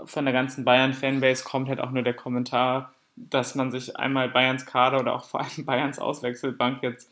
von 0.05 0.25
der 0.25 0.33
ganzen 0.33 0.63
Bayern-Fanbase 0.63 1.43
kommt 1.43 1.69
halt 1.69 1.81
auch 1.81 1.91
nur 1.91 2.03
der 2.03 2.13
Kommentar, 2.13 2.93
dass 3.15 3.55
man 3.55 3.71
sich 3.71 3.97
einmal 3.97 4.29
Bayerns 4.29 4.65
Kader 4.65 4.99
oder 4.99 5.15
auch 5.15 5.25
vor 5.25 5.41
allem 5.41 5.65
Bayerns 5.65 5.99
Auswechselbank 5.99 6.83
jetzt 6.83 7.11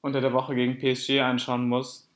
unter 0.00 0.20
der 0.20 0.32
Woche 0.32 0.54
gegen 0.54 0.78
PSG 0.78 1.20
anschauen 1.20 1.68
muss. 1.68 2.08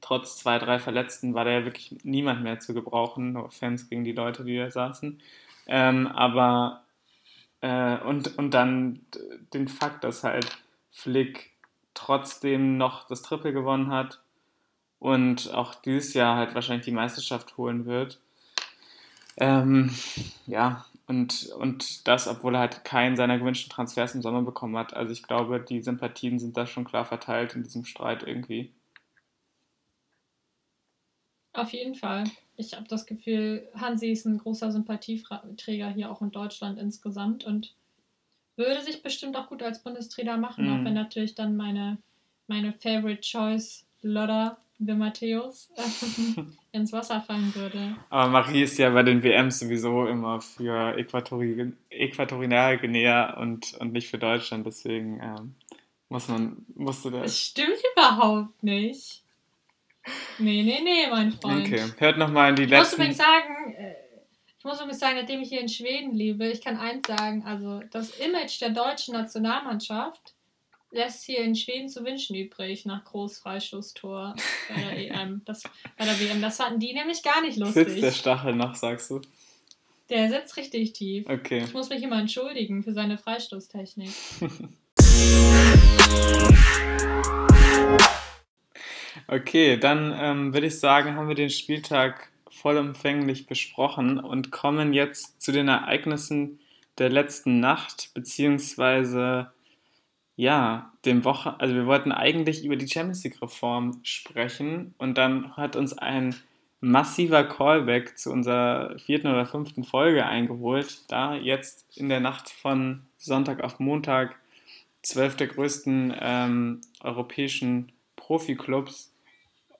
Trotz 0.00 0.38
zwei, 0.38 0.58
drei 0.58 0.78
Verletzten 0.78 1.34
war 1.34 1.44
da 1.44 1.50
ja 1.50 1.64
wirklich 1.64 1.96
niemand 2.04 2.42
mehr 2.42 2.60
zu 2.60 2.74
gebrauchen, 2.74 3.32
nur 3.32 3.50
Fans 3.50 3.88
gegen 3.88 4.04
die 4.04 4.12
Leute, 4.12 4.44
die 4.44 4.56
da 4.56 4.70
saßen. 4.70 5.20
Ähm, 5.70 6.08
aber 6.08 6.82
äh, 7.60 7.98
und, 8.00 8.36
und 8.36 8.52
dann 8.52 9.06
den 9.54 9.68
Fakt, 9.68 10.02
dass 10.02 10.24
halt 10.24 10.58
Flick 10.90 11.52
trotzdem 11.94 12.76
noch 12.76 13.06
das 13.06 13.22
Triple 13.22 13.52
gewonnen 13.52 13.92
hat 13.92 14.20
und 14.98 15.54
auch 15.54 15.76
dieses 15.76 16.12
Jahr 16.14 16.36
halt 16.36 16.54
wahrscheinlich 16.56 16.86
die 16.86 16.92
Meisterschaft 16.92 17.56
holen 17.56 17.86
wird. 17.86 18.20
Ähm, 19.36 19.94
ja, 20.46 20.84
und, 21.06 21.46
und 21.56 22.08
das, 22.08 22.26
obwohl 22.26 22.56
er 22.56 22.60
halt 22.60 22.84
keinen 22.84 23.16
seiner 23.16 23.38
gewünschten 23.38 23.70
Transfers 23.70 24.14
im 24.14 24.22
Sommer 24.22 24.42
bekommen 24.42 24.76
hat. 24.76 24.94
Also 24.94 25.12
ich 25.12 25.22
glaube, 25.22 25.60
die 25.60 25.82
Sympathien 25.82 26.40
sind 26.40 26.56
da 26.56 26.66
schon 26.66 26.84
klar 26.84 27.04
verteilt 27.04 27.54
in 27.54 27.62
diesem 27.62 27.84
Streit 27.84 28.24
irgendwie. 28.24 28.72
Auf 31.52 31.70
jeden 31.72 31.94
Fall. 31.94 32.24
Ich 32.60 32.74
habe 32.74 32.86
das 32.88 33.06
Gefühl, 33.06 33.66
Hansi 33.74 34.10
ist 34.10 34.26
ein 34.26 34.38
großer 34.38 34.70
Sympathieträger 34.70 35.88
hier 35.88 36.10
auch 36.10 36.20
in 36.20 36.30
Deutschland 36.30 36.78
insgesamt 36.78 37.44
und 37.44 37.74
würde 38.56 38.82
sich 38.82 39.02
bestimmt 39.02 39.36
auch 39.36 39.48
gut 39.48 39.62
als 39.62 39.82
Bundestrainer 39.82 40.36
machen, 40.36 40.66
mm. 40.66 40.72
auch 40.72 40.84
wenn 40.84 40.94
natürlich 40.94 41.34
dann 41.34 41.56
meine, 41.56 41.96
meine 42.46 42.74
Favorite 42.74 43.22
Choice 43.22 43.86
Lodder 44.02 44.58
de 44.78 44.94
Matthäus 44.94 45.70
ins 46.72 46.92
Wasser 46.92 47.20
fallen 47.22 47.54
würde. 47.54 47.96
Aber 48.10 48.30
Marie 48.30 48.62
ist 48.62 48.78
ja 48.78 48.90
bei 48.90 49.02
den 49.02 49.22
WMs 49.22 49.60
sowieso 49.60 50.06
immer 50.06 50.40
für 50.40 50.96
Äquatori 50.98 51.72
Äquatorialguinea 51.90 53.38
und, 53.38 53.74
und 53.80 53.92
nicht 53.92 54.08
für 54.08 54.18
Deutschland, 54.18 54.66
deswegen 54.66 55.20
ähm, 55.22 55.54
muss 56.08 56.28
man, 56.28 56.64
musste 56.74 57.10
das. 57.10 57.22
Das 57.22 57.38
stimmt 57.38 57.78
überhaupt 57.94 58.62
nicht. 58.62 59.22
Nee, 60.38 60.62
nee, 60.62 60.80
nee, 60.82 61.06
mein 61.10 61.32
Freund. 61.32 61.66
Okay, 61.66 61.84
hört 61.98 62.18
nochmal 62.18 62.50
in 62.50 62.56
die 62.56 62.62
ich 62.62 62.70
letzten... 62.70 62.84
Muss 62.84 62.92
übrigens 62.94 63.16
sagen, 63.18 63.74
äh, 63.74 63.94
ich 64.58 64.64
muss 64.64 64.78
übrigens 64.78 64.98
sagen, 64.98 65.16
nachdem 65.16 65.40
ich 65.40 65.48
hier 65.48 65.60
in 65.60 65.68
Schweden 65.68 66.14
lebe, 66.14 66.48
ich 66.48 66.62
kann 66.62 66.78
eins 66.78 67.06
sagen, 67.06 67.44
also 67.44 67.80
das 67.90 68.18
Image 68.18 68.60
der 68.60 68.70
deutschen 68.70 69.14
Nationalmannschaft 69.14 70.34
lässt 70.90 71.24
hier 71.24 71.40
in 71.40 71.54
Schweden 71.54 71.88
zu 71.88 72.04
wünschen 72.04 72.36
übrig 72.36 72.84
nach 72.84 73.04
Großfreistoßtor 73.04 74.34
bei 74.68 74.80
der 74.80 74.98
EM. 75.20 75.42
Das, 75.44 75.62
bei 75.96 76.04
der 76.04 76.18
WM. 76.18 76.42
Das 76.42 76.56
fanden 76.56 76.80
die 76.80 76.92
nämlich 76.92 77.22
gar 77.22 77.40
nicht 77.42 77.58
lustig. 77.58 77.88
Sitzt 77.88 78.02
der 78.02 78.12
Stachel 78.12 78.54
noch, 78.54 78.74
sagst 78.74 79.10
du? 79.10 79.20
Der 80.08 80.28
sitzt 80.28 80.56
richtig 80.56 80.92
tief. 80.92 81.28
Okay. 81.28 81.62
Ich 81.64 81.72
muss 81.72 81.88
mich 81.88 82.02
immer 82.02 82.18
entschuldigen 82.18 82.82
für 82.82 82.92
seine 82.92 83.16
Freistoßtechnik. 83.16 84.10
Okay, 89.26 89.76
dann 89.76 90.14
ähm, 90.16 90.54
würde 90.54 90.66
ich 90.66 90.78
sagen, 90.78 91.16
haben 91.16 91.28
wir 91.28 91.34
den 91.34 91.50
Spieltag 91.50 92.30
vollumfänglich 92.50 93.46
besprochen 93.46 94.18
und 94.18 94.50
kommen 94.50 94.92
jetzt 94.92 95.40
zu 95.40 95.52
den 95.52 95.68
Ereignissen 95.68 96.58
der 96.98 97.08
letzten 97.08 97.60
Nacht, 97.60 98.10
beziehungsweise 98.14 99.52
ja, 100.36 100.92
dem 101.04 101.24
Woche, 101.24 101.58
also 101.60 101.74
wir 101.74 101.86
wollten 101.86 102.12
eigentlich 102.12 102.64
über 102.64 102.76
die 102.76 102.88
Champions 102.88 103.22
League 103.24 103.42
Reform 103.42 104.00
sprechen 104.02 104.94
und 104.98 105.18
dann 105.18 105.56
hat 105.56 105.76
uns 105.76 105.96
ein 105.96 106.34
massiver 106.80 107.44
Callback 107.44 108.18
zu 108.18 108.30
unserer 108.32 108.98
vierten 108.98 109.26
oder 109.26 109.44
fünften 109.44 109.84
Folge 109.84 110.24
eingeholt, 110.24 111.02
da 111.08 111.34
jetzt 111.34 111.84
in 111.96 112.08
der 112.08 112.20
Nacht 112.20 112.48
von 112.48 113.02
Sonntag 113.18 113.62
auf 113.62 113.80
Montag 113.80 114.36
zwölf 115.02 115.36
der 115.36 115.48
größten 115.48 116.14
ähm, 116.18 116.80
europäischen 117.00 117.92
Profiklubs 118.16 119.09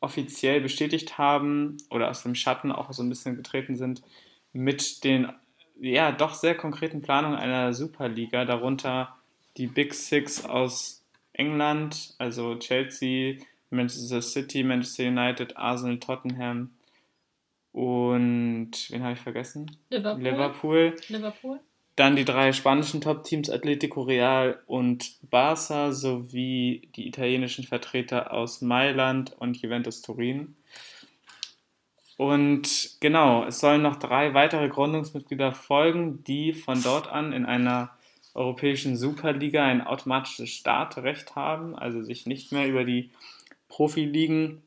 offiziell 0.01 0.61
bestätigt 0.61 1.19
haben 1.19 1.77
oder 1.91 2.11
aus 2.11 2.23
dem 2.23 2.35
Schatten 2.35 2.73
auch 2.73 2.93
so 2.93 3.03
ein 3.03 3.09
bisschen 3.09 3.37
getreten 3.37 3.77
sind 3.77 4.03
mit 4.53 5.05
den 5.05 5.33
ja 5.79 6.13
doch 6.13 6.35
sehr 6.35 6.55
konkreten 6.55 7.01
Planungen 7.01 7.39
einer 7.39 7.73
Superliga, 7.73 8.45
darunter 8.45 9.17
die 9.57 9.67
Big 9.67 9.95
Six 9.95 10.45
aus 10.45 11.05
England, 11.33 12.15
also 12.19 12.57
Chelsea, 12.57 13.37
Manchester 13.71 14.21
City, 14.21 14.63
Manchester 14.63 15.05
United, 15.05 15.57
Arsenal, 15.57 15.99
Tottenham 15.99 16.71
und 17.73 18.73
wen 18.91 19.03
habe 19.03 19.13
ich 19.13 19.21
vergessen? 19.21 19.71
Liverpool. 19.91 20.23
Liverpool. 20.23 20.97
Liverpool. 21.09 21.61
Dann 22.01 22.17
die 22.17 22.25
drei 22.25 22.55
spanischen 22.55 23.03
Top-Teams 23.03 23.51
Atletico 23.51 24.01
Real 24.01 24.59
und 24.67 25.17
Barça 25.31 25.93
sowie 25.93 26.89
die 26.97 27.07
italienischen 27.07 27.65
Vertreter 27.65 28.33
aus 28.33 28.63
Mailand 28.63 29.37
und 29.39 29.61
Juventus 29.61 30.01
Turin. 30.01 30.57
Und 32.17 32.97
genau, 33.01 33.45
es 33.45 33.61
sollen 33.61 33.83
noch 33.83 33.97
drei 33.97 34.33
weitere 34.33 34.71
Gründungsmitglieder 34.71 35.53
folgen, 35.53 36.25
die 36.25 36.55
von 36.55 36.83
dort 36.83 37.07
an 37.07 37.35
in 37.35 37.45
einer 37.45 37.91
europäischen 38.33 38.97
Superliga 38.97 39.63
ein 39.63 39.87
automatisches 39.87 40.49
Startrecht 40.49 41.37
haben, 41.37 41.79
also 41.79 42.03
sich 42.03 42.25
nicht 42.25 42.51
mehr 42.51 42.67
über 42.67 42.85
die 42.85 43.11
Profiligen 43.69 44.63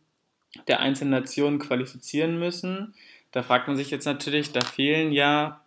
der 0.68 0.82
einzelnen 0.82 1.10
Nationen 1.10 1.58
qualifizieren 1.58 2.38
müssen. 2.38 2.94
Da 3.32 3.42
fragt 3.42 3.68
man 3.68 3.76
sich 3.76 3.90
jetzt 3.90 4.06
natürlich, 4.06 4.52
da 4.52 4.62
fehlen 4.62 5.12
ja 5.12 5.62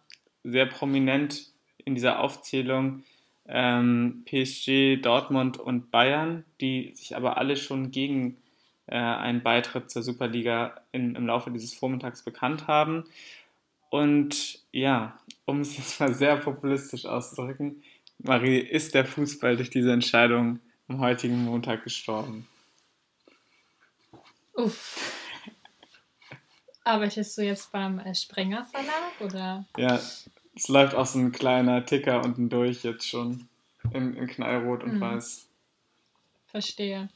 sehr 0.44 0.66
prominent 0.66 1.55
in 1.86 1.94
dieser 1.94 2.20
Aufzählung 2.20 3.04
ähm, 3.48 4.24
PSG, 4.26 5.00
Dortmund 5.00 5.56
und 5.56 5.90
Bayern, 5.90 6.44
die 6.60 6.92
sich 6.94 7.16
aber 7.16 7.38
alle 7.38 7.56
schon 7.56 7.90
gegen 7.90 8.36
äh, 8.86 8.96
einen 8.96 9.42
Beitritt 9.42 9.90
zur 9.90 10.02
Superliga 10.02 10.80
in, 10.92 11.14
im 11.14 11.26
Laufe 11.26 11.50
dieses 11.50 11.72
Vormittags 11.72 12.22
bekannt 12.22 12.66
haben. 12.66 13.04
Und 13.88 14.58
ja, 14.72 15.18
um 15.44 15.60
es 15.60 15.76
jetzt 15.76 16.00
mal 16.00 16.12
sehr 16.12 16.36
populistisch 16.36 17.06
auszudrücken, 17.06 17.82
Marie, 18.18 18.58
ist 18.58 18.94
der 18.94 19.04
Fußball 19.04 19.56
durch 19.56 19.70
diese 19.70 19.92
Entscheidung 19.92 20.58
am 20.88 21.00
heutigen 21.00 21.44
Montag 21.44 21.84
gestorben? 21.84 22.48
Uff. 24.54 25.12
Arbeitest 26.82 27.36
du 27.36 27.42
jetzt 27.42 27.70
beim 27.72 27.98
äh, 27.98 28.14
Sprenger 28.14 28.64
Verlag 28.64 29.20
oder? 29.20 29.66
Ja, 29.76 30.00
es 30.56 30.68
läuft 30.68 30.94
auch 30.94 31.06
so 31.06 31.18
ein 31.18 31.32
kleiner 31.32 31.84
Ticker 31.84 32.24
unten 32.24 32.48
durch 32.48 32.82
jetzt 32.82 33.06
schon 33.06 33.48
in, 33.92 34.16
in 34.16 34.26
Knallrot 34.26 34.82
und 34.82 34.94
mhm. 34.94 35.00
Weiß. 35.00 35.46
Verstehe. 36.46 37.10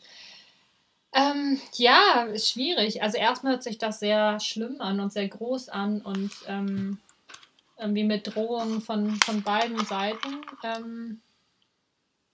Ähm, 1.12 1.59
ja, 1.74 2.24
ist 2.33 2.50
schwierig. 2.50 3.03
Also 3.03 3.16
erstmal 3.16 3.55
hört 3.55 3.62
sich 3.62 3.79
das 3.79 3.98
sehr 3.98 4.38
schlimm 4.38 4.81
an 4.81 5.00
und 5.00 5.12
sehr 5.12 5.26
groß 5.26 5.70
an 5.70 6.03
und 6.03 6.31
ähm, 6.46 6.98
irgendwie 7.79 8.05
mit 8.05 8.34
Drohungen 8.34 8.82
von, 8.82 9.16
von 9.16 9.43
beiden 9.43 9.84
Seiten. 9.86 10.43
Ähm, 10.62 11.20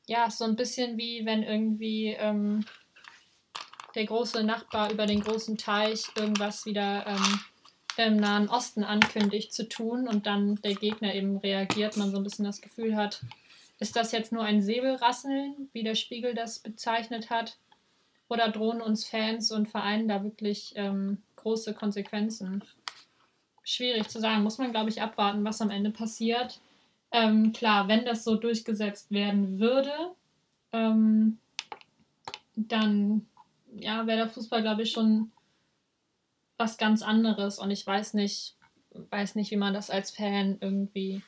ja, 0.06 0.28
so 0.30 0.44
ein 0.44 0.56
bisschen 0.56 0.98
wie 0.98 1.24
wenn 1.24 1.42
irgendwie 1.42 2.08
ähm, 2.18 2.64
der 3.94 4.04
große 4.04 4.42
Nachbar 4.42 4.90
über 4.90 5.06
den 5.06 5.20
großen 5.20 5.56
Teich 5.56 6.04
irgendwas 6.16 6.66
wieder 6.66 7.06
ähm, 7.06 7.40
im 8.04 8.16
Nahen 8.16 8.48
Osten 8.48 8.84
ankündigt 8.84 9.52
zu 9.52 9.68
tun 9.68 10.08
und 10.08 10.26
dann 10.26 10.56
der 10.56 10.74
Gegner 10.74 11.14
eben 11.14 11.38
reagiert, 11.38 11.96
man 11.96 12.10
so 12.10 12.18
ein 12.18 12.24
bisschen 12.24 12.44
das 12.44 12.60
Gefühl 12.60 12.96
hat, 12.96 13.22
ist 13.78 13.96
das 13.96 14.12
jetzt 14.12 14.32
nur 14.32 14.42
ein 14.42 14.62
Säbelrasseln, 14.62 15.68
wie 15.72 15.82
der 15.82 15.94
Spiegel 15.94 16.34
das 16.34 16.58
bezeichnet 16.58 17.30
hat, 17.30 17.58
oder 18.28 18.48
drohen 18.48 18.80
uns 18.80 19.06
Fans 19.06 19.52
und 19.52 19.68
Vereinen 19.68 20.08
da 20.08 20.22
wirklich 20.24 20.72
ähm, 20.76 21.22
große 21.36 21.74
Konsequenzen? 21.74 22.64
Schwierig 23.62 24.08
zu 24.08 24.20
sagen, 24.20 24.42
muss 24.42 24.58
man, 24.58 24.72
glaube 24.72 24.90
ich, 24.90 25.02
abwarten, 25.02 25.44
was 25.44 25.60
am 25.60 25.70
Ende 25.70 25.90
passiert. 25.90 26.60
Ähm, 27.12 27.52
klar, 27.52 27.88
wenn 27.88 28.04
das 28.04 28.24
so 28.24 28.36
durchgesetzt 28.36 29.10
werden 29.12 29.60
würde, 29.60 29.92
ähm, 30.72 31.38
dann 32.56 33.26
ja, 33.78 34.06
wäre 34.06 34.18
der 34.18 34.28
Fußball, 34.28 34.62
glaube 34.62 34.82
ich, 34.82 34.90
schon 34.90 35.30
was 36.56 36.78
ganz 36.78 37.02
anderes 37.02 37.58
und 37.58 37.70
ich 37.70 37.86
weiß 37.86 38.14
nicht, 38.14 38.56
weiß 39.10 39.34
nicht, 39.34 39.50
wie 39.50 39.56
man 39.56 39.74
das 39.74 39.90
als 39.90 40.10
Fan 40.10 40.58
irgendwie 40.60 41.22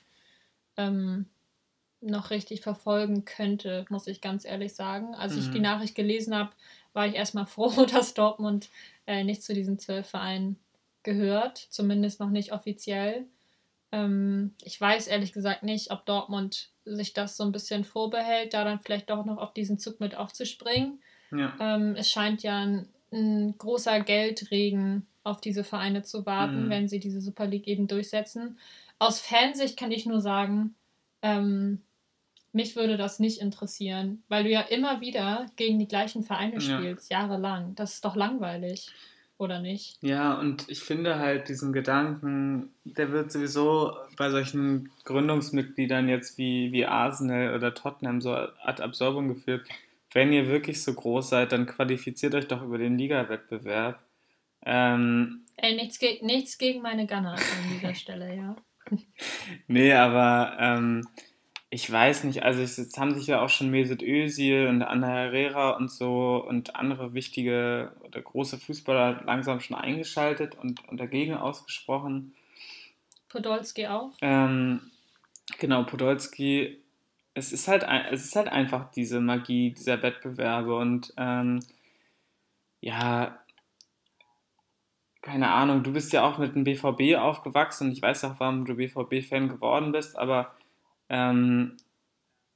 ähm, 0.76 1.26
noch 2.00 2.30
richtig 2.30 2.60
verfolgen 2.62 3.24
könnte, 3.24 3.84
muss 3.88 4.06
ich 4.06 4.20
ganz 4.20 4.44
ehrlich 4.44 4.74
sagen. 4.74 5.14
Als 5.14 5.34
mhm. 5.34 5.38
ich 5.40 5.50
die 5.50 5.58
mhm. 5.58 5.64
Nachricht 5.64 5.94
gelesen 5.94 6.34
habe, 6.34 6.50
war 6.92 7.06
ich 7.06 7.14
erstmal 7.14 7.46
froh, 7.46 7.84
dass 7.84 8.14
Dortmund 8.14 8.68
äh, 9.06 9.24
nicht 9.24 9.42
zu 9.42 9.54
diesen 9.54 9.78
zwölf 9.78 10.08
Vereinen 10.08 10.58
gehört, 11.02 11.58
zumindest 11.70 12.20
noch 12.20 12.30
nicht 12.30 12.52
offiziell. 12.52 13.26
Ähm, 13.92 14.54
ich 14.62 14.80
weiß 14.80 15.06
ehrlich 15.06 15.32
gesagt 15.32 15.62
nicht, 15.62 15.90
ob 15.90 16.06
Dortmund 16.06 16.70
sich 16.84 17.12
das 17.12 17.36
so 17.36 17.44
ein 17.44 17.52
bisschen 17.52 17.84
vorbehält, 17.84 18.54
da 18.54 18.64
dann 18.64 18.80
vielleicht 18.80 19.10
doch 19.10 19.24
noch 19.24 19.38
auf 19.38 19.52
diesen 19.52 19.78
Zug 19.78 20.00
mit 20.00 20.14
aufzuspringen. 20.14 21.00
Ja. 21.30 21.54
Ähm, 21.60 21.94
es 21.96 22.10
scheint 22.10 22.42
ja 22.42 22.58
ein, 22.58 22.88
ein, 23.12 23.56
großer 23.58 24.00
Geldregen 24.00 25.06
auf 25.24 25.40
diese 25.40 25.64
Vereine 25.64 26.02
zu 26.02 26.26
warten, 26.26 26.66
mhm. 26.66 26.70
wenn 26.70 26.88
sie 26.88 27.00
diese 27.00 27.20
Super 27.20 27.46
League 27.46 27.66
eben 27.66 27.86
durchsetzen. 27.86 28.58
Aus 28.98 29.20
Fansicht 29.20 29.78
kann 29.78 29.92
ich 29.92 30.06
nur 30.06 30.20
sagen, 30.20 30.74
ähm, 31.22 31.82
mich 32.52 32.76
würde 32.76 32.96
das 32.96 33.18
nicht 33.18 33.40
interessieren, 33.40 34.22
weil 34.28 34.44
du 34.44 34.50
ja 34.50 34.62
immer 34.62 35.00
wieder 35.00 35.46
gegen 35.56 35.78
die 35.78 35.88
gleichen 35.88 36.22
Vereine 36.22 36.60
spielst, 36.60 37.10
ja. 37.10 37.20
jahrelang. 37.20 37.74
Das 37.74 37.94
ist 37.94 38.04
doch 38.04 38.16
langweilig, 38.16 38.90
oder 39.36 39.60
nicht? 39.60 40.02
Ja, 40.02 40.34
und 40.34 40.68
ich 40.68 40.80
finde 40.80 41.18
halt 41.18 41.48
diesen 41.48 41.72
Gedanken, 41.72 42.70
der 42.84 43.12
wird 43.12 43.30
sowieso 43.30 43.96
bei 44.16 44.30
solchen 44.30 44.90
Gründungsmitgliedern 45.04 46.08
jetzt 46.08 46.38
wie, 46.38 46.72
wie 46.72 46.86
Arsenal 46.86 47.54
oder 47.54 47.74
Tottenham 47.74 48.20
so 48.20 48.32
ad 48.32 48.82
absorbung 48.82 49.28
geführt. 49.28 49.66
Wenn 50.12 50.32
ihr 50.32 50.48
wirklich 50.48 50.82
so 50.82 50.94
groß 50.94 51.30
seid, 51.30 51.52
dann 51.52 51.66
qualifiziert 51.66 52.34
euch 52.34 52.48
doch 52.48 52.62
über 52.62 52.78
den 52.78 52.96
Liga-Wettbewerb. 52.96 54.02
Ähm, 54.64 55.44
Ey, 55.56 55.74
nichts, 55.74 55.98
ge 55.98 56.18
nichts 56.22 56.58
gegen 56.58 56.82
meine 56.82 57.06
Gunner 57.06 57.32
an 57.32 57.74
dieser 57.74 57.94
Stelle, 57.94 58.34
ja. 58.34 58.56
nee, 59.66 59.92
aber 59.92 60.56
ähm, 60.60 61.06
ich 61.70 61.90
weiß 61.90 62.24
nicht, 62.24 62.42
also 62.42 62.62
es, 62.62 62.78
jetzt 62.78 62.96
haben 62.98 63.14
sich 63.14 63.26
ja 63.26 63.42
auch 63.42 63.50
schon 63.50 63.70
Mesut 63.70 64.02
Özil 64.02 64.68
und 64.68 64.82
Anna 64.82 65.08
Herrera 65.08 65.70
und 65.70 65.90
so 65.90 66.42
und 66.46 66.76
andere 66.76 67.12
wichtige 67.12 67.92
oder 68.02 68.22
große 68.22 68.56
Fußballer 68.58 69.22
langsam 69.26 69.60
schon 69.60 69.76
eingeschaltet 69.76 70.54
und, 70.54 70.88
und 70.88 70.98
dagegen 70.98 71.34
ausgesprochen. 71.34 72.34
Podolski 73.28 73.86
auch? 73.86 74.12
Ähm, 74.22 74.90
genau, 75.58 75.84
Podolski. 75.84 76.82
Es 77.38 77.52
ist, 77.52 77.68
halt, 77.68 77.86
es 78.10 78.24
ist 78.24 78.34
halt 78.34 78.48
einfach 78.48 78.90
diese 78.90 79.20
Magie 79.20 79.70
dieser 79.70 80.02
Wettbewerbe 80.02 80.76
und 80.76 81.14
ähm, 81.16 81.60
ja, 82.80 83.38
keine 85.22 85.50
Ahnung, 85.50 85.84
du 85.84 85.92
bist 85.92 86.12
ja 86.12 86.24
auch 86.24 86.38
mit 86.38 86.56
dem 86.56 86.64
BVB 86.64 87.16
aufgewachsen 87.16 87.88
und 87.88 87.92
ich 87.92 88.02
weiß 88.02 88.24
auch, 88.24 88.40
warum 88.40 88.64
du 88.64 88.74
BVB-Fan 88.74 89.48
geworden 89.48 89.92
bist, 89.92 90.18
aber 90.18 90.52
ähm, 91.08 91.76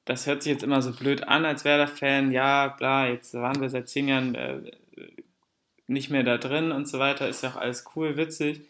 das 0.05 0.27
hört 0.27 0.43
sich 0.43 0.53
jetzt 0.53 0.65
immer 0.65 0.83
so 0.83 0.93
blöd 0.93 1.29
an 1.29 1.45
als 1.45 1.65
Werder-Fan. 1.65 2.33
Ja, 2.33 2.71
klar, 2.71 3.09
jetzt 3.09 3.35
waren 3.35 3.61
wir 3.61 3.71
seit 3.71 3.89
zehn 3.89 4.09
Jahren 4.09 4.35
äh, 4.35 4.73
nicht 5.87 6.11
mehr 6.11 6.25
da 6.25 6.39
drin 6.39 6.73
und 6.73 6.89
so 6.89 6.99
weiter. 6.99 7.29
Ist 7.29 7.45
ja 7.45 7.51
auch 7.51 7.57
alles 7.57 7.85
cool, 7.95 8.17
witzig. 8.17 8.63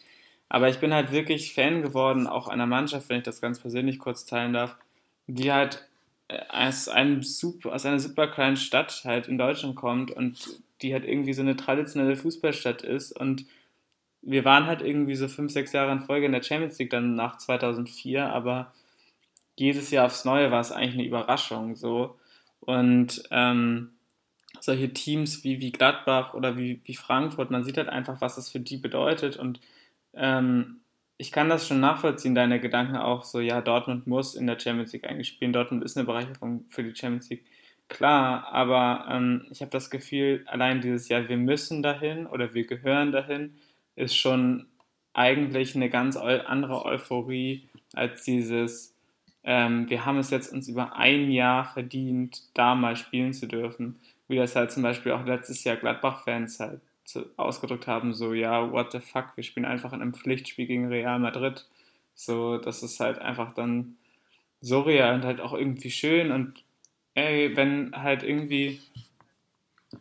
Aber 0.47 0.69
ich 0.69 0.79
bin 0.79 0.93
halt 0.93 1.11
wirklich 1.11 1.55
Fan 1.55 1.81
geworden, 1.81 2.27
auch 2.27 2.47
einer 2.47 2.67
Mannschaft, 2.67 3.09
wenn 3.09 3.17
ich 3.17 3.23
das 3.23 3.41
ganz 3.41 3.59
persönlich 3.59 3.97
kurz 3.97 4.25
teilen 4.25 4.53
darf, 4.53 4.75
die 5.25 5.51
halt 5.51 5.87
aus, 6.49 6.87
einem 6.87 7.21
super, 7.21 7.73
aus 7.73 7.85
einer 7.85 7.99
super 7.99 8.27
kleinen 8.27 8.57
Stadt 8.57 9.01
halt 9.05 9.27
in 9.27 9.37
Deutschland 9.37 9.75
kommt 9.75 10.11
und 10.11 10.61
die 10.81 10.93
halt 10.93 11.05
irgendwie 11.05 11.33
so 11.33 11.41
eine 11.41 11.55
traditionelle 11.55 12.15
Fußballstadt 12.15 12.81
ist. 12.81 13.11
Und 13.11 13.45
wir 14.21 14.45
waren 14.45 14.65
halt 14.65 14.81
irgendwie 14.81 15.15
so 15.15 15.27
fünf, 15.27 15.51
sechs 15.51 15.73
Jahre 15.73 15.91
in 15.91 16.01
Folge 16.01 16.25
in 16.25 16.31
der 16.31 16.43
Champions 16.43 16.79
League 16.79 16.89
dann 16.89 17.15
nach 17.15 17.37
2004, 17.37 18.27
aber 18.31 18.73
jedes 19.55 19.91
Jahr 19.91 20.05
aufs 20.05 20.25
Neue 20.25 20.51
war 20.51 20.61
es 20.61 20.71
eigentlich 20.71 20.95
eine 20.95 21.05
Überraschung 21.05 21.75
so. 21.75 22.17
Und 22.61 23.23
ähm, 23.31 23.91
solche 24.59 24.93
Teams 24.93 25.43
wie, 25.43 25.59
wie 25.59 25.71
Gladbach 25.71 26.33
oder 26.33 26.57
wie, 26.57 26.81
wie 26.85 26.95
Frankfurt, 26.95 27.51
man 27.51 27.63
sieht 27.63 27.77
halt 27.77 27.89
einfach, 27.89 28.21
was 28.21 28.35
das 28.35 28.49
für 28.49 28.59
die 28.59 28.77
bedeutet. 28.77 29.37
Und 29.37 29.59
ähm, 30.13 30.79
ich 31.17 31.31
kann 31.31 31.49
das 31.49 31.67
schon 31.67 31.79
nachvollziehen, 31.79 32.35
deine 32.35 32.59
Gedanken 32.59 32.97
auch 32.97 33.23
so, 33.23 33.39
ja, 33.39 33.61
Dortmund 33.61 34.07
muss 34.07 34.35
in 34.35 34.47
der 34.47 34.59
Champions 34.59 34.93
League 34.93 35.07
eigentlich 35.07 35.27
spielen, 35.29 35.53
Dortmund 35.53 35.83
ist 35.83 35.97
eine 35.97 36.05
Bereicherung 36.05 36.65
für 36.69 36.83
die 36.83 36.95
Champions 36.95 37.29
League. 37.29 37.45
Klar, 37.87 38.47
aber 38.51 39.05
ähm, 39.09 39.45
ich 39.51 39.61
habe 39.61 39.71
das 39.71 39.89
Gefühl, 39.89 40.43
allein 40.47 40.81
dieses 40.81 41.09
Jahr, 41.09 41.27
wir 41.29 41.37
müssen 41.37 41.83
dahin 41.83 42.25
oder 42.25 42.53
wir 42.53 42.65
gehören 42.65 43.11
dahin, 43.11 43.55
ist 43.95 44.15
schon 44.15 44.67
eigentlich 45.13 45.75
eine 45.75 45.89
ganz 45.89 46.17
andere 46.17 46.85
Euphorie 46.85 47.69
als 47.93 48.23
dieses, 48.23 48.95
ähm, 49.43 49.89
wir 49.89 50.05
haben 50.05 50.17
es 50.17 50.31
jetzt 50.31 50.51
uns 50.51 50.67
über 50.67 50.95
ein 50.95 51.29
Jahr 51.31 51.65
verdient, 51.65 52.41
da 52.55 52.73
mal 52.73 52.95
spielen 52.95 53.33
zu 53.33 53.47
dürfen. 53.47 53.99
Wie 54.27 54.37
das 54.37 54.55
halt 54.55 54.71
zum 54.71 54.81
Beispiel 54.81 55.11
auch 55.11 55.25
letztes 55.25 55.63
Jahr 55.63 55.75
Gladbach-Fans 55.75 56.59
halt 56.59 56.81
ausgedrückt 57.37 57.87
haben, 57.87 58.13
so, 58.13 58.33
ja, 58.33 58.71
what 58.71 58.91
the 58.91 58.99
fuck, 58.99 59.35
wir 59.35 59.43
spielen 59.43 59.65
einfach 59.65 59.93
in 59.93 60.01
einem 60.01 60.13
Pflichtspiel 60.13 60.67
gegen 60.67 60.87
Real 60.87 61.19
Madrid. 61.19 61.65
So, 62.15 62.57
das 62.57 62.83
ist 62.83 62.99
halt 62.99 63.19
einfach 63.19 63.53
dann 63.53 63.97
surreal 64.61 65.15
und 65.15 65.25
halt 65.25 65.41
auch 65.41 65.53
irgendwie 65.53 65.91
schön 65.91 66.31
und 66.31 66.63
ey, 67.15 67.55
wenn 67.55 67.91
halt 67.95 68.23
irgendwie, 68.23 68.79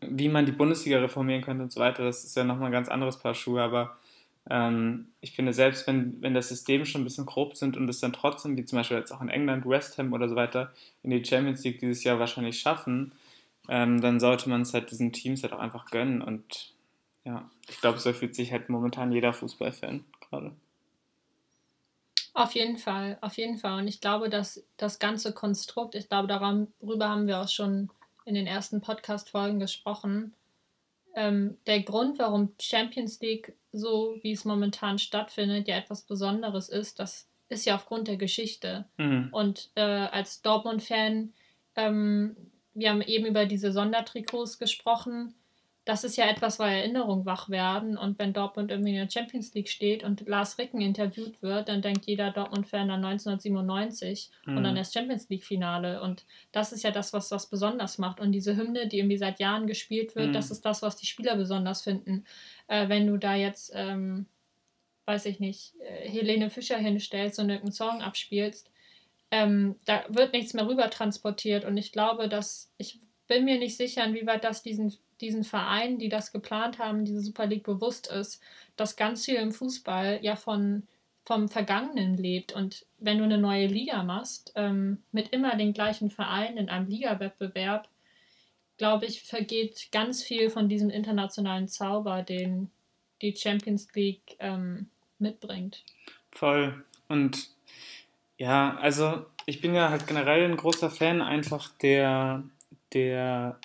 wie 0.00 0.28
man 0.28 0.46
die 0.46 0.52
Bundesliga 0.52 0.98
reformieren 0.98 1.42
könnte 1.42 1.64
und 1.64 1.72
so 1.72 1.80
weiter, 1.80 2.04
das 2.04 2.24
ist 2.24 2.36
ja 2.36 2.44
nochmal 2.44 2.66
ein 2.66 2.72
ganz 2.72 2.88
anderes 2.88 3.18
Paar 3.18 3.34
Schuhe, 3.34 3.62
aber 3.62 3.98
ähm, 4.50 5.08
ich 5.20 5.32
finde, 5.32 5.52
selbst 5.52 5.86
wenn, 5.86 6.20
wenn 6.20 6.34
das 6.34 6.48
System 6.48 6.84
schon 6.84 7.02
ein 7.02 7.04
bisschen 7.04 7.26
grob 7.26 7.56
sind 7.56 7.76
und 7.76 7.88
es 7.88 8.00
dann 8.00 8.12
trotzdem, 8.12 8.56
wie 8.56 8.64
zum 8.64 8.78
Beispiel 8.78 8.96
jetzt 8.96 9.12
auch 9.12 9.20
in 9.20 9.28
England, 9.28 9.66
West 9.66 9.98
Ham 9.98 10.12
oder 10.12 10.28
so 10.28 10.36
weiter, 10.36 10.72
in 11.02 11.10
die 11.10 11.24
Champions 11.24 11.62
League 11.64 11.80
dieses 11.80 12.02
Jahr 12.04 12.18
wahrscheinlich 12.18 12.58
schaffen, 12.58 13.12
ähm, 13.68 14.00
dann 14.00 14.18
sollte 14.20 14.48
man 14.48 14.62
es 14.62 14.74
halt 14.74 14.90
diesen 14.90 15.12
Teams 15.12 15.42
halt 15.42 15.52
auch 15.52 15.60
einfach 15.60 15.86
gönnen. 15.90 16.22
Und 16.22 16.72
ja, 17.24 17.50
ich 17.68 17.80
glaube, 17.80 17.98
so 17.98 18.12
fühlt 18.12 18.34
sich 18.34 18.52
halt 18.52 18.68
momentan 18.68 19.12
jeder 19.12 19.32
Fußballfan 19.32 20.04
gerade. 20.20 20.54
Auf 22.34 22.54
jeden 22.54 22.78
Fall, 22.78 23.18
auf 23.20 23.36
jeden 23.36 23.58
Fall. 23.58 23.80
Und 23.80 23.88
ich 23.88 24.00
glaube, 24.00 24.30
dass 24.30 24.64
das 24.76 24.98
ganze 24.98 25.32
Konstrukt, 25.32 25.94
ich 25.94 26.08
glaube, 26.08 26.28
darüber 26.28 27.08
haben 27.08 27.26
wir 27.26 27.40
auch 27.40 27.48
schon 27.48 27.90
in 28.24 28.34
den 28.34 28.46
ersten 28.46 28.80
Podcast-Folgen 28.80 29.60
gesprochen, 29.60 30.34
ähm, 31.14 31.58
der 31.66 31.82
Grund, 31.82 32.18
warum 32.18 32.54
Champions 32.60 33.20
League 33.20 33.54
so, 33.70 34.16
wie 34.22 34.32
es 34.32 34.46
momentan 34.46 34.98
stattfindet, 34.98 35.68
ja 35.68 35.76
etwas 35.76 36.02
Besonderes 36.02 36.70
ist, 36.70 36.98
das 36.98 37.28
ist 37.48 37.66
ja 37.66 37.74
aufgrund 37.74 38.08
der 38.08 38.16
Geschichte. 38.16 38.86
Mhm. 38.96 39.28
Und 39.30 39.70
äh, 39.74 39.82
als 39.82 40.40
Dortmund-Fan, 40.40 41.34
ähm, 41.76 42.36
wir 42.72 42.90
haben 42.90 43.02
eben 43.02 43.26
über 43.26 43.44
diese 43.44 43.72
Sondertrikots 43.72 44.58
gesprochen 44.58 45.34
das 45.84 46.04
ist 46.04 46.16
ja 46.16 46.28
etwas, 46.28 46.60
weil 46.60 46.76
Erinnerungen 46.76 47.26
wach 47.26 47.48
werden. 47.48 47.98
Und 47.98 48.18
wenn 48.18 48.32
Dortmund 48.32 48.70
irgendwie 48.70 48.90
in 48.90 48.96
der 48.96 49.10
Champions 49.10 49.52
League 49.54 49.68
steht 49.68 50.04
und 50.04 50.28
Lars 50.28 50.56
Ricken 50.58 50.80
interviewt 50.80 51.42
wird, 51.42 51.68
dann 51.68 51.82
denkt 51.82 52.06
jeder 52.06 52.30
Dortmund-Fan 52.30 52.88
an 52.90 53.04
1997 53.04 54.30
mhm. 54.46 54.56
und 54.56 54.66
an 54.66 54.76
das 54.76 54.92
Champions 54.92 55.28
League-Finale. 55.28 56.00
Und 56.00 56.24
das 56.52 56.72
ist 56.72 56.84
ja 56.84 56.92
das, 56.92 57.12
was 57.12 57.28
das 57.28 57.50
besonders 57.50 57.98
macht. 57.98 58.20
Und 58.20 58.30
diese 58.30 58.56
Hymne, 58.56 58.86
die 58.86 58.98
irgendwie 58.98 59.16
seit 59.16 59.40
Jahren 59.40 59.66
gespielt 59.66 60.14
wird, 60.14 60.28
mhm. 60.28 60.32
das 60.32 60.52
ist 60.52 60.64
das, 60.64 60.82
was 60.82 60.96
die 60.96 61.06
Spieler 61.06 61.36
besonders 61.36 61.82
finden. 61.82 62.24
Äh, 62.68 62.88
wenn 62.88 63.08
du 63.08 63.16
da 63.16 63.34
jetzt, 63.34 63.72
ähm, 63.74 64.26
weiß 65.06 65.26
ich 65.26 65.40
nicht, 65.40 65.74
äh, 65.80 66.08
Helene 66.08 66.50
Fischer 66.50 66.78
hinstellst 66.78 67.40
und 67.40 67.50
irgendeinen 67.50 67.72
Song 67.72 68.02
abspielst, 68.02 68.70
ähm, 69.32 69.74
da 69.84 70.04
wird 70.08 70.32
nichts 70.32 70.54
mehr 70.54 70.68
rüber 70.68 70.90
transportiert. 70.90 71.64
Und 71.64 71.76
ich 71.76 71.90
glaube, 71.90 72.28
dass 72.28 72.72
ich 72.78 73.00
bin 73.26 73.44
mir 73.44 73.58
nicht 73.58 73.76
sicher, 73.76 74.04
inwieweit 74.04 74.44
das 74.44 74.62
diesen 74.62 74.92
diesen 75.22 75.44
Vereinen, 75.44 75.98
die 75.98 76.08
das 76.08 76.32
geplant 76.32 76.78
haben, 76.78 77.04
diese 77.04 77.22
Super 77.22 77.46
League 77.46 77.62
bewusst 77.62 78.08
ist, 78.08 78.42
dass 78.76 78.96
ganz 78.96 79.24
viel 79.24 79.36
im 79.36 79.52
Fußball 79.52 80.18
ja 80.22 80.36
von, 80.36 80.82
vom 81.24 81.48
Vergangenen 81.48 82.16
lebt. 82.16 82.52
Und 82.52 82.84
wenn 82.98 83.18
du 83.18 83.24
eine 83.24 83.38
neue 83.38 83.66
Liga 83.66 84.02
machst, 84.02 84.52
ähm, 84.56 84.98
mit 85.12 85.30
immer 85.32 85.56
den 85.56 85.72
gleichen 85.72 86.10
Vereinen 86.10 86.58
in 86.58 86.68
einem 86.68 86.88
Ligawettbewerb, 86.88 87.88
glaube 88.76 89.06
ich, 89.06 89.22
vergeht 89.22 89.88
ganz 89.92 90.22
viel 90.22 90.50
von 90.50 90.68
diesem 90.68 90.90
internationalen 90.90 91.68
Zauber, 91.68 92.22
den 92.22 92.70
die 93.22 93.34
Champions 93.36 93.88
League 93.94 94.36
ähm, 94.40 94.88
mitbringt. 95.18 95.84
Voll. 96.32 96.84
Und 97.08 97.48
ja, 98.36 98.76
also 98.78 99.24
ich 99.46 99.60
bin 99.60 99.74
ja 99.74 99.90
halt 99.90 100.06
generell 100.06 100.44
ein 100.44 100.56
großer 100.56 100.90
Fan 100.90 101.20
einfach 101.22 101.68
der, 101.78 102.42
der 102.92 103.58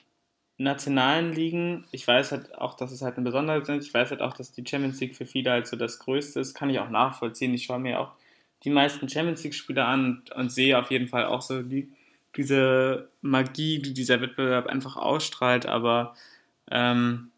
nationalen 0.57 1.33
Ligen, 1.33 1.85
ich 1.91 2.07
weiß 2.07 2.31
halt 2.31 2.55
auch, 2.57 2.73
dass 2.73 2.91
es 2.91 3.01
halt 3.01 3.15
eine 3.15 3.25
Besonderheit 3.25 3.65
sind. 3.65 3.83
Ich 3.83 3.93
weiß 3.93 4.09
halt 4.09 4.21
auch, 4.21 4.33
dass 4.33 4.51
die 4.51 4.65
Champions 4.65 4.99
League 4.99 5.15
für 5.15 5.25
viele 5.25 5.51
halt 5.51 5.67
so 5.67 5.77
das 5.77 5.99
Größte 5.99 6.39
ist. 6.39 6.55
Kann 6.55 6.69
ich 6.69 6.79
auch 6.79 6.89
nachvollziehen. 6.89 7.53
Ich 7.53 7.65
schaue 7.65 7.79
mir 7.79 7.99
auch 7.99 8.11
die 8.63 8.71
meisten 8.71 9.07
Champions 9.07 9.43
League-Spiele 9.43 9.85
an 9.85 10.05
und, 10.05 10.31
und, 10.31 10.51
sehe 10.51 10.77
auf 10.79 10.89
jeden 10.89 11.07
Fall 11.07 11.25
auch 11.25 11.41
so 11.41 11.61
die, 11.61 11.91
diese 12.35 13.09
Magie, 13.21 13.79
die 13.79 13.93
dieser 13.93 14.19
Wettbewerb 14.19 14.65
einfach 14.65 14.97
ausstrahlt. 14.97 15.67
Aber 15.67 16.15
ähm, 16.71 17.29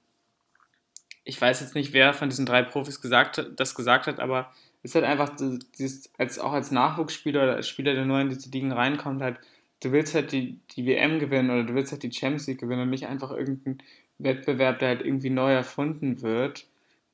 ich 1.25 1.39
weiß 1.39 1.59
jetzt 1.59 1.75
nicht, 1.75 1.91
wer 1.91 2.13
von 2.13 2.29
diesen 2.29 2.45
drei 2.45 2.63
Profis 2.63 3.01
gesagt, 3.01 3.45
das 3.57 3.75
gesagt 3.75 4.07
hat, 4.07 4.19
aber 4.19 4.51
ist 4.81 4.95
halt 4.95 5.03
einfach, 5.03 5.35
dieses, 5.77 6.09
als, 6.17 6.39
auch 6.39 6.53
als 6.53 6.71
Nachwuchsspieler 6.71 7.43
oder 7.43 7.55
als 7.55 7.67
Spieler, 7.67 7.93
der 7.93 8.05
neu 8.05 8.21
in 8.21 8.29
diese 8.29 8.49
Ligen 8.49 8.71
reinkommt, 8.71 9.21
halt, 9.21 9.37
du 9.81 9.91
willst 9.91 10.15
halt 10.15 10.31
die, 10.31 10.59
die 10.71 10.85
WM 10.85 11.19
gewinnen 11.19 11.49
oder 11.49 11.63
du 11.63 11.73
willst 11.73 11.91
halt 11.91 12.03
die 12.03 12.11
Champions 12.11 12.47
League 12.47 12.59
gewinnen 12.59 12.83
und 12.83 12.89
nicht 12.89 13.07
einfach 13.07 13.31
irgendeinen 13.31 13.79
Wettbewerb, 14.17 14.79
der 14.79 14.89
halt 14.89 15.01
irgendwie 15.01 15.29
neu 15.29 15.53
erfunden 15.53 16.21
wird. 16.21 16.67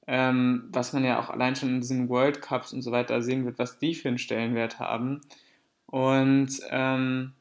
Ähm, 0.08 0.70
was 0.72 0.94
man 0.94 1.04
ja 1.04 1.20
auch 1.20 1.30
allein 1.30 1.56
schon 1.56 1.70
in 1.70 1.82
diesen 1.82 2.10
World 2.10 2.42
Cups 2.42 2.74
und 2.74 2.84
so 2.84 2.92
weiter 2.92 3.22
sehen 3.24 3.46
wird, 3.46 3.58
was 3.58 3.80
die 3.80 3.96
für 3.96 4.08
einen 4.08 4.20
Stellenwert 4.20 4.80
haben. 4.80 5.22
Und 5.88 6.60
ähm, 6.70 7.34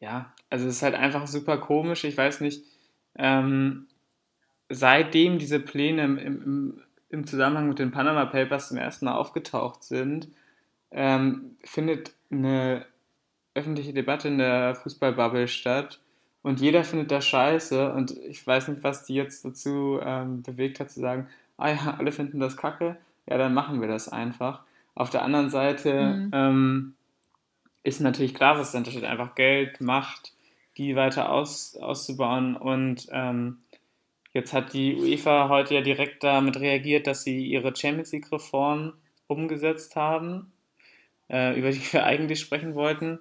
ja, 0.00 0.32
also 0.50 0.66
es 0.66 0.76
ist 0.76 0.82
halt 0.82 0.94
einfach 0.94 1.26
super 1.26 1.58
komisch. 1.58 2.04
Ich 2.04 2.16
weiß 2.16 2.40
nicht, 2.40 2.64
ähm, 3.16 3.86
seitdem 4.68 5.38
diese 5.38 5.60
Pläne 5.60 6.04
im, 6.04 6.18
im, 6.18 6.82
im 7.10 7.26
Zusammenhang 7.26 7.68
mit 7.68 7.78
den 7.78 7.92
Panama 7.92 8.24
Papers 8.26 8.68
zum 8.68 8.76
ersten 8.76 9.04
Mal 9.04 9.14
aufgetaucht 9.14 9.84
sind, 9.84 10.28
ähm, 10.90 11.56
findet 11.62 12.12
eine 12.30 12.86
öffentliche 13.54 13.92
Debatte 13.92 14.28
in 14.28 14.38
der 14.38 14.74
Fußballbubble 14.74 15.48
statt. 15.48 16.00
Und 16.42 16.60
jeder 16.60 16.84
findet 16.84 17.10
das 17.10 17.26
scheiße. 17.26 17.92
Und 17.92 18.16
ich 18.28 18.46
weiß 18.46 18.68
nicht, 18.68 18.82
was 18.82 19.04
die 19.04 19.14
jetzt 19.14 19.44
dazu 19.44 19.98
ähm, 20.02 20.42
bewegt 20.42 20.80
hat 20.80 20.90
zu 20.90 21.00
sagen, 21.00 21.28
ah 21.56 21.70
ja, 21.70 21.96
alle 21.98 22.12
finden 22.12 22.40
das 22.40 22.56
kacke, 22.56 22.96
ja, 23.28 23.38
dann 23.38 23.54
machen 23.54 23.80
wir 23.80 23.88
das 23.88 24.08
einfach. 24.08 24.62
Auf 24.94 25.10
der 25.10 25.22
anderen 25.22 25.50
Seite 25.50 26.14
mhm. 26.14 26.30
ähm, 26.32 26.94
ist 27.82 28.00
natürlich 28.00 28.34
klar, 28.34 28.58
was 28.58 28.72
dahinter 28.72 28.90
steht, 28.90 29.04
einfach 29.04 29.34
Geld, 29.34 29.80
Macht, 29.80 30.32
die 30.76 30.96
weiter 30.96 31.30
aus, 31.30 31.76
auszubauen. 31.76 32.56
Und 32.56 33.06
ähm, 33.10 33.58
Jetzt 34.34 34.52
hat 34.52 34.72
die 34.72 34.96
UEFA 34.96 35.48
heute 35.48 35.74
ja 35.74 35.80
direkt 35.80 36.24
damit 36.24 36.58
reagiert, 36.58 37.06
dass 37.06 37.22
sie 37.22 37.46
ihre 37.46 37.74
Champions 37.74 38.10
League-Reform 38.10 38.94
umgesetzt 39.28 39.94
haben, 39.94 40.52
äh, 41.28 41.58
über 41.58 41.70
die 41.70 41.92
wir 41.92 42.04
eigentlich 42.04 42.40
sprechen 42.40 42.74
wollten. 42.74 43.18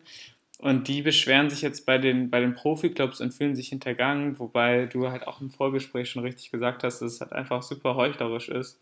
Und 0.60 0.88
die 0.88 1.02
beschweren 1.02 1.50
sich 1.50 1.62
jetzt 1.62 1.86
bei 1.86 1.98
den, 1.98 2.30
bei 2.30 2.40
den 2.40 2.56
Profi-Clubs 2.56 3.20
und 3.20 3.34
fühlen 3.34 3.54
sich 3.54 3.68
hintergangen, 3.68 4.40
wobei 4.40 4.86
du 4.86 5.10
halt 5.10 5.28
auch 5.28 5.42
im 5.42 5.50
Vorgespräch 5.50 6.10
schon 6.10 6.24
richtig 6.24 6.52
gesagt 6.52 6.84
hast, 6.84 7.02
dass 7.02 7.14
es 7.16 7.22
halt 7.22 7.34
einfach 7.34 7.62
super 7.64 7.96
heuchlerisch 7.96 8.48
ist. 8.48 8.80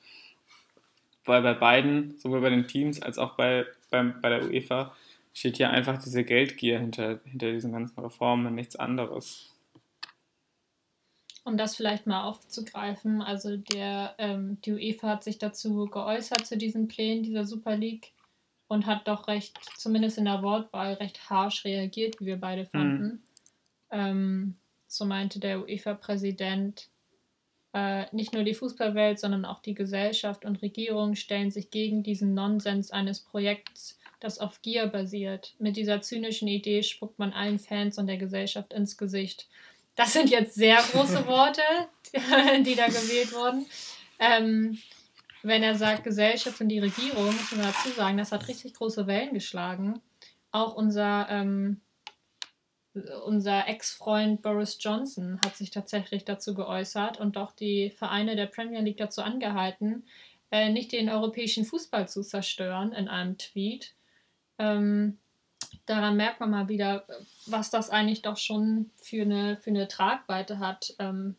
Weil 1.26 1.42
bei 1.42 1.54
beiden, 1.54 2.18
sowohl 2.20 2.42
bei 2.42 2.52
den 2.52 2.68
Teams 2.68 3.02
als 3.02 3.18
auch 3.18 3.36
bei, 3.36 3.66
bei, 3.90 4.04
bei 4.04 4.30
der 4.30 4.44
UEFA, 4.44 4.96
steht 5.34 5.58
hier 5.58 5.72
einfach 5.72 6.02
diese 6.02 6.24
Geldgier 6.24 6.80
hinter, 6.80 7.20
hinter 7.26 7.52
diesen 7.52 7.72
ganzen 7.72 8.00
Reformen 8.00 8.46
und 8.46 8.56
nichts 8.56 8.76
anderes. 8.76 9.50
Um 11.44 11.58
das 11.58 11.76
vielleicht 11.76 12.06
mal 12.06 12.26
aufzugreifen, 12.26 13.24
also 13.24 13.58
der, 13.58 14.14
ähm, 14.20 14.60
die 14.64 14.74
UEFA 14.74 15.10
hat 15.10 15.24
sich 15.24 15.40
dazu 15.40 15.88
geäußert, 15.88 16.46
zu 16.46 16.58
diesen 16.58 16.88
Plänen 16.88 17.24
dieser 17.24 17.46
Super 17.46 17.76
League 17.76 18.12
und 18.72 18.86
hat 18.86 19.06
doch 19.06 19.28
recht, 19.28 19.60
zumindest 19.78 20.18
in 20.18 20.24
der 20.24 20.44
Wortwahl, 20.44 20.94
recht 20.94 21.30
harsch 21.30 21.66
reagiert, 21.66 22.22
wie 22.22 22.28
wir 22.28 22.38
beide 22.38 22.66
fanden. 22.66 23.04
Mhm. 23.04 23.20
Ähm, 23.92 24.56
so 24.88 25.04
meinte 25.04 25.42
der 25.42 25.62
UEFA-Präsident, 25.62 26.88
äh, 27.74 28.06
nicht 28.16 28.32
nur 28.32 28.44
die 28.44 28.54
Fußballwelt, 28.54 29.20
sondern 29.20 29.44
auch 29.44 29.62
die 29.62 29.74
Gesellschaft 29.74 30.46
und 30.46 30.62
Regierung 30.62 31.16
stellen 31.16 31.52
sich 31.52 31.70
gegen 31.70 32.02
diesen 32.02 32.34
Nonsens 32.34 32.92
eines 32.92 33.20
Projekts, 33.20 34.00
das 34.22 34.40
auf 34.40 34.62
Gier 34.62 34.88
basiert. 34.88 35.54
Mit 35.60 35.76
dieser 35.76 36.02
zynischen 36.02 36.48
Idee 36.48 36.82
spuckt 36.82 37.20
man 37.20 37.34
allen 37.34 37.60
Fans 37.60 37.98
und 37.98 38.08
der 38.08 38.18
Gesellschaft 38.18 38.72
ins 38.72 38.96
Gesicht. 38.96 39.50
Das 39.96 40.14
sind 40.14 40.30
jetzt 40.30 40.56
sehr 40.56 40.78
große 40.78 41.28
Worte, 41.28 41.62
die 42.64 42.76
da 42.76 42.88
gewählt 42.88 43.34
wurden. 43.34 43.66
Ähm, 44.18 44.78
wenn 45.44 45.64
er 45.64 45.76
sagt 45.76 46.04
Gesellschaft 46.04 46.62
und 46.62 46.70
die 46.70 46.80
Regierung, 46.80 47.26
muss 47.26 47.52
man 47.52 47.66
dazu 47.66 47.90
sagen, 47.90 48.18
das 48.18 48.32
hat 48.32 48.48
richtig 48.48 48.74
große 48.74 49.08
Wellen 49.08 49.34
geschlagen. 49.34 50.02
Auch 50.52 50.76
unser, 50.76 51.28
ähm, 51.30 51.82
unser 53.26 53.68
Ex-Freund 53.68 54.42
Boris 54.42 54.78
Johnson 54.80 55.40
hat 55.46 55.56
sich 55.56 55.72
tatsächlich 55.72 56.26
dazu 56.26 56.54
geäußert 56.54 57.20
und 57.20 57.38
auch 57.38 57.54
die 57.54 57.90
Vereine 57.92 58.36
der 58.36 58.48
Premier 58.48 58.82
League 58.82 58.98
dazu 58.98 59.22
angehalten, 59.22 60.04
äh, 60.52 60.70
nicht 60.70 60.92
den 60.92 61.10
europäischen 61.10 61.66
Fußball 61.66 62.08
zu 62.10 62.22
zerstören 62.22 62.92
in 62.92 63.08
einem 63.08 63.38
Tweet. 63.38 63.96
Ähm, 64.60 65.18
daran 65.86 66.18
merkt 66.18 66.42
man 66.42 66.52
mal 66.52 66.68
wieder, 66.68 67.08
was 67.46 67.70
das 67.70 67.90
eigentlich 67.90 68.22
doch 68.22 68.38
schon 68.38 68.92
für 69.02 69.22
eine, 69.22 69.58
für 69.58 69.70
eine 69.70 69.88
Tragweite 69.88 70.60
hat, 70.60 70.94
ähm, 71.00 71.36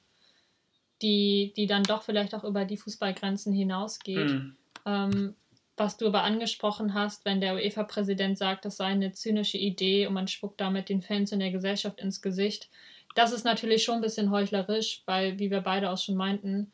die, 1.03 1.53
die 1.57 1.66
dann 1.66 1.82
doch 1.82 2.03
vielleicht 2.03 2.34
auch 2.34 2.44
über 2.44 2.64
die 2.64 2.76
Fußballgrenzen 2.76 3.53
hinausgeht. 3.53 4.30
Mhm. 4.30 4.57
Ähm, 4.86 5.34
was 5.76 5.96
du 5.96 6.07
aber 6.07 6.22
angesprochen 6.22 6.94
hast, 6.94 7.24
wenn 7.24 7.40
der 7.40 7.55
UEFA-Präsident 7.55 8.38
sagt, 8.38 8.64
das 8.64 8.76
sei 8.76 8.86
eine 8.86 9.12
zynische 9.12 9.59
Idee 9.59 10.07
und 10.07 10.14
man 10.14 10.28
spuckt 10.28 10.61
damit 10.61 10.88
den 10.88 11.03
Fans 11.03 11.32
und 11.32 11.40
der 11.40 11.50
Gesellschaft 11.50 12.00
ins 12.00 12.22
Gesicht, 12.22 12.68
das 13.14 13.32
ist 13.32 13.44
natürlich 13.44 13.82
schon 13.82 13.96
ein 13.96 14.00
bisschen 14.00 14.30
heuchlerisch, 14.30 15.03
weil, 15.07 15.38
wie 15.38 15.50
wir 15.50 15.61
beide 15.61 15.90
auch 15.90 15.98
schon 15.98 16.14
meinten, 16.14 16.72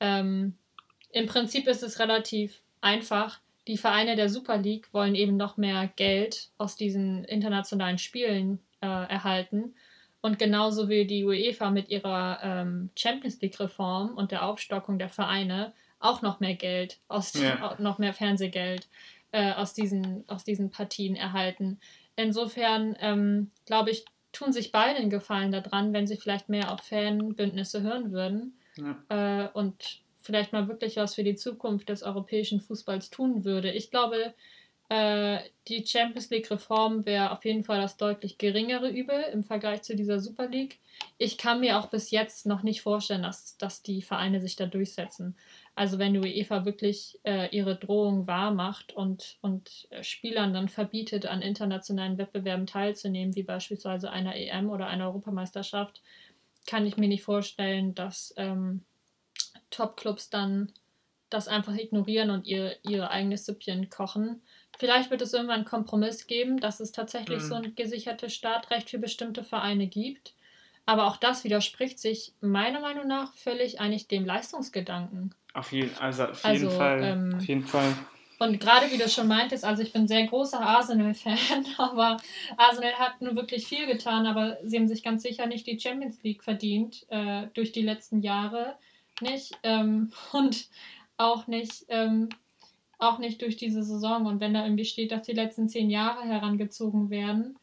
ähm, 0.00 0.54
im 1.12 1.26
Prinzip 1.26 1.66
ist 1.66 1.82
es 1.82 1.98
relativ 1.98 2.60
einfach 2.80 3.40
die 3.68 3.76
Vereine 3.76 4.16
der 4.16 4.30
Super 4.30 4.56
League 4.56 4.92
wollen 4.92 5.14
eben 5.14 5.36
noch 5.36 5.56
mehr 5.56 5.90
Geld 5.96 6.48
aus 6.56 6.76
diesen 6.76 7.24
internationalen 7.24 7.98
Spielen 7.98 8.60
äh, 8.80 8.86
erhalten. 8.86 9.74
Und 10.20 10.38
genauso 10.38 10.88
will 10.88 11.06
die 11.06 11.24
UEFA 11.24 11.70
mit 11.70 11.90
ihrer 11.90 12.40
ähm, 12.42 12.90
Champions 12.96 13.40
League-Reform 13.40 14.14
und 14.14 14.32
der 14.32 14.44
Aufstockung 14.44 14.98
der 14.98 15.08
Vereine 15.08 15.72
auch 16.00 16.22
noch 16.22 16.40
mehr 16.40 16.54
Geld, 16.54 16.98
aus, 17.08 17.34
ja. 17.34 17.76
noch 17.78 17.98
mehr 17.98 18.14
Fernsehgeld 18.14 18.88
äh, 19.32 19.52
aus, 19.52 19.74
diesen, 19.74 20.24
aus 20.28 20.44
diesen 20.44 20.70
Partien 20.70 21.16
erhalten. 21.16 21.78
Insofern 22.16 22.96
ähm, 23.00 23.50
glaube 23.66 23.90
ich, 23.90 24.04
tun 24.32 24.52
sich 24.52 24.72
beide 24.72 24.98
einen 24.98 25.10
Gefallen 25.10 25.52
daran, 25.52 25.92
wenn 25.92 26.06
sie 26.06 26.16
vielleicht 26.16 26.48
mehr 26.48 26.72
auf 26.72 26.80
Fanbündnisse 26.80 27.82
hören 27.82 28.12
würden 28.12 28.58
ja. 28.76 29.44
äh, 29.44 29.48
und 29.52 30.02
vielleicht 30.18 30.52
mal 30.52 30.68
wirklich 30.68 30.96
was 30.96 31.14
für 31.14 31.24
die 31.24 31.36
Zukunft 31.36 31.88
des 31.88 32.02
europäischen 32.02 32.60
Fußballs 32.60 33.10
tun 33.10 33.44
würde. 33.44 33.72
Ich 33.72 33.90
glaube, 33.90 34.34
äh, 34.88 35.40
die 35.68 35.86
Champions 35.86 36.30
League-Reform 36.30 37.04
wäre 37.04 37.30
auf 37.32 37.44
jeden 37.44 37.62
Fall 37.62 37.80
das 37.80 37.98
deutlich 37.98 38.38
geringere 38.38 38.88
Übel 38.88 39.20
im 39.32 39.44
Vergleich 39.44 39.82
zu 39.82 39.94
dieser 39.94 40.18
Super 40.18 40.48
League. 40.48 40.78
Ich 41.18 41.36
kann 41.36 41.60
mir 41.60 41.78
auch 41.78 41.88
bis 41.88 42.10
jetzt 42.10 42.46
noch 42.46 42.62
nicht 42.62 42.80
vorstellen, 42.80 43.22
dass, 43.22 43.58
dass 43.58 43.82
die 43.82 44.00
Vereine 44.00 44.40
sich 44.40 44.56
da 44.56 44.64
durchsetzen. 44.64 45.36
Also 45.74 45.98
wenn 45.98 46.14
die 46.14 46.20
UEFA 46.20 46.64
wirklich 46.64 47.20
äh, 47.24 47.54
ihre 47.54 47.76
Drohung 47.76 48.26
wahr 48.26 48.50
macht 48.50 48.92
und, 48.94 49.36
und 49.42 49.88
Spielern 50.00 50.54
dann 50.54 50.68
verbietet, 50.68 51.26
an 51.26 51.42
internationalen 51.42 52.16
Wettbewerben 52.16 52.66
teilzunehmen, 52.66 53.36
wie 53.36 53.42
beispielsweise 53.42 54.10
einer 54.10 54.36
EM 54.36 54.70
oder 54.70 54.86
einer 54.86 55.06
Europameisterschaft, 55.06 56.02
kann 56.66 56.86
ich 56.86 56.96
mir 56.96 57.08
nicht 57.08 57.22
vorstellen, 57.22 57.94
dass 57.94 58.32
ähm, 58.38 58.84
Top-Clubs 59.70 60.30
dann 60.30 60.72
das 61.30 61.46
einfach 61.46 61.74
ignorieren 61.74 62.30
und 62.30 62.46
ihr, 62.46 62.76
ihre 62.82 63.10
eigene 63.10 63.36
Süppchen 63.36 63.90
kochen. 63.90 64.42
Vielleicht 64.76 65.10
wird 65.10 65.22
es 65.22 65.32
irgendwann 65.32 65.56
einen 65.56 65.64
Kompromiss 65.64 66.26
geben, 66.26 66.58
dass 66.60 66.80
es 66.80 66.92
tatsächlich 66.92 67.42
mhm. 67.42 67.48
so 67.48 67.54
ein 67.54 67.74
gesichertes 67.74 68.34
Startrecht 68.34 68.90
für 68.90 68.98
bestimmte 68.98 69.42
Vereine 69.42 69.86
gibt. 69.86 70.34
Aber 70.86 71.06
auch 71.06 71.16
das 71.16 71.44
widerspricht 71.44 71.98
sich 71.98 72.32
meiner 72.40 72.80
Meinung 72.80 73.06
nach 73.06 73.34
völlig 73.34 73.80
eigentlich 73.80 74.08
dem 74.08 74.24
Leistungsgedanken. 74.24 75.34
Auf 75.52 75.72
jeden, 75.72 75.96
also 75.98 76.24
auf 76.24 76.44
jeden 76.44 76.66
also, 76.66 76.70
Fall. 76.70 77.02
Ähm, 77.02 77.34
auf 77.36 77.44
jeden 77.44 77.66
Fall. 77.66 77.94
Und 78.38 78.60
gerade 78.60 78.90
wie 78.92 78.98
du 78.98 79.08
schon 79.08 79.26
meintest, 79.26 79.64
also 79.64 79.82
ich 79.82 79.92
bin 79.92 80.06
sehr 80.06 80.26
großer 80.26 80.60
Arsenal-Fan, 80.60 81.66
aber 81.78 82.18
Arsenal 82.56 82.94
hat 82.94 83.20
nun 83.20 83.34
wirklich 83.34 83.66
viel 83.66 83.86
getan, 83.86 84.26
aber 84.26 84.58
sie 84.64 84.76
haben 84.76 84.86
sich 84.86 85.02
ganz 85.02 85.22
sicher 85.22 85.46
nicht 85.46 85.66
die 85.66 85.78
Champions 85.78 86.22
League 86.22 86.44
verdient 86.44 87.04
äh, 87.08 87.48
durch 87.54 87.72
die 87.72 87.82
letzten 87.82 88.22
Jahre 88.22 88.76
nicht 89.20 89.58
ähm, 89.62 90.12
und 90.32 90.68
auch 91.16 91.48
nicht, 91.48 91.84
ähm, 91.88 92.28
auch 92.98 93.18
nicht 93.18 93.40
durch 93.42 93.56
diese 93.56 93.82
Saison. 93.82 94.26
Und 94.26 94.40
wenn 94.40 94.54
da 94.54 94.64
irgendwie 94.64 94.84
steht, 94.84 95.12
dass 95.12 95.22
die 95.22 95.32
letzten 95.32 95.68
zehn 95.68 95.90
Jahre 95.90 96.22
herangezogen 96.22 97.10
werden, 97.10 97.56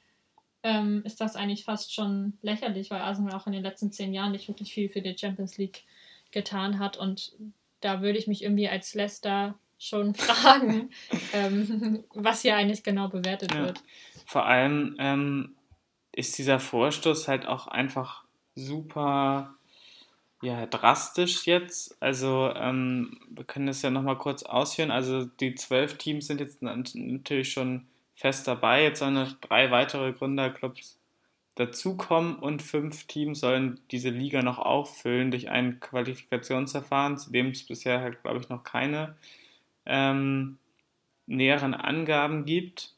ähm, 0.63 1.03
ist 1.05 1.21
das 1.21 1.35
eigentlich 1.35 1.63
fast 1.63 1.93
schon 1.93 2.33
lächerlich, 2.41 2.89
weil 2.89 3.01
Arsenal 3.01 3.35
auch 3.35 3.45
in 3.45 3.53
den 3.53 3.63
letzten 3.63 3.91
zehn 3.91 4.13
Jahren 4.13 4.31
nicht 4.31 4.47
wirklich 4.47 4.73
viel 4.73 4.89
für 4.89 5.01
die 5.01 5.17
Champions 5.17 5.57
League 5.57 5.83
getan 6.31 6.79
hat. 6.79 6.97
Und 6.97 7.33
da 7.81 8.01
würde 8.01 8.17
ich 8.17 8.27
mich 8.27 8.43
irgendwie 8.43 8.67
als 8.67 8.93
Leicester 8.95 9.55
schon 9.77 10.15
fragen, 10.15 10.89
ähm, 11.33 12.03
was 12.13 12.41
hier 12.41 12.55
eigentlich 12.55 12.83
genau 12.83 13.09
bewertet 13.09 13.53
ja. 13.53 13.65
wird. 13.65 13.83
Vor 14.25 14.45
allem 14.45 14.95
ähm, 14.99 15.55
ist 16.11 16.37
dieser 16.37 16.59
Vorstoß 16.59 17.27
halt 17.27 17.45
auch 17.45 17.67
einfach 17.67 18.23
super 18.55 19.53
ja, 20.45 20.67
drastisch 20.67 21.47
jetzt. 21.47 21.99
Also 22.01 22.51
ähm, 22.55 23.19
wir 23.29 23.43
können 23.45 23.65
das 23.65 23.81
ja 23.81 23.89
nochmal 23.89 24.17
kurz 24.17 24.43
ausführen. 24.43 24.91
Also 24.91 25.25
die 25.25 25.55
zwölf 25.55 25.97
Teams 25.97 26.27
sind 26.27 26.39
jetzt 26.39 26.61
natürlich 26.61 27.51
schon 27.51 27.87
fest 28.15 28.47
dabei. 28.47 28.83
Jetzt 28.83 28.99
sollen 28.99 29.15
noch 29.15 29.33
drei 29.41 29.71
weitere 29.71 30.13
Gründerclubs 30.13 30.99
dazukommen 31.55 32.35
und 32.35 32.61
fünf 32.61 33.05
Teams 33.05 33.39
sollen 33.39 33.79
diese 33.89 34.09
Liga 34.09 34.43
noch 34.43 34.59
auffüllen 34.59 35.31
durch 35.31 35.49
ein 35.49 35.79
Qualifikationsverfahren, 35.79 37.17
zu 37.17 37.31
dem 37.31 37.49
es 37.49 37.63
bisher 37.63 38.01
halt, 38.01 38.21
glaube 38.21 38.39
ich, 38.39 38.49
noch 38.49 38.63
keine 38.63 39.15
ähm, 39.87 40.59
näheren 41.25 41.73
Angaben 41.73 42.45
gibt. 42.45 42.93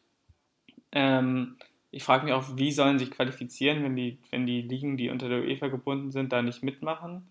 Ähm, 0.92 1.56
ich 1.92 2.04
frage 2.04 2.26
mich 2.26 2.34
auch, 2.34 2.58
wie 2.58 2.72
sollen 2.74 3.00
sich 3.00 3.12
qualifizieren, 3.12 3.84
wenn 3.84 3.96
die, 3.96 4.18
wenn 4.32 4.46
die 4.46 4.62
Ligen, 4.62 4.98
die 4.98 5.10
unter 5.10 5.30
der 5.30 5.44
UEFA 5.44 5.70
gebunden 5.70 6.12
sind, 6.12 6.34
da 6.34 6.42
nicht 6.42 6.62
mitmachen. 6.62 7.28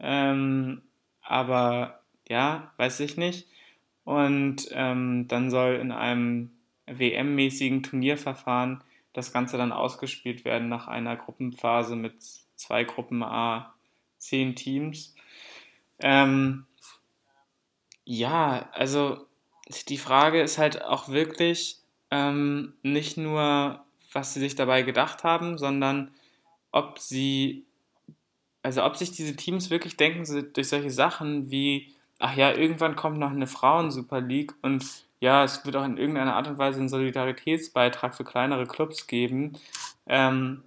Ähm, 0.00 0.82
aber 1.22 2.00
ja, 2.28 2.72
weiß 2.76 3.00
ich 3.00 3.16
nicht. 3.16 3.46
Und 4.04 4.68
ähm, 4.72 5.28
dann 5.28 5.50
soll 5.50 5.74
in 5.76 5.92
einem 5.92 6.50
WM-mäßigen 6.86 7.82
Turnierverfahren 7.82 8.82
das 9.12 9.32
Ganze 9.32 9.56
dann 9.56 9.72
ausgespielt 9.72 10.44
werden 10.44 10.68
nach 10.68 10.88
einer 10.88 11.16
Gruppenphase 11.16 11.96
mit 11.96 12.22
zwei 12.56 12.84
Gruppen 12.84 13.22
A, 13.22 13.74
zehn 14.18 14.54
Teams. 14.54 15.14
Ähm, 15.98 16.66
ja, 18.04 18.68
also 18.72 19.26
die 19.88 19.98
Frage 19.98 20.40
ist 20.40 20.58
halt 20.58 20.82
auch 20.82 21.08
wirklich 21.08 21.78
ähm, 22.10 22.74
nicht 22.82 23.16
nur, 23.16 23.84
was 24.12 24.34
sie 24.34 24.40
sich 24.40 24.54
dabei 24.54 24.82
gedacht 24.82 25.24
haben, 25.24 25.58
sondern 25.58 26.12
ob 26.72 26.98
sie, 26.98 27.66
also 28.62 28.84
ob 28.84 28.96
sich 28.96 29.12
diese 29.12 29.36
Teams 29.36 29.70
wirklich 29.70 29.96
denken, 29.96 30.52
durch 30.52 30.68
solche 30.68 30.90
Sachen 30.90 31.50
wie, 31.50 31.92
ach 32.18 32.36
ja, 32.36 32.52
irgendwann 32.52 32.96
kommt 32.96 33.18
noch 33.18 33.30
eine 33.30 33.46
Frauen-Super 33.46 34.20
League 34.20 34.54
und 34.62 34.84
ja, 35.20 35.44
es 35.44 35.64
wird 35.64 35.76
auch 35.76 35.84
in 35.84 35.98
irgendeiner 35.98 36.34
Art 36.34 36.48
und 36.48 36.58
Weise 36.58 36.80
einen 36.80 36.88
Solidaritätsbeitrag 36.88 38.14
für 38.14 38.24
kleinere 38.24 38.66
Clubs 38.66 39.06
geben. 39.06 39.58
Ähm, 40.06 40.62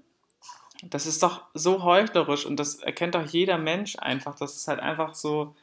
das 0.83 1.05
ist 1.05 1.23
doch 1.23 1.41
so 1.53 1.83
heuchlerisch 1.83 2.45
und 2.45 2.59
das 2.59 2.75
erkennt 2.75 3.15
doch 3.15 3.25
jeder 3.25 3.57
Mensch 3.57 3.97
einfach. 3.97 4.35
Das 4.35 4.55
ist 4.55 4.67
halt 4.67 4.79
einfach 4.79 5.15
so, 5.15 5.55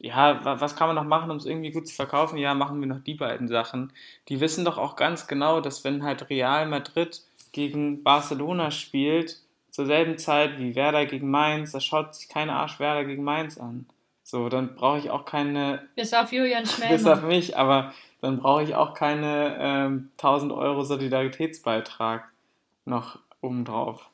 ja, 0.00 0.44
was 0.44 0.74
kann 0.74 0.88
man 0.88 0.96
noch 0.96 1.04
machen, 1.04 1.30
um 1.30 1.36
es 1.36 1.46
irgendwie 1.46 1.70
gut 1.70 1.86
zu 1.86 1.94
verkaufen? 1.94 2.36
Ja, 2.36 2.54
machen 2.54 2.80
wir 2.80 2.88
noch 2.88 3.02
die 3.02 3.14
beiden 3.14 3.48
Sachen. 3.48 3.92
Die 4.28 4.40
wissen 4.40 4.64
doch 4.64 4.78
auch 4.78 4.96
ganz 4.96 5.26
genau, 5.28 5.60
dass 5.60 5.84
wenn 5.84 6.02
halt 6.02 6.28
Real 6.28 6.66
Madrid 6.66 7.22
gegen 7.52 8.02
Barcelona 8.02 8.70
spielt, 8.70 9.40
zur 9.72 9.86
selben 9.86 10.18
Zeit 10.18 10.58
wie 10.58 10.76
Werder 10.76 11.06
gegen 11.06 11.30
Mainz, 11.30 11.72
da 11.72 11.80
schaut 11.80 12.14
sich 12.14 12.28
keine 12.28 12.52
Arsch 12.52 12.78
Werder 12.78 13.04
gegen 13.06 13.24
Mainz 13.24 13.58
an. 13.58 13.86
So, 14.22 14.48
dann 14.48 14.74
brauche 14.76 14.98
ich 14.98 15.10
auch 15.10 15.24
keine. 15.24 15.88
Bis 15.96 16.12
auf 16.12 16.30
Julian 16.30 16.66
Schmelmer. 16.66 16.94
Bis 16.94 17.06
auf 17.06 17.22
mich, 17.22 17.56
aber 17.56 17.92
dann 18.20 18.38
brauche 18.38 18.62
ich 18.62 18.74
auch 18.74 18.94
keine 18.94 19.56
ähm, 19.58 20.10
1000 20.18 20.52
Euro 20.52 20.84
Solidaritätsbeitrag 20.84 22.30
noch 22.84 23.18
obendrauf. 23.40 24.10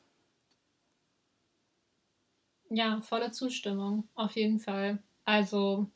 Ja, 2.69 3.01
volle 3.01 3.31
Zustimmung, 3.31 4.07
auf 4.15 4.35
jeden 4.35 4.59
Fall. 4.59 4.99
Also, 5.25 5.89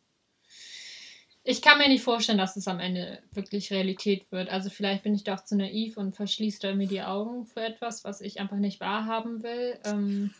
ich 1.43 1.61
kann 1.61 1.77
mir 1.77 1.89
nicht 1.89 2.03
vorstellen, 2.03 2.37
dass 2.37 2.55
es 2.55 2.67
am 2.67 2.79
Ende 2.79 3.19
wirklich 3.31 3.71
Realität 3.71 4.31
wird. 4.31 4.49
Also, 4.49 4.69
vielleicht 4.69 5.03
bin 5.03 5.13
ich 5.13 5.23
doch 5.23 5.43
zu 5.43 5.57
naiv 5.57 5.97
und 5.97 6.15
verschließe 6.15 6.59
da 6.61 6.73
mir 6.73 6.87
die 6.87 7.01
Augen 7.01 7.45
für 7.45 7.61
etwas, 7.61 8.03
was 8.03 8.21
ich 8.21 8.39
einfach 8.39 8.57
nicht 8.57 8.79
wahrhaben 8.79 9.43
will. 9.43 9.77
Ähm, 9.83 10.33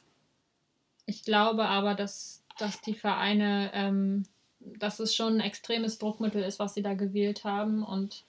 ich 1.06 1.24
glaube 1.24 1.66
aber, 1.66 1.96
dass, 1.96 2.44
dass 2.58 2.80
die 2.82 2.94
Vereine, 2.94 3.72
ähm, 3.74 4.24
dass 4.60 5.00
es 5.00 5.14
schon 5.14 5.36
ein 5.36 5.42
extremes 5.42 5.98
Druckmittel 5.98 6.42
ist, 6.42 6.60
was 6.60 6.74
sie 6.74 6.82
da 6.82 6.94
gewählt 6.94 7.44
haben. 7.44 7.84
Und 7.84 8.24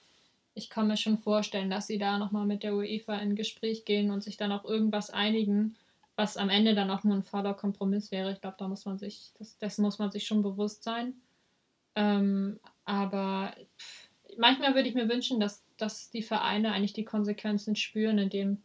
ich 0.54 0.68
kann 0.68 0.88
mir 0.88 0.96
schon 0.96 1.18
vorstellen, 1.18 1.70
dass 1.70 1.86
sie 1.86 1.98
da 1.98 2.18
nochmal 2.18 2.46
mit 2.46 2.64
der 2.64 2.74
UEFA 2.74 3.18
in 3.18 3.36
Gespräch 3.36 3.84
gehen 3.84 4.10
und 4.10 4.24
sich 4.24 4.36
dann 4.36 4.50
auch 4.50 4.64
irgendwas 4.64 5.10
einigen 5.10 5.76
was 6.16 6.36
am 6.36 6.48
Ende 6.48 6.74
dann 6.74 6.90
auch 6.90 7.02
nur 7.04 7.16
ein 7.16 7.24
fauler 7.24 7.54
Kompromiss 7.54 8.10
wäre. 8.10 8.32
Ich 8.32 8.40
glaube, 8.40 8.56
da 8.58 8.68
muss 8.68 8.84
man 8.84 8.98
sich, 8.98 9.32
das, 9.38 9.58
dessen 9.58 9.82
muss 9.82 9.98
man 9.98 10.10
sich 10.10 10.26
schon 10.26 10.42
bewusst 10.42 10.84
sein. 10.84 11.14
Ähm, 11.96 12.58
aber 12.84 13.54
manchmal 14.38 14.74
würde 14.74 14.88
ich 14.88 14.94
mir 14.94 15.08
wünschen, 15.08 15.40
dass, 15.40 15.64
dass 15.76 16.10
die 16.10 16.22
Vereine 16.22 16.72
eigentlich 16.72 16.92
die 16.92 17.04
Konsequenzen 17.04 17.76
spüren, 17.76 18.18
indem, 18.18 18.58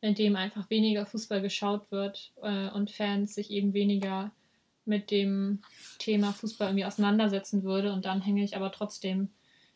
indem 0.00 0.36
einfach 0.36 0.70
weniger 0.70 1.06
Fußball 1.06 1.40
geschaut 1.40 1.90
wird 1.90 2.32
äh, 2.42 2.68
und 2.70 2.90
Fans 2.90 3.34
sich 3.34 3.50
eben 3.50 3.72
weniger 3.74 4.32
mit 4.84 5.10
dem 5.10 5.60
Thema 5.98 6.32
Fußball 6.32 6.68
irgendwie 6.68 6.84
auseinandersetzen 6.84 7.62
würde. 7.62 7.92
Und 7.92 8.04
dann 8.04 8.20
hänge 8.20 8.44
ich 8.44 8.56
aber 8.56 8.70
trotzdem 8.70 9.30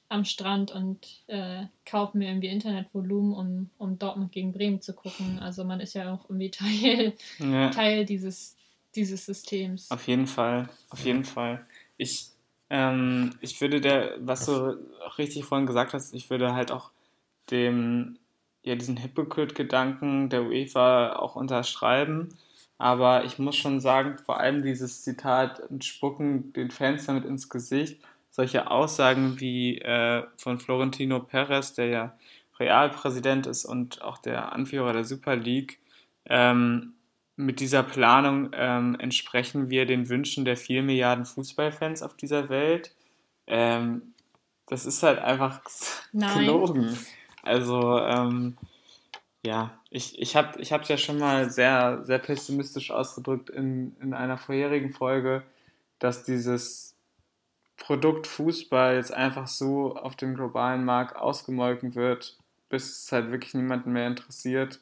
am 0.08 0.24
Strand 0.24 0.70
und 0.70 1.22
äh, 1.26 1.64
kaufe 1.84 2.16
mir 2.16 2.28
irgendwie 2.28 2.48
Internetvolumen, 2.48 3.34
um, 3.34 3.70
um 3.76 3.98
Dortmund 3.98 4.32
gegen 4.32 4.52
Bremen 4.52 4.80
zu 4.80 4.94
gucken. 4.94 5.38
Also 5.38 5.64
man 5.64 5.80
ist 5.80 5.94
ja 5.94 6.12
auch 6.12 6.28
irgendwie 6.28 6.50
Teil, 6.50 7.14
ja. 7.38 7.70
Teil 7.70 8.04
dieses, 8.04 8.56
dieses 8.94 9.26
Systems. 9.26 9.90
Auf 9.90 10.06
jeden 10.08 10.26
Fall, 10.26 10.68
auf 10.90 11.04
jeden 11.04 11.24
Fall. 11.24 11.66
Ich, 11.98 12.28
ähm, 12.70 13.30
ich 13.40 13.60
würde 13.60 13.80
der, 13.80 14.16
was 14.20 14.46
du 14.46 14.78
auch 15.06 15.18
richtig 15.18 15.44
vorhin 15.44 15.66
gesagt 15.66 15.94
hast, 15.94 16.14
ich 16.14 16.30
würde 16.30 16.54
halt 16.54 16.70
auch 16.72 16.90
dem, 17.50 18.18
ja, 18.62 18.74
diesen 18.74 19.02
Hypocrite-Gedanken 19.02 20.28
der 20.28 20.44
UEFA 20.44 21.14
auch 21.16 21.36
unterschreiben. 21.36 22.30
Aber 22.78 23.24
ich 23.24 23.38
muss 23.38 23.56
schon 23.56 23.80
sagen, 23.80 24.18
vor 24.18 24.38
allem 24.38 24.62
dieses 24.62 25.02
Zitat, 25.02 25.62
spucken 25.80 26.52
den 26.52 26.70
Fans 26.70 27.06
damit 27.06 27.24
ins 27.24 27.48
Gesicht, 27.48 28.00
solche 28.30 28.70
Aussagen 28.70 29.40
wie 29.40 29.78
äh, 29.78 30.24
von 30.36 30.60
Florentino 30.60 31.20
Perez, 31.20 31.74
der 31.74 31.86
ja 31.86 32.18
Realpräsident 32.60 33.46
ist 33.46 33.64
und 33.64 34.02
auch 34.02 34.18
der 34.18 34.52
Anführer 34.52 34.92
der 34.92 35.04
Super 35.04 35.36
League, 35.36 35.80
ähm, 36.26 36.94
mit 37.38 37.60
dieser 37.60 37.84
Planung 37.84 38.50
ähm, 38.52 38.96
entsprechen 38.98 39.70
wir 39.70 39.86
den 39.86 40.08
Wünschen 40.08 40.44
der 40.44 40.56
vier 40.56 40.82
Milliarden 40.82 41.24
Fußballfans 41.24 42.02
auf 42.02 42.16
dieser 42.16 42.48
Welt. 42.48 42.92
Ähm, 43.46 44.12
das 44.66 44.86
ist 44.86 45.04
halt 45.04 45.20
einfach 45.20 45.60
Nein. 46.12 46.40
gelogen. 46.40 46.98
Also, 47.44 48.00
ähm, 48.00 48.58
ja, 49.46 49.78
ich, 49.88 50.18
ich 50.18 50.34
habe 50.34 50.60
es 50.60 50.88
ja 50.88 50.96
schon 50.98 51.20
mal 51.20 51.48
sehr, 51.48 52.02
sehr 52.02 52.18
pessimistisch 52.18 52.90
ausgedrückt 52.90 53.50
in, 53.50 53.96
in 54.00 54.14
einer 54.14 54.36
vorherigen 54.36 54.92
Folge, 54.92 55.44
dass 56.00 56.24
dieses 56.24 56.96
Produkt 57.76 58.26
Fußball 58.26 58.96
jetzt 58.96 59.14
einfach 59.14 59.46
so 59.46 59.94
auf 59.94 60.16
dem 60.16 60.34
globalen 60.34 60.84
Markt 60.84 61.14
ausgemolken 61.14 61.94
wird, 61.94 62.36
bis 62.68 63.04
es 63.04 63.12
halt 63.12 63.30
wirklich 63.30 63.54
niemanden 63.54 63.92
mehr 63.92 64.08
interessiert. 64.08 64.80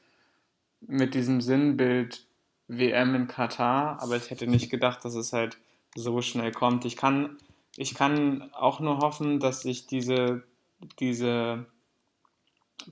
Mit 0.80 1.12
diesem 1.12 1.42
Sinnbild 1.42 2.25
WM 2.68 3.14
in 3.14 3.26
Katar, 3.28 4.02
aber 4.02 4.16
ich 4.16 4.30
hätte 4.30 4.46
nicht 4.46 4.70
gedacht, 4.70 5.04
dass 5.04 5.14
es 5.14 5.32
halt 5.32 5.58
so 5.94 6.20
schnell 6.22 6.52
kommt. 6.52 6.84
Ich 6.84 6.96
kann, 6.96 7.38
ich 7.76 7.94
kann 7.94 8.50
auch 8.52 8.80
nur 8.80 8.98
hoffen, 8.98 9.40
dass 9.40 9.62
sich 9.62 9.86
diese, 9.86 10.42
diese 10.98 11.66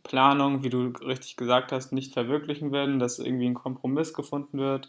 Planung, 0.02 0.62
wie 0.62 0.70
du 0.70 0.88
richtig 1.04 1.36
gesagt 1.36 1.72
hast, 1.72 1.92
nicht 1.92 2.12
verwirklichen 2.12 2.72
werden, 2.72 2.98
dass 2.98 3.18
irgendwie 3.18 3.46
ein 3.46 3.54
Kompromiss 3.54 4.14
gefunden 4.14 4.58
wird. 4.58 4.88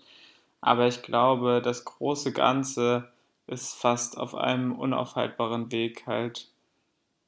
Aber 0.62 0.88
ich 0.88 1.02
glaube, 1.02 1.62
das 1.64 1.86
große 1.86 2.32
Ganze 2.32 3.12
ist 3.48 3.74
fast 3.74 4.18
auf 4.18 4.34
einem 4.36 4.72
unaufhaltbaren 4.74 5.72
Weg 5.72 6.08
halt 6.08 6.50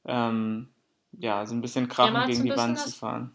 ähm, 0.04 0.68
ja, 1.12 1.46
so 1.46 1.54
ein 1.54 1.60
bisschen 1.60 1.88
krachen 1.88 2.14
ja, 2.14 2.26
gegen 2.26 2.44
die 2.44 2.56
Wand 2.56 2.78
zu 2.78 2.90
fahren. 2.90 3.32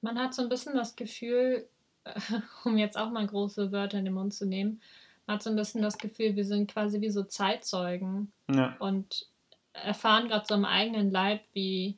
Man 0.00 0.18
hat 0.18 0.34
so 0.34 0.42
ein 0.42 0.48
bisschen 0.48 0.74
das 0.74 0.96
Gefühl, 0.96 1.68
um 2.64 2.78
jetzt 2.78 2.96
auch 2.96 3.10
mal 3.10 3.26
große 3.26 3.72
Wörter 3.72 3.98
in 3.98 4.04
den 4.04 4.14
Mund 4.14 4.34
zu 4.34 4.46
nehmen, 4.46 4.80
man 5.26 5.36
hat 5.36 5.42
so 5.42 5.50
ein 5.50 5.56
bisschen 5.56 5.82
das 5.82 5.98
Gefühl, 5.98 6.36
wir 6.36 6.44
sind 6.44 6.72
quasi 6.72 7.00
wie 7.00 7.10
so 7.10 7.22
Zeitzeugen 7.22 8.32
ja. 8.50 8.76
und 8.78 9.26
erfahren 9.72 10.28
gerade 10.28 10.44
so 10.48 10.54
am 10.54 10.64
eigenen 10.64 11.10
Leib, 11.10 11.42
wie, 11.52 11.96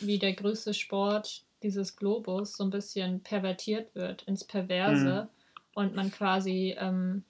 wie 0.00 0.18
der 0.18 0.32
größte 0.32 0.72
Sport 0.72 1.42
dieses 1.62 1.96
Globus 1.96 2.56
so 2.56 2.64
ein 2.64 2.70
bisschen 2.70 3.20
pervertiert 3.20 3.94
wird 3.94 4.22
ins 4.22 4.44
Perverse 4.44 5.24
mhm. 5.24 5.28
und 5.74 5.94
man 5.94 6.10
quasi 6.10 6.74
ähm, 6.78 7.24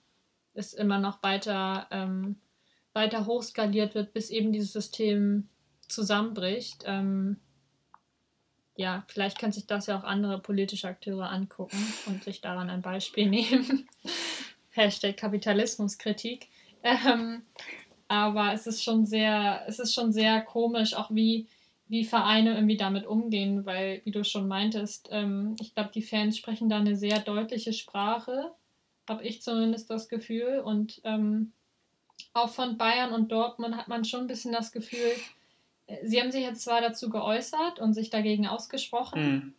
es 0.53 0.73
immer 0.73 0.99
noch 0.99 1.21
weiter, 1.23 1.87
ähm, 1.91 2.37
weiter 2.93 3.25
hochskaliert 3.25 3.95
wird, 3.95 4.13
bis 4.13 4.29
eben 4.29 4.51
dieses 4.51 4.73
System 4.73 5.49
zusammenbricht. 5.87 6.83
Ähm, 6.85 7.37
ja, 8.75 9.03
vielleicht 9.07 9.39
können 9.39 9.51
sich 9.51 9.67
das 9.67 9.87
ja 9.87 9.99
auch 9.99 10.03
andere 10.03 10.39
politische 10.39 10.87
Akteure 10.87 11.29
angucken 11.29 11.77
und 12.07 12.23
sich 12.23 12.41
daran 12.41 12.69
ein 12.69 12.81
Beispiel 12.81 13.29
nehmen. 13.29 13.87
Hashtag 14.71 15.17
Kapitalismuskritik. 15.17 16.47
Ähm, 16.83 17.43
aber 18.07 18.53
es 18.53 18.67
ist 18.67 18.83
schon 18.83 19.05
sehr, 19.05 19.63
es 19.67 19.79
ist 19.79 19.93
schon 19.93 20.11
sehr 20.11 20.41
komisch, 20.41 20.95
auch 20.95 21.11
wie, 21.11 21.47
wie 21.87 22.03
Vereine 22.03 22.55
irgendwie 22.55 22.77
damit 22.77 23.05
umgehen, 23.05 23.65
weil, 23.65 24.01
wie 24.03 24.11
du 24.11 24.23
schon 24.23 24.47
meintest, 24.47 25.09
ähm, 25.11 25.55
ich 25.61 25.73
glaube, 25.73 25.91
die 25.93 26.01
Fans 26.01 26.37
sprechen 26.37 26.69
da 26.69 26.77
eine 26.77 26.95
sehr 26.95 27.19
deutliche 27.19 27.73
Sprache 27.73 28.51
habe 29.09 29.23
ich 29.23 29.41
zumindest 29.41 29.89
das 29.89 30.09
Gefühl. 30.09 30.59
Und 30.59 31.01
ähm, 31.03 31.51
auch 32.33 32.49
von 32.49 32.77
Bayern 32.77 33.13
und 33.13 33.31
Dortmund 33.31 33.75
hat 33.75 33.87
man 33.87 34.05
schon 34.05 34.21
ein 34.21 34.27
bisschen 34.27 34.53
das 34.53 34.71
Gefühl, 34.71 35.11
sie 36.03 36.21
haben 36.21 36.31
sich 36.31 36.43
jetzt 36.43 36.63
zwar 36.63 36.81
dazu 36.81 37.09
geäußert 37.09 37.79
und 37.79 37.93
sich 37.93 38.09
dagegen 38.09 38.47
ausgesprochen, 38.47 39.31
mhm. 39.31 39.53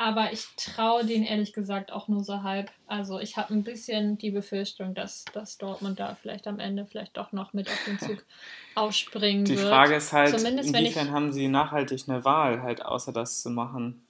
Aber 0.00 0.32
ich 0.32 0.46
traue 0.56 1.04
denen 1.04 1.24
ehrlich 1.24 1.52
gesagt 1.52 1.92
auch 1.92 2.08
nur 2.08 2.24
so 2.24 2.42
halb. 2.42 2.70
Also 2.86 3.20
ich 3.20 3.36
habe 3.36 3.52
ein 3.52 3.64
bisschen 3.64 4.16
die 4.16 4.30
Befürchtung, 4.30 4.94
dass, 4.94 5.26
dass 5.34 5.58
Dortmund 5.58 6.00
da 6.00 6.14
vielleicht 6.14 6.46
am 6.46 6.58
Ende 6.58 6.86
vielleicht 6.86 7.18
doch 7.18 7.32
noch 7.32 7.52
mit 7.52 7.68
auf 7.68 7.84
den 7.84 7.98
Zug 7.98 8.24
ausspringen 8.74 9.44
die 9.44 9.56
wird. 9.56 9.60
Die 9.60 9.68
Frage 9.68 9.96
ist 9.96 10.14
halt, 10.14 10.38
Zumindest, 10.38 10.74
inwiefern 10.74 11.08
ich, 11.08 11.12
haben 11.12 11.32
sie 11.34 11.48
nachhaltig 11.48 12.08
eine 12.08 12.24
Wahl, 12.24 12.62
halt 12.62 12.82
außer 12.82 13.12
das 13.12 13.42
zu 13.42 13.50
machen? 13.50 14.02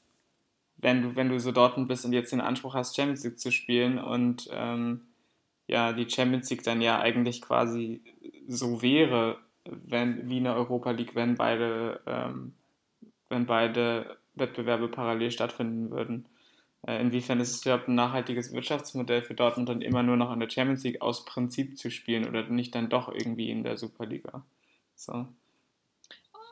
Wenn 0.76 1.02
du, 1.02 1.16
wenn 1.16 1.28
du 1.28 1.40
so 1.40 1.50
Dortmund 1.50 1.88
bist 1.88 2.04
und 2.04 2.12
jetzt 2.12 2.30
den 2.30 2.40
Anspruch 2.40 2.74
hast, 2.74 2.94
Champions 2.94 3.24
League 3.24 3.40
zu 3.40 3.50
spielen 3.50 3.98
und 3.98 4.48
ähm, 4.52 5.08
ja, 5.66 5.92
die 5.92 6.08
Champions 6.08 6.48
League 6.50 6.62
dann 6.62 6.80
ja 6.82 7.00
eigentlich 7.00 7.42
quasi 7.42 8.00
so 8.46 8.80
wäre, 8.80 9.38
wenn, 9.64 10.28
wie 10.28 10.38
eine 10.38 10.54
Europa 10.54 10.90
League, 10.90 11.14
wenn 11.14 11.34
beide, 11.34 12.00
ähm, 12.06 12.54
wenn 13.28 13.46
beide 13.46 14.18
Wettbewerbe 14.34 14.88
parallel 14.88 15.30
stattfinden 15.30 15.90
würden. 15.90 16.26
Äh, 16.86 17.00
inwiefern 17.00 17.40
ist 17.40 17.54
es 17.54 17.66
überhaupt 17.66 17.88
ein 17.88 17.94
nachhaltiges 17.94 18.52
Wirtschaftsmodell 18.52 19.22
für 19.22 19.34
Dortmund 19.34 19.68
dann 19.68 19.82
immer 19.82 20.02
nur 20.02 20.16
noch 20.16 20.32
in 20.32 20.40
der 20.40 20.48
Champions 20.48 20.82
League 20.84 21.02
aus 21.02 21.24
Prinzip 21.24 21.76
zu 21.76 21.90
spielen 21.90 22.26
oder 22.26 22.48
nicht 22.48 22.74
dann 22.74 22.88
doch 22.88 23.08
irgendwie 23.08 23.50
in 23.50 23.62
der 23.62 23.76
Superliga? 23.76 24.44
So. 24.94 25.26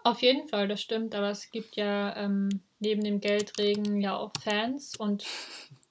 Auf 0.04 0.22
jeden 0.22 0.48
Fall, 0.48 0.68
das 0.68 0.80
stimmt, 0.80 1.14
aber 1.14 1.30
es 1.30 1.50
gibt 1.50 1.76
ja 1.76 2.16
ähm, 2.16 2.48
neben 2.78 3.02
dem 3.02 3.20
Geldregen 3.20 4.00
ja 4.00 4.16
auch 4.16 4.32
Fans 4.42 4.96
und 4.96 5.26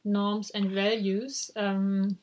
Norms 0.03 0.51
and 0.51 0.73
Values. 0.73 1.51
Ähm, 1.55 2.17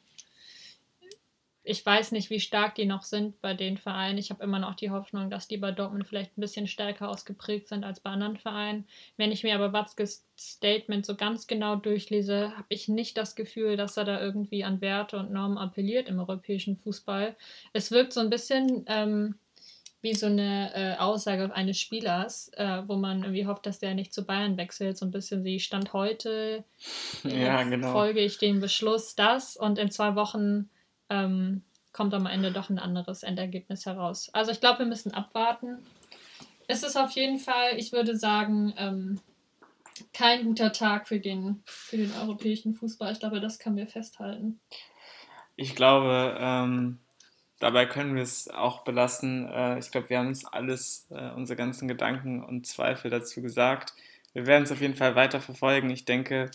ich 1.67 1.85
weiß 1.85 2.13
nicht, 2.13 2.29
wie 2.29 2.41
stark 2.41 2.75
die 2.75 2.85
noch 2.85 3.03
sind 3.03 3.41
bei 3.41 3.55
den 3.55 3.79
Vereinen. 3.79 4.19
Ich 4.19 4.31
habe 4.31 4.45
immer 4.45 4.59
noch 4.59 4.75
die 4.75 4.91
Hoffnung, 4.91 5.31
dass 5.31 5.49
die 5.49 5.57
bei 5.57 5.73
Dortmund 5.73 6.07
vielleicht 6.07 6.37
ein 6.37 6.43
bisschen 6.43 6.67
stärker 6.67 7.09
ausgeprägt 7.09 7.69
sind 7.69 7.85
als 7.85 8.01
bei 8.01 8.11
anderen 8.11 8.37
Vereinen. 8.37 8.87
Wenn 9.17 9.33
ich 9.33 9.45
mir 9.45 9.55
aber 9.55 9.73
Watzkes 9.73 10.27
Statement 10.39 11.07
so 11.07 11.17
ganz 11.17 11.47
genau 11.47 11.77
durchlese, 11.77 12.53
habe 12.55 12.67
ich 12.69 12.89
nicht 12.89 13.17
das 13.17 13.35
Gefühl, 13.35 13.79
dass 13.79 13.97
er 13.97 14.05
da 14.05 14.21
irgendwie 14.21 14.63
an 14.63 14.83
Werte 14.83 15.17
und 15.17 15.33
Normen 15.33 15.57
appelliert 15.57 16.09
im 16.11 16.19
europäischen 16.19 16.77
Fußball. 16.77 17.35
Es 17.73 17.91
wirkt 17.91 18.13
so 18.13 18.21
ein 18.21 18.31
bisschen 18.31 18.85
ähm, 18.87 19.37
wie 20.03 20.15
so 20.15 20.27
eine 20.27 20.71
äh, 20.75 21.01
Aussage 21.01 21.51
eines 21.55 21.81
Spielers, 21.81 22.51
äh, 22.57 22.83
wo 22.87 22.97
man 22.97 23.23
irgendwie 23.23 23.47
hofft, 23.47 23.65
dass 23.65 23.79
der 23.79 23.95
nicht 23.95 24.13
zu 24.13 24.27
Bayern 24.27 24.59
wechselt. 24.59 24.99
So 24.99 25.07
ein 25.07 25.11
bisschen 25.11 25.45
wie 25.45 25.59
Stand 25.59 25.95
heute 25.95 26.63
äh, 27.25 27.43
ja, 27.43 27.63
genau. 27.63 27.91
folge 27.91 28.21
ich 28.21 28.37
dem 28.37 28.61
Beschluss 28.61 29.15
das 29.15 29.57
und 29.57 29.79
in 29.79 29.91
zwei 29.91 30.15
Wochen 30.15 30.69
ähm, 31.11 31.63
kommt 31.93 32.13
am 32.15 32.27
Ende 32.27 32.53
doch 32.53 32.71
ein 32.71 32.79
anderes 32.79 33.23
Endergebnis 33.23 33.87
heraus. 33.87 34.29
Also 34.33 34.51
ich 34.51 34.61
glaube, 34.61 34.81
wir 34.81 34.87
müssen 34.87 35.15
abwarten. 35.15 35.79
Es 36.67 36.83
ist 36.83 36.97
auf 36.97 37.11
jeden 37.13 37.39
Fall, 37.39 37.77
ich 37.77 37.93
würde 37.93 38.17
sagen, 38.17 38.75
ähm, 38.77 39.21
kein 40.13 40.45
guter 40.45 40.73
Tag 40.73 41.07
für 41.07 41.21
den, 41.21 41.63
für 41.67 41.97
den 41.97 42.13
europäischen 42.21 42.75
Fußball. 42.75 43.13
Ich 43.13 43.21
glaube, 43.21 43.41
das 43.41 43.59
können 43.59 43.77
wir 43.77 43.87
festhalten. 43.87 44.61
Ich 45.57 45.77
glaube, 45.77 46.37
ähm, 46.41 46.99
dabei 47.61 47.87
können 47.87 48.17
wir 48.17 48.23
es 48.23 48.49
auch 48.49 48.83
belassen. 48.83 49.49
Äh, 49.49 49.79
ich 49.79 49.91
glaube, 49.91 50.11
wir 50.11 50.19
haben 50.19 50.29
uns 50.29 50.45
alles, 50.45 51.07
äh, 51.11 51.31
unsere 51.31 51.57
ganzen 51.57 51.87
Gedanken 51.87 52.43
und 52.43 52.67
Zweifel 52.67 53.11
dazu 53.11 53.41
gesagt. 53.41 53.95
Wir 54.33 54.47
werden 54.47 54.65
es 54.65 54.73
auf 54.73 54.81
jeden 54.81 54.97
Fall 54.97 55.15
weiter 55.15 55.41
verfolgen. 55.41 55.91
Ich 55.91 56.05
denke, 56.05 56.51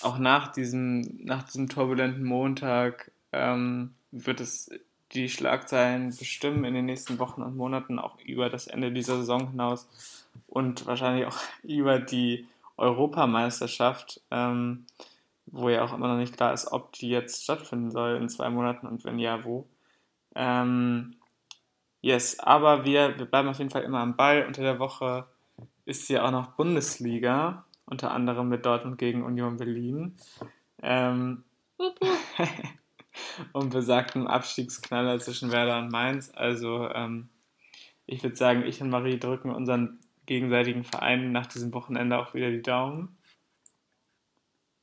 auch 0.00 0.18
nach 0.18 0.50
diesem, 0.50 1.24
nach 1.24 1.44
diesem 1.44 1.68
turbulenten 1.68 2.24
Montag 2.24 3.12
ähm, 3.32 3.94
wird 4.10 4.40
es 4.40 4.70
die 5.12 5.28
Schlagzeilen 5.28 6.16
bestimmen 6.16 6.64
in 6.64 6.74
den 6.74 6.86
nächsten 6.86 7.18
Wochen 7.18 7.42
und 7.42 7.56
Monaten, 7.56 7.98
auch 7.98 8.18
über 8.20 8.48
das 8.48 8.66
Ende 8.66 8.92
dieser 8.92 9.16
Saison 9.16 9.50
hinaus 9.50 9.88
und 10.46 10.86
wahrscheinlich 10.86 11.26
auch 11.26 11.38
über 11.62 11.98
die 11.98 12.46
Europameisterschaft, 12.76 14.20
ähm, 14.30 14.86
wo 15.46 15.68
ja 15.68 15.84
auch 15.84 15.92
immer 15.92 16.08
noch 16.08 16.16
nicht 16.16 16.36
klar 16.36 16.52
ist, 16.52 16.72
ob 16.72 16.92
die 16.92 17.10
jetzt 17.10 17.42
stattfinden 17.42 17.90
soll 17.90 18.16
in 18.16 18.28
zwei 18.28 18.48
Monaten 18.50 18.86
und 18.86 19.04
wenn 19.04 19.18
ja, 19.18 19.44
wo. 19.44 19.66
Ähm, 20.34 21.16
yes, 22.00 22.38
aber 22.38 22.84
wir, 22.84 23.18
wir 23.18 23.26
bleiben 23.26 23.48
auf 23.48 23.58
jeden 23.58 23.70
Fall 23.70 23.82
immer 23.82 23.98
am 23.98 24.16
Ball. 24.16 24.46
Unter 24.46 24.62
der 24.62 24.78
Woche 24.78 25.26
ist 25.84 26.08
ja 26.08 26.24
auch 26.24 26.30
noch 26.30 26.52
Bundesliga, 26.52 27.64
unter 27.84 28.12
anderem 28.12 28.48
mit 28.48 28.64
Dortmund 28.64 28.98
gegen 28.98 29.24
Union 29.24 29.56
Berlin. 29.56 30.16
Ähm, 30.82 31.42
und 33.52 33.70
besagten 33.70 34.26
Abstiegsknaller 34.26 35.18
zwischen 35.18 35.52
Werder 35.52 35.78
und 35.78 35.90
Mainz. 35.90 36.30
Also 36.34 36.88
ähm, 36.90 37.28
ich 38.06 38.22
würde 38.22 38.36
sagen, 38.36 38.64
ich 38.64 38.80
und 38.82 38.90
Marie 38.90 39.18
drücken 39.18 39.50
unseren 39.50 40.00
gegenseitigen 40.26 40.84
Vereinen 40.84 41.32
nach 41.32 41.46
diesem 41.46 41.72
Wochenende 41.74 42.18
auch 42.18 42.34
wieder 42.34 42.50
die 42.50 42.62
Daumen. 42.62 43.16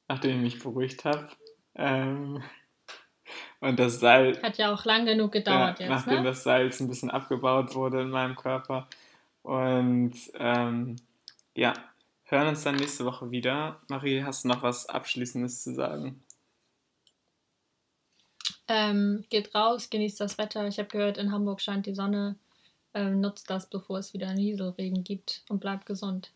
Nachdem 0.08 0.38
ich 0.38 0.54
mich 0.54 0.64
beruhigt 0.64 1.06
habe. 1.06 1.30
Ähm, 1.76 2.42
und 3.60 3.80
das 3.80 4.00
Salz. 4.00 4.42
Hat 4.42 4.58
ja 4.58 4.74
auch 4.74 4.86
lang 4.86 5.06
genug 5.06 5.32
gedauert 5.32 5.80
ja, 5.80 5.88
jetzt. 5.88 5.90
Nachdem 5.90 6.24
ne? 6.24 6.30
das 6.30 6.44
Salz 6.44 6.80
ein 6.80 6.88
bisschen 6.88 7.12
abgebaut 7.12 7.76
wurde 7.76 8.02
in 8.02 8.10
meinem 8.10 8.36
Körper. 8.36 8.88
Und 9.42 10.14
ähm, 10.36 10.98
ja, 11.56 11.74
hören 12.24 12.50
uns 12.50 12.64
dann 12.64 12.76
nächste 12.76 13.06
Woche 13.06 13.32
wieder. 13.32 13.82
Marie, 13.88 14.24
hast 14.24 14.44
du 14.44 14.50
noch 14.50 14.64
was 14.64 14.88
Abschließendes 14.88 15.64
zu 15.64 15.74
sagen? 15.74 16.24
Ähm, 18.68 19.24
geht 19.30 19.56
raus, 19.56 19.90
genießt 19.90 20.20
das 20.20 20.38
Wetter. 20.38 20.68
Ich 20.68 20.78
habe 20.78 20.90
gehört, 20.90 21.18
in 21.18 21.32
Hamburg 21.32 21.62
scheint 21.62 21.86
die 21.86 21.96
Sonne. 21.96 22.36
Ähm, 22.94 23.22
nutzt 23.22 23.50
das, 23.50 23.70
bevor 23.70 24.00
es 24.00 24.14
wieder 24.14 24.34
Nieselregen 24.34 25.04
gibt 25.04 25.44
und 25.50 25.60
bleibt 25.60 25.86
gesund. 25.86 26.32